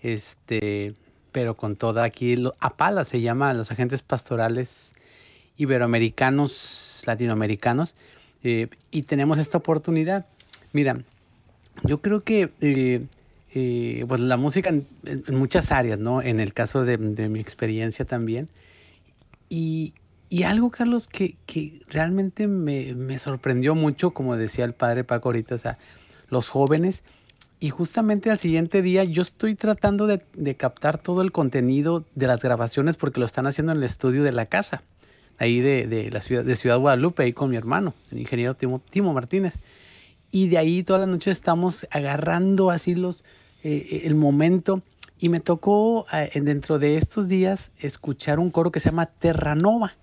este, 0.00 0.94
pero 1.30 1.56
con 1.56 1.76
toda 1.76 2.04
aquí, 2.04 2.36
APALA 2.60 3.04
se 3.04 3.20
llama, 3.20 3.54
los 3.54 3.70
agentes 3.70 4.02
pastorales 4.02 4.94
iberoamericanos, 5.56 7.02
latinoamericanos, 7.06 7.96
eh, 8.42 8.68
y 8.90 9.02
tenemos 9.02 9.38
esta 9.38 9.58
oportunidad. 9.58 10.26
Mira, 10.72 11.02
yo 11.84 12.00
creo 12.00 12.22
que 12.22 12.50
eh, 12.60 13.06
eh, 13.54 14.04
pues 14.08 14.20
la 14.20 14.36
música 14.36 14.70
en, 14.70 14.86
muchas 15.28 15.72
áreas, 15.72 15.98
¿no? 15.98 16.22
En 16.22 16.40
el 16.40 16.52
caso 16.54 16.84
de, 16.84 16.98
mi 16.98 17.40
experiencia 17.40 18.04
también. 18.04 18.48
Y, 19.48 19.94
algo, 20.46 20.70
Carlos, 20.70 21.08
que, 21.08 21.36
que 21.44 21.82
realmente 21.88 22.48
me, 22.48 22.94
me, 22.94 23.18
sorprendió 23.18 23.74
mucho, 23.74 24.12
como 24.12 24.38
decía 24.38 24.64
el 24.64 24.72
padre 24.72 25.04
Paco 25.04 25.28
ahorita, 25.28 25.54
o 25.54 25.58
sea, 25.58 25.76
los 26.32 26.48
jóvenes. 26.48 27.04
Y 27.60 27.70
justamente 27.70 28.30
al 28.30 28.38
siguiente 28.38 28.82
día 28.82 29.04
yo 29.04 29.22
estoy 29.22 29.54
tratando 29.54 30.08
de, 30.08 30.20
captar 30.56 30.98
todo 30.98 31.22
el 31.22 31.30
contenido 31.30 32.04
de 32.16 32.26
las 32.26 32.42
grabaciones 32.42 32.96
porque 32.96 33.20
lo 33.20 33.26
están 33.26 33.46
haciendo 33.46 33.70
en 33.70 33.78
el 33.78 33.84
estudio 33.84 34.24
de 34.24 34.32
la 34.32 34.46
casa, 34.46 34.82
ahí 35.38 35.60
de, 35.60 36.10
la 36.10 36.20
ciudad, 36.20 36.42
de 36.42 36.56
Ciudad 36.56 36.78
Guadalupe, 36.78 37.22
ahí 37.22 37.32
con 37.32 37.50
mi 37.50 37.56
hermano, 37.56 37.94
el 38.10 38.18
ingeniero 38.18 38.54
Timo, 38.54 38.80
Timo 38.90 39.12
Martínez. 39.12 39.60
Y 40.32 40.48
de 40.48 40.58
ahí 40.58 40.82
toda 40.82 41.00
la 41.00 41.06
noche 41.06 41.30
estamos 41.30 41.86
agarrando 41.90 42.70
así 42.70 42.96
los, 42.96 43.22
eh, 43.62 44.02
el 44.04 44.16
momento. 44.16 44.82
Y 45.20 45.28
me 45.28 45.38
tocó 45.38 46.06
eh, 46.12 46.40
dentro 46.40 46.80
de 46.80 46.96
estos 46.96 47.28
días 47.28 47.70
escuchar 47.78 48.40
un 48.40 48.50
coro 48.50 48.72
que 48.72 48.80
se 48.80 48.90
llama 48.90 49.06
Terranova. 49.06 49.94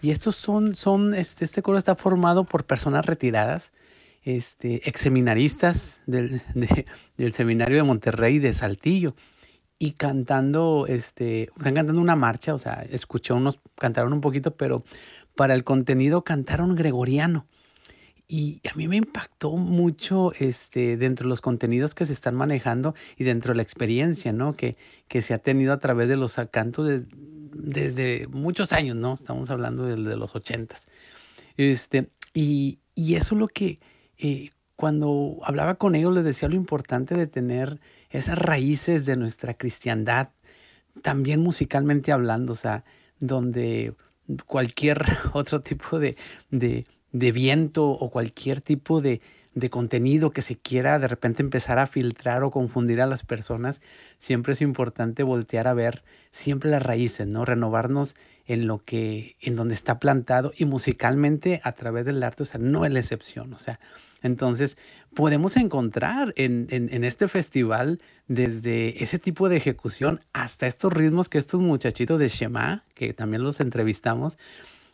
Y 0.00 0.10
estos 0.10 0.34
son, 0.34 0.74
son 0.74 1.14
este, 1.14 1.44
este 1.44 1.62
coro 1.62 1.78
está 1.78 1.94
formado 1.94 2.42
por 2.44 2.64
personas 2.64 3.06
retiradas 3.06 3.70
este, 4.28 4.86
ex 4.86 5.00
seminaristas 5.00 6.02
del, 6.06 6.42
del 7.16 7.32
seminario 7.32 7.78
de 7.78 7.82
Monterrey 7.82 8.38
de 8.38 8.52
Saltillo 8.52 9.14
y 9.78 9.92
cantando, 9.92 10.84
este, 10.86 11.44
están 11.44 11.74
cantando 11.74 12.02
una 12.02 12.14
marcha, 12.16 12.52
o 12.52 12.58
sea, 12.58 12.84
escuché 12.90 13.32
unos, 13.32 13.60
cantaron 13.76 14.12
un 14.12 14.20
poquito, 14.20 14.54
pero 14.54 14.84
para 15.34 15.54
el 15.54 15.64
contenido 15.64 16.24
cantaron 16.24 16.74
gregoriano. 16.74 17.46
Y 18.30 18.60
a 18.70 18.74
mí 18.74 18.86
me 18.86 18.96
impactó 18.96 19.52
mucho 19.52 20.32
este, 20.38 20.98
dentro 20.98 21.24
de 21.24 21.30
los 21.30 21.40
contenidos 21.40 21.94
que 21.94 22.04
se 22.04 22.12
están 22.12 22.36
manejando 22.36 22.94
y 23.16 23.24
dentro 23.24 23.52
de 23.52 23.56
la 23.56 23.62
experiencia 23.62 24.34
¿no? 24.34 24.54
que, 24.54 24.76
que 25.08 25.22
se 25.22 25.32
ha 25.32 25.38
tenido 25.38 25.72
a 25.72 25.78
través 25.78 26.08
de 26.08 26.16
los 26.16 26.36
cantos 26.50 27.06
desde 27.54 28.26
muchos 28.26 28.72
años, 28.72 28.96
¿no? 28.96 29.14
Estamos 29.14 29.48
hablando 29.48 29.84
de, 29.84 29.96
de 29.96 30.16
los 30.16 30.36
ochentas. 30.36 30.86
Este, 31.56 32.10
y, 32.34 32.80
y 32.94 33.14
eso 33.14 33.34
es 33.34 33.38
lo 33.38 33.48
que, 33.48 33.78
y 34.18 34.50
cuando 34.76 35.38
hablaba 35.42 35.76
con 35.76 35.94
ellos 35.94 36.14
les 36.14 36.24
decía 36.24 36.48
lo 36.48 36.56
importante 36.56 37.14
de 37.14 37.26
tener 37.26 37.78
esas 38.10 38.38
raíces 38.38 39.06
de 39.06 39.16
nuestra 39.16 39.54
cristiandad, 39.54 40.30
también 41.02 41.40
musicalmente 41.40 42.12
hablando, 42.12 42.52
o 42.52 42.56
sea, 42.56 42.84
donde 43.18 43.94
cualquier 44.46 45.04
otro 45.32 45.60
tipo 45.60 45.98
de, 45.98 46.16
de, 46.50 46.84
de 47.12 47.32
viento 47.32 47.88
o 47.88 48.10
cualquier 48.10 48.60
tipo 48.60 49.00
de, 49.00 49.20
de 49.54 49.70
contenido 49.70 50.30
que 50.30 50.42
se 50.42 50.56
quiera 50.56 50.98
de 50.98 51.08
repente 51.08 51.42
empezar 51.42 51.78
a 51.78 51.86
filtrar 51.86 52.42
o 52.42 52.50
confundir 52.50 53.00
a 53.00 53.06
las 53.06 53.24
personas, 53.24 53.80
siempre 54.18 54.52
es 54.52 54.60
importante 54.60 55.22
voltear 55.22 55.66
a 55.66 55.74
ver 55.74 56.04
siempre 56.30 56.70
las 56.70 56.82
raíces, 56.82 57.26
¿no? 57.26 57.44
Renovarnos 57.44 58.14
en 58.46 58.66
lo 58.66 58.78
que, 58.78 59.36
en 59.40 59.56
donde 59.56 59.74
está 59.74 59.98
plantado 59.98 60.52
y 60.56 60.64
musicalmente 60.64 61.60
a 61.64 61.72
través 61.72 62.06
del 62.06 62.22
arte, 62.22 62.44
o 62.44 62.46
sea, 62.46 62.60
no 62.60 62.84
es 62.84 62.92
la 62.92 63.00
excepción, 63.00 63.52
o 63.52 63.58
sea, 63.58 63.80
entonces 64.22 64.76
podemos 65.14 65.56
encontrar 65.56 66.32
en, 66.36 66.66
en, 66.70 67.04
este 67.04 67.28
festival 67.28 68.00
desde 68.26 69.02
ese 69.02 69.18
tipo 69.18 69.48
de 69.48 69.56
ejecución 69.56 70.20
hasta 70.32 70.66
estos 70.66 70.92
ritmos 70.92 71.28
que 71.28 71.38
estos 71.38 71.60
muchachitos 71.60 72.18
de 72.18 72.28
Shema, 72.28 72.84
que 72.94 73.14
también 73.14 73.42
los 73.42 73.60
entrevistamos, 73.60 74.38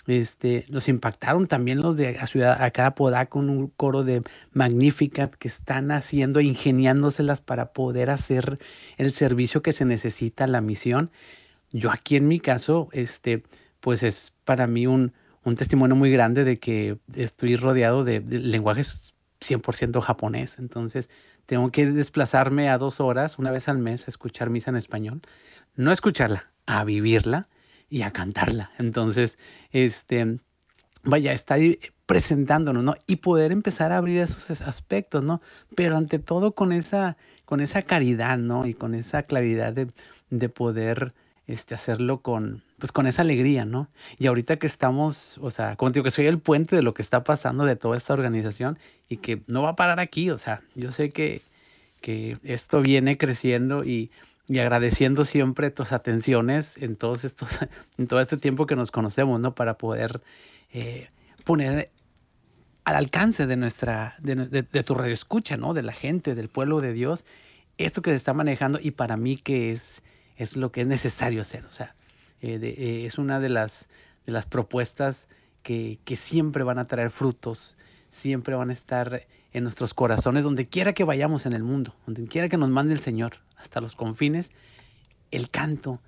este, 0.07 0.66
nos 0.68 0.89
impactaron 0.89 1.47
también 1.47 1.81
los 1.81 1.97
de 1.97 2.18
a 2.18 2.27
Ciudad, 2.27 2.62
acá 2.62 2.95
con 3.29 3.49
un 3.49 3.68
coro 3.68 4.03
de 4.03 4.22
Magnificat 4.53 5.35
que 5.35 5.49
están 5.49 5.91
haciendo, 5.91 6.41
ingeniándoselas 6.41 7.41
para 7.41 7.72
poder 7.72 8.11
hacer 8.11 8.59
el 8.99 9.12
servicio 9.12 9.62
que 9.62 9.72
se 9.72 9.85
necesita, 9.87 10.47
la 10.47 10.61
misión. 10.61 11.11
Yo 11.72 11.91
aquí 11.91 12.16
en 12.16 12.29
mi 12.29 12.39
caso, 12.39 12.89
este, 12.93 13.43
pues 13.81 14.03
es 14.03 14.35
para 14.45 14.66
mí 14.66 14.87
un, 14.87 15.12
un 15.45 15.55
testimonio 15.55 15.95
muy 15.95 16.11
grande 16.11 16.45
de 16.45 16.59
que 16.59 16.99
estoy 17.14 17.57
rodeado 17.57 18.05
de, 18.05 18.20
lenguajes 18.20 19.14
100% 19.40 20.01
japonés. 20.01 20.59
Entonces, 20.59 21.11
tengo 21.47 21.70
que 21.70 21.86
desplazarme 21.86 22.70
a 22.70 22.78
dos 22.78 23.01
horas, 23.01 23.38
una 23.38 23.51
vez 23.51 23.68
al 23.68 23.78
mes, 23.78 24.09
a 24.09 24.11
escuchar 24.11 24.51
misa 24.51 24.70
en 24.70 24.76
español. 24.76 25.20
No 25.76 25.92
escucharla, 25.92 26.51
a 26.66 26.84
vivirla 26.84 27.49
y 27.90 28.03
a 28.03 28.12
cantarla. 28.12 28.70
Entonces, 28.78 29.36
este, 29.70 30.38
vaya, 31.03 31.32
estar 31.32 31.61
presentándonos, 32.07 32.82
¿no? 32.82 32.95
Y 33.07 33.16
poder 33.16 33.53
empezar 33.53 33.92
a 33.92 33.99
abrir 33.99 34.20
esos 34.20 34.62
aspectos, 34.62 35.22
¿no? 35.22 35.42
Pero 35.76 35.97
ante 35.97 36.18
todo 36.18 36.55
con 36.55 36.72
esa, 36.72 37.16
con 37.45 37.61
esa 37.61 37.82
caridad, 37.82 38.38
¿no? 38.38 38.66
Y 38.66 38.74
con 38.74 38.95
esa 38.95 39.22
claridad 39.22 39.72
de, 39.72 39.88
de 40.30 40.49
poder 40.49 41.12
este, 41.47 41.74
hacerlo 41.74 42.20
con, 42.20 42.62
pues 42.78 42.92
con 42.92 43.07
esa 43.07 43.22
alegría, 43.22 43.64
¿no? 43.64 43.88
Y 44.18 44.26
ahorita 44.26 44.57
que 44.57 44.66
estamos, 44.66 45.38
o 45.38 45.51
sea, 45.51 45.76
como 45.76 45.90
digo 45.90 46.05
que 46.05 46.11
soy 46.11 46.26
el 46.26 46.38
puente 46.38 46.76
de 46.76 46.82
lo 46.82 46.95
que 46.95 47.03
está 47.03 47.24
pasando 47.24 47.64
de 47.64 47.76
toda 47.76 47.97
esta 47.97 48.14
organización 48.14 48.78
y 49.09 49.18
que 49.18 49.42
no 49.47 49.62
va 49.62 49.70
a 49.70 49.76
parar 49.76 50.01
aquí, 50.01 50.30
o 50.30 50.38
sea, 50.38 50.62
yo 50.74 50.92
sé 50.92 51.11
que, 51.11 51.42
que 52.01 52.38
esto 52.45 52.80
viene 52.80 53.18
creciendo 53.18 53.84
y 53.84 54.11
y 54.47 54.59
agradeciendo 54.59 55.24
siempre 55.24 55.70
tus 55.70 55.92
atenciones 55.92 56.76
en 56.78 56.97
todos 56.97 57.24
estos, 57.24 57.61
en 57.99 58.07
todo 58.07 58.20
este 58.20 58.36
tiempo 58.36 58.66
que 58.66 58.76
nos 58.76 58.90
conocemos, 58.90 59.40
¿no? 59.40 59.55
Para 59.55 59.78
poder 59.78 60.20
eh, 60.72 61.09
poner 61.45 61.90
al 62.84 62.97
alcance 62.97 63.47
de 63.47 63.57
nuestra, 63.57 64.16
de, 64.20 64.34
de, 64.34 64.82
tu 64.82 64.95
radio 64.95 65.14
escucha, 65.14 65.57
¿no? 65.57 65.72
De 65.72 65.82
la 65.82 65.95
gente, 65.95 66.34
del 66.34 66.49
pueblo 66.49 66.82
de 66.82 66.92
Dios, 66.92 67.24
esto 67.78 68.03
que 68.03 68.11
se 68.11 68.16
está 68.16 68.34
manejando 68.34 68.78
y 68.82 68.90
para 68.90 69.16
mí 69.16 69.36
que 69.36 69.72
es, 69.72 70.03
es 70.37 70.57
lo 70.57 70.72
que 70.72 70.82
es 70.82 70.87
necesario 70.87 71.41
hacer. 71.41 71.64
O 71.66 71.72
sea, 71.72 71.95
eh, 72.41 72.59
eh, 72.62 73.07
es 73.07 73.18
una 73.18 73.41
de 73.41 73.49
las, 73.49 73.89
de 74.26 74.32
las 74.32 74.47
propuestas 74.47 75.28
que, 75.62 75.99
que, 76.05 76.16
siempre 76.16 76.64
van 76.64 76.78
a 76.78 76.87
traer 76.87 77.11
frutos, 77.11 77.76
siempre 78.11 78.55
van 78.55 78.70
a 78.70 78.72
estar 78.72 79.26
en 79.53 79.62
nuestros 79.62 79.95
corazones, 79.95 80.45
donde 80.45 80.66
quiera 80.66 80.93
que 80.93 81.05
vayamos 81.05 81.47
en 81.47 81.53
el 81.53 81.62
mundo, 81.62 81.95
donde 82.07 82.26
quiera 82.26 82.49
que 82.49 82.57
nos 82.57 82.68
mande 82.68 82.93
el 82.93 83.01
Señor, 83.01 83.39
hasta 83.57 83.80
los 83.80 83.95
confines, 83.95 84.51
el 85.30 85.51
canto 85.51 86.01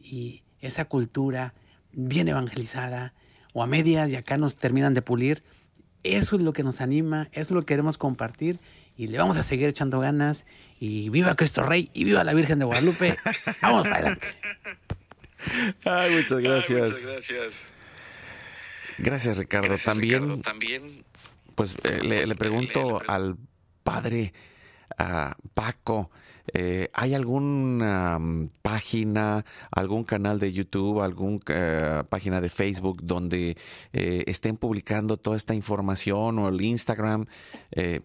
y 0.00 0.42
esa 0.60 0.86
cultura 0.86 1.54
bien 1.92 2.28
evangelizada 2.28 3.12
o 3.52 3.62
a 3.62 3.66
medias 3.66 4.10
y 4.10 4.16
acá 4.16 4.38
nos 4.38 4.56
terminan 4.56 4.94
de 4.94 5.02
pulir 5.02 5.42
eso 6.02 6.36
es 6.36 6.42
lo 6.42 6.52
que 6.52 6.62
nos 6.62 6.80
anima, 6.80 7.28
eso 7.32 7.40
es 7.40 7.50
lo 7.52 7.60
que 7.60 7.66
queremos 7.66 7.98
compartir 7.98 8.58
y 8.96 9.06
le 9.08 9.18
vamos 9.18 9.36
a 9.36 9.42
seguir 9.42 9.68
echando 9.68 10.00
ganas. 10.00 10.46
Y 10.78 11.10
viva 11.10 11.34
Cristo 11.36 11.62
Rey 11.62 11.90
y 11.92 12.04
viva 12.04 12.24
la 12.24 12.34
Virgen 12.34 12.58
de 12.58 12.64
Guadalupe. 12.64 13.16
vamos 13.62 13.82
para 13.84 13.96
adelante. 13.96 14.28
Ay, 15.84 16.14
muchas 16.16 16.38
gracias. 16.40 16.90
muchas 16.90 17.06
gracias. 17.06 17.72
Gracias, 18.98 19.38
Ricardo. 19.38 19.74
también, 19.76 20.42
también, 20.42 21.04
pues 21.54 21.74
eh, 21.84 22.26
le, 22.26 22.34
pregunto 22.36 23.00
al 23.06 23.36
padre 23.82 24.32
a 24.98 25.36
Paco. 25.54 26.10
Eh, 26.54 26.90
¿Hay 26.92 27.14
alguna 27.14 28.18
mm, 28.18 28.48
página, 28.60 29.44
algún 29.70 30.04
canal 30.04 30.38
de 30.38 30.52
YouTube, 30.52 31.00
alguna 31.00 31.38
eh, 31.48 32.02
página 32.08 32.40
de 32.40 32.50
Facebook 32.50 33.02
donde 33.02 33.56
eh, 33.92 34.24
estén 34.26 34.56
publicando 34.56 35.16
toda 35.16 35.36
esta 35.36 35.54
información 35.54 36.38
o 36.38 36.48
el 36.48 36.60
Instagram 36.60 37.26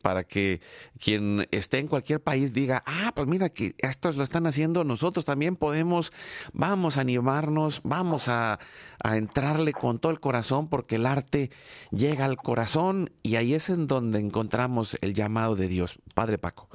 para 0.02 0.24
que 0.24 0.62
quien 0.98 1.46
esté 1.52 1.80
en 1.80 1.88
cualquier 1.88 2.22
país 2.22 2.54
diga, 2.54 2.84
ah, 2.86 3.12
pues 3.14 3.28
mira 3.28 3.50
que 3.50 3.76
estos 3.80 4.16
lo 4.16 4.24
están 4.24 4.48
haciendo, 4.48 4.86
nosotros 4.86 5.26
también 5.26 5.58
podemos, 5.58 6.14
vamos 6.54 6.98
a 6.98 7.02
animarnos, 7.02 7.82
vamos 7.84 8.30
a 8.30 8.60
entrarle 9.04 9.74
con 9.74 10.00
todo 10.00 10.12
el 10.12 10.22
corazón 10.22 10.70
porque 10.70 10.96
el 10.96 11.06
arte 11.06 11.52
llega 11.92 12.26
al 12.26 12.38
corazón 12.38 13.12
y 13.24 13.36
ahí 13.36 13.54
es 13.54 13.70
en 13.70 13.88
donde 13.88 14.20
encontramos 14.20 14.98
el 15.02 15.14
llamado 15.14 15.56
de 15.56 15.68
Dios. 15.68 16.00
Padre 16.14 16.38
Paco. 16.38 16.70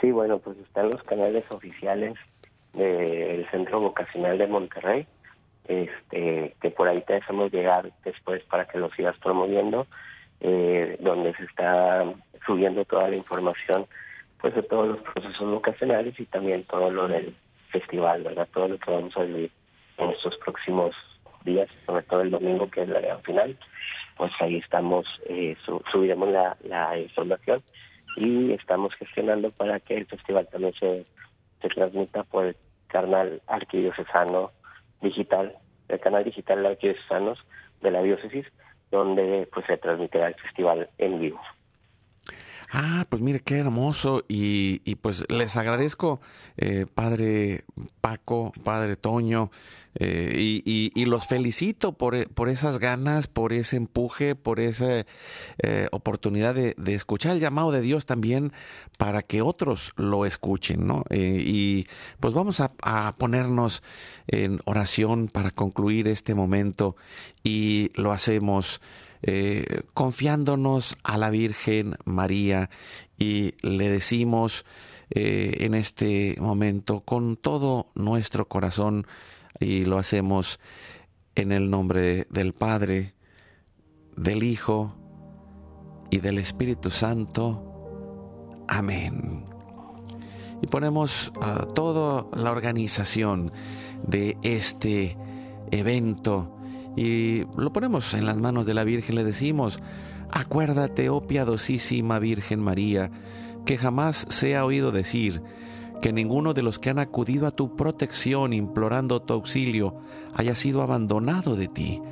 Sí, 0.00 0.10
bueno, 0.12 0.38
pues 0.38 0.56
están 0.58 0.90
los 0.90 1.02
canales 1.02 1.44
oficiales 1.50 2.14
del 2.72 3.48
Centro 3.50 3.80
Vocacional 3.80 4.38
de 4.38 4.46
Monterrey, 4.46 5.06
este, 5.66 6.54
que 6.60 6.70
por 6.70 6.88
ahí 6.88 7.00
te 7.02 7.14
dejamos 7.14 7.52
llegar 7.52 7.90
después 8.04 8.42
para 8.44 8.66
que 8.66 8.78
lo 8.78 8.90
sigas 8.90 9.16
promoviendo, 9.18 9.86
eh, 10.40 10.96
donde 11.00 11.34
se 11.34 11.44
está 11.44 12.04
subiendo 12.46 12.84
toda 12.84 13.08
la 13.08 13.16
información 13.16 13.86
pues 14.40 14.54
de 14.54 14.62
todos 14.62 14.88
los 14.88 14.98
procesos 15.00 15.50
vocacionales 15.50 16.18
y 16.20 16.24
también 16.26 16.62
todo 16.64 16.90
lo 16.90 17.08
del 17.08 17.34
festival, 17.70 18.22
¿verdad? 18.22 18.48
Todo 18.52 18.68
lo 18.68 18.78
que 18.78 18.90
vamos 18.90 19.16
a 19.16 19.24
vivir 19.24 19.50
en 19.96 20.10
estos 20.10 20.36
próximos 20.38 20.94
días, 21.44 21.68
sobre 21.86 22.04
todo 22.04 22.20
el 22.20 22.30
domingo 22.30 22.70
que 22.70 22.82
es 22.82 22.88
la 22.88 23.00
gran 23.00 23.20
final, 23.22 23.58
pues 24.16 24.30
ahí 24.38 24.58
estamos, 24.58 25.06
eh, 25.28 25.56
subiremos 25.90 26.28
la, 26.28 26.56
la 26.62 26.96
información 26.98 27.62
y 28.18 28.52
estamos 28.52 28.94
gestionando 28.94 29.50
para 29.50 29.80
que 29.80 29.96
el 29.96 30.06
festival 30.06 30.48
también 30.48 30.74
se, 30.74 31.06
se 31.62 31.68
transmita 31.68 32.24
por 32.24 32.46
el 32.46 32.56
canal 32.88 33.40
arquidiocesano 33.46 34.50
digital, 35.00 35.54
el 35.88 36.00
canal 36.00 36.24
digital 36.24 36.66
arquidiocesanos 36.66 37.38
de 37.80 37.90
la 37.90 38.02
diócesis, 38.02 38.46
donde 38.90 39.48
pues 39.52 39.66
se 39.66 39.76
transmitirá 39.76 40.28
el 40.28 40.34
festival 40.34 40.88
en 40.98 41.20
vivo. 41.20 41.40
Ah, 42.70 43.06
pues 43.08 43.22
mire 43.22 43.40
qué 43.40 43.56
hermoso 43.56 44.24
y, 44.28 44.82
y 44.84 44.96
pues 44.96 45.24
les 45.30 45.56
agradezco, 45.56 46.20
eh, 46.58 46.84
Padre 46.94 47.64
Paco, 48.02 48.52
Padre 48.62 48.96
Toño, 48.96 49.50
eh, 49.94 50.34
y, 50.36 50.92
y, 50.94 51.04
los 51.06 51.26
felicito 51.26 51.92
por, 51.92 52.28
por, 52.28 52.50
esas 52.50 52.78
ganas, 52.78 53.26
por 53.26 53.54
ese 53.54 53.76
empuje, 53.76 54.34
por 54.34 54.60
esa 54.60 55.06
eh, 55.62 55.88
oportunidad 55.92 56.54
de, 56.54 56.74
de, 56.76 56.94
escuchar 56.94 57.32
el 57.32 57.40
llamado 57.40 57.72
de 57.72 57.80
Dios 57.80 58.04
también 58.04 58.52
para 58.98 59.22
que 59.22 59.40
otros 59.40 59.92
lo 59.96 60.26
escuchen, 60.26 60.86
¿no? 60.86 61.04
y 61.10 61.86
pues 62.20 62.34
vamos 62.34 62.60
a, 62.60 62.70
a 62.82 63.12
ponernos 63.16 63.82
en 64.28 64.60
oración 64.66 65.28
para 65.28 65.50
concluir 65.50 66.06
este 66.06 66.34
momento 66.34 66.96
y 67.42 67.88
lo 67.94 68.12
hacemos. 68.12 68.80
Eh, 69.22 69.82
confiándonos 69.94 70.96
a 71.02 71.18
la 71.18 71.30
Virgen 71.30 71.96
María 72.04 72.70
y 73.18 73.54
le 73.62 73.90
decimos 73.90 74.64
eh, 75.10 75.56
en 75.60 75.74
este 75.74 76.36
momento 76.38 77.00
con 77.00 77.36
todo 77.36 77.86
nuestro 77.94 78.46
corazón 78.46 79.06
y 79.58 79.84
lo 79.84 79.98
hacemos 79.98 80.60
en 81.34 81.50
el 81.50 81.70
nombre 81.70 82.26
del 82.30 82.52
Padre, 82.52 83.14
del 84.16 84.42
Hijo 84.42 84.94
y 86.10 86.18
del 86.18 86.38
Espíritu 86.38 86.90
Santo. 86.90 87.64
Amén. 88.68 89.46
Y 90.62 90.66
ponemos 90.66 91.32
a 91.40 91.66
toda 91.66 92.26
la 92.36 92.50
organización 92.50 93.52
de 94.06 94.36
este 94.42 95.16
evento 95.70 96.57
y 96.98 97.46
lo 97.56 97.72
ponemos 97.72 98.12
en 98.14 98.26
las 98.26 98.38
manos 98.38 98.66
de 98.66 98.74
la 98.74 98.82
Virgen, 98.82 99.14
le 99.14 99.22
decimos, 99.22 99.78
acuérdate, 100.32 101.10
oh 101.10 101.20
piadosísima 101.20 102.18
Virgen 102.18 102.58
María, 102.58 103.12
que 103.64 103.78
jamás 103.78 104.26
se 104.30 104.56
ha 104.56 104.64
oído 104.64 104.90
decir 104.90 105.40
que 106.02 106.12
ninguno 106.12 106.54
de 106.54 106.62
los 106.62 106.80
que 106.80 106.90
han 106.90 106.98
acudido 106.98 107.46
a 107.46 107.52
tu 107.52 107.76
protección 107.76 108.52
implorando 108.52 109.22
tu 109.22 109.32
auxilio 109.32 109.94
haya 110.34 110.56
sido 110.56 110.82
abandonado 110.82 111.54
de 111.54 111.68
ti. 111.68 112.02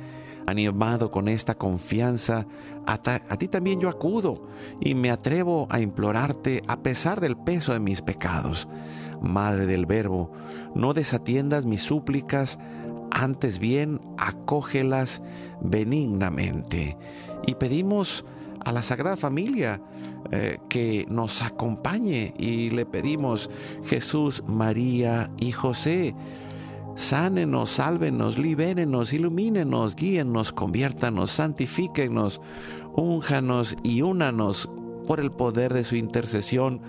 Animado 0.45 1.11
con 1.11 1.27
esta 1.27 1.55
confianza, 1.55 2.47
a, 2.85 2.93
a, 2.93 3.37
ti 3.37 3.49
también 3.49 3.81
yo 3.81 3.89
acudo 3.89 4.47
y 4.79 4.95
me 4.95 5.11
atrevo 5.11 5.67
a 5.69 5.81
implorarte 5.81 6.61
a 6.65 6.79
pesar 6.79 7.19
del 7.19 7.35
peso 7.35 7.73
de 7.73 7.81
mis 7.81 8.01
pecados. 8.01 8.69
Madre 9.21 9.65
del 9.65 9.85
Verbo, 9.85 10.31
no 10.75 10.93
desatiendas 10.93 11.65
mis 11.65 11.81
súplicas, 11.81 12.57
antes 13.11 13.59
bien 13.59 14.01
acógelas 14.17 15.21
benignamente. 15.61 16.97
Y 17.45 17.55
pedimos 17.55 18.25
a 18.63 18.71
la 18.71 18.81
Sagrada 18.81 19.17
Familia 19.17 19.81
eh, 20.31 20.59
que 20.69 21.05
nos 21.09 21.41
acompañe 21.41 22.33
y 22.37 22.69
le 22.69 22.85
pedimos 22.85 23.49
Jesús, 23.85 24.43
María 24.45 25.31
y 25.37 25.51
José. 25.51 26.15
Sánenos, 26.95 27.69
sálvenos, 27.69 28.37
libérenos, 28.39 29.13
ilumínenos, 29.13 29.95
guíennos, 29.95 30.51
conviértanos, 30.51 31.31
santifíquenos, 31.31 32.41
únjanos 32.95 33.77
y 33.83 34.01
únanos 34.01 34.69
por 35.07 35.19
el 35.19 35.31
poder 35.31 35.73
de 35.73 35.83
su 35.83 35.95
intercesión 35.95 36.81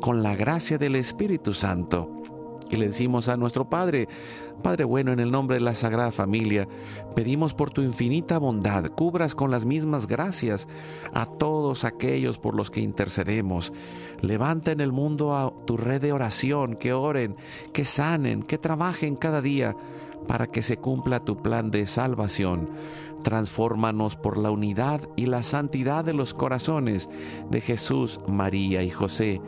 con 0.00 0.22
la 0.22 0.36
gracia 0.36 0.76
del 0.78 0.96
Espíritu 0.96 1.54
Santo 1.54 2.23
y 2.74 2.76
le 2.76 2.88
decimos 2.88 3.28
a 3.28 3.36
nuestro 3.36 3.68
Padre, 3.68 4.08
Padre 4.62 4.84
bueno, 4.84 5.12
en 5.12 5.20
el 5.20 5.30
nombre 5.30 5.56
de 5.56 5.62
la 5.62 5.74
Sagrada 5.74 6.12
Familia, 6.12 6.68
pedimos 7.14 7.54
por 7.54 7.70
tu 7.70 7.82
infinita 7.82 8.38
bondad, 8.38 8.86
cubras 8.90 9.34
con 9.34 9.50
las 9.50 9.64
mismas 9.64 10.06
gracias 10.06 10.68
a 11.12 11.26
todos 11.26 11.84
aquellos 11.84 12.38
por 12.38 12.54
los 12.54 12.70
que 12.70 12.80
intercedemos. 12.80 13.72
Levanta 14.20 14.72
en 14.72 14.80
el 14.80 14.92
mundo 14.92 15.36
a 15.36 15.52
tu 15.66 15.76
red 15.76 16.00
de 16.00 16.12
oración, 16.12 16.76
que 16.76 16.92
oren, 16.92 17.36
que 17.72 17.84
sanen, 17.84 18.42
que 18.42 18.58
trabajen 18.58 19.16
cada 19.16 19.40
día 19.40 19.76
para 20.26 20.46
que 20.46 20.62
se 20.62 20.76
cumpla 20.76 21.24
tu 21.24 21.36
plan 21.36 21.70
de 21.70 21.86
salvación. 21.86 22.70
Transfórmanos 23.22 24.16
por 24.16 24.36
la 24.36 24.50
unidad 24.50 25.00
y 25.16 25.26
la 25.26 25.42
santidad 25.42 26.04
de 26.04 26.12
los 26.12 26.34
corazones 26.34 27.08
de 27.50 27.60
Jesús, 27.60 28.20
María 28.28 28.82
y 28.82 28.90
José, 28.90 29.40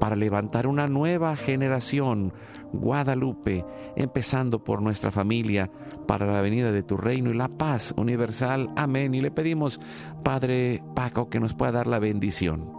para 0.00 0.16
levantar 0.16 0.66
una 0.66 0.86
nueva 0.86 1.36
generación, 1.36 2.32
Guadalupe, 2.72 3.64
empezando 3.94 4.64
por 4.64 4.82
nuestra 4.82 5.10
familia, 5.10 5.70
para 6.08 6.26
la 6.26 6.40
venida 6.40 6.72
de 6.72 6.82
tu 6.82 6.96
reino 6.96 7.30
y 7.30 7.34
la 7.34 7.48
paz 7.48 7.94
universal. 7.96 8.70
Amén. 8.76 9.14
Y 9.14 9.20
le 9.20 9.30
pedimos, 9.30 9.78
Padre 10.24 10.82
Paco, 10.96 11.28
que 11.28 11.38
nos 11.38 11.54
pueda 11.54 11.72
dar 11.72 11.86
la 11.86 11.98
bendición. 11.98 12.72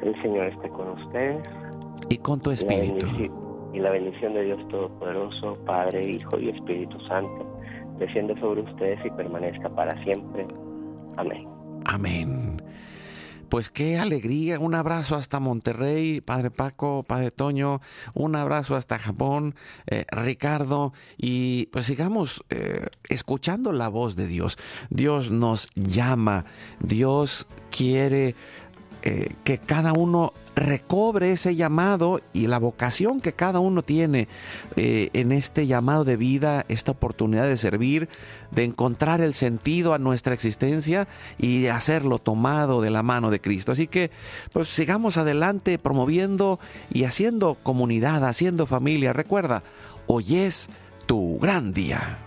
El 0.00 0.14
Señor 0.22 0.46
esté 0.46 0.68
con 0.70 0.88
ustedes. 0.90 1.46
Y 2.08 2.18
con 2.18 2.40
tu 2.40 2.50
espíritu 2.50 3.06
y 3.76 3.78
la 3.78 3.90
bendición 3.90 4.32
de 4.32 4.44
Dios 4.44 4.68
Todopoderoso, 4.68 5.58
Padre, 5.66 6.10
Hijo 6.12 6.38
y 6.38 6.48
Espíritu 6.48 6.98
Santo, 7.00 7.46
descienda 7.98 8.38
sobre 8.40 8.62
ustedes 8.62 8.98
y 9.04 9.10
permanezca 9.10 9.68
para 9.68 10.02
siempre. 10.02 10.46
Amén. 11.18 11.46
Amén. 11.84 12.56
Pues 13.48 13.70
qué 13.70 13.98
alegría. 13.98 14.58
Un 14.58 14.74
abrazo 14.74 15.16
hasta 15.16 15.40
Monterrey, 15.40 16.20
Padre 16.20 16.50
Paco, 16.50 17.04
Padre 17.06 17.30
Toño, 17.30 17.80
un 18.14 18.36
abrazo 18.36 18.76
hasta 18.76 18.98
Japón, 18.98 19.54
eh, 19.86 20.04
Ricardo, 20.10 20.92
y 21.16 21.66
pues 21.66 21.86
sigamos 21.86 22.44
eh, 22.50 22.86
escuchando 23.08 23.72
la 23.72 23.88
voz 23.88 24.16
de 24.16 24.26
Dios. 24.26 24.58
Dios 24.90 25.30
nos 25.30 25.70
llama, 25.74 26.44
Dios 26.80 27.46
quiere 27.70 28.34
eh, 29.08 29.36
que 29.44 29.58
cada 29.58 29.92
uno 29.92 30.32
recobre 30.56 31.30
ese 31.30 31.54
llamado 31.54 32.20
y 32.32 32.48
la 32.48 32.58
vocación 32.58 33.20
que 33.20 33.34
cada 33.34 33.60
uno 33.60 33.82
tiene 33.82 34.26
eh, 34.74 35.10
en 35.12 35.30
este 35.30 35.68
llamado 35.68 36.02
de 36.02 36.16
vida, 36.16 36.64
esta 36.68 36.90
oportunidad 36.90 37.46
de 37.46 37.56
servir, 37.56 38.08
de 38.50 38.64
encontrar 38.64 39.20
el 39.20 39.32
sentido 39.32 39.94
a 39.94 39.98
nuestra 39.98 40.34
existencia 40.34 41.06
y 41.38 41.62
de 41.62 41.70
hacerlo 41.70 42.18
tomado 42.18 42.80
de 42.80 42.90
la 42.90 43.04
mano 43.04 43.30
de 43.30 43.40
Cristo. 43.40 43.70
Así 43.70 43.86
que 43.86 44.10
pues 44.52 44.66
sigamos 44.66 45.18
adelante 45.18 45.78
promoviendo 45.78 46.58
y 46.90 47.04
haciendo 47.04 47.58
comunidad, 47.62 48.24
haciendo 48.24 48.66
familia. 48.66 49.12
Recuerda, 49.12 49.62
hoy 50.08 50.38
es 50.38 50.68
tu 51.06 51.38
gran 51.38 51.72
día. 51.72 52.25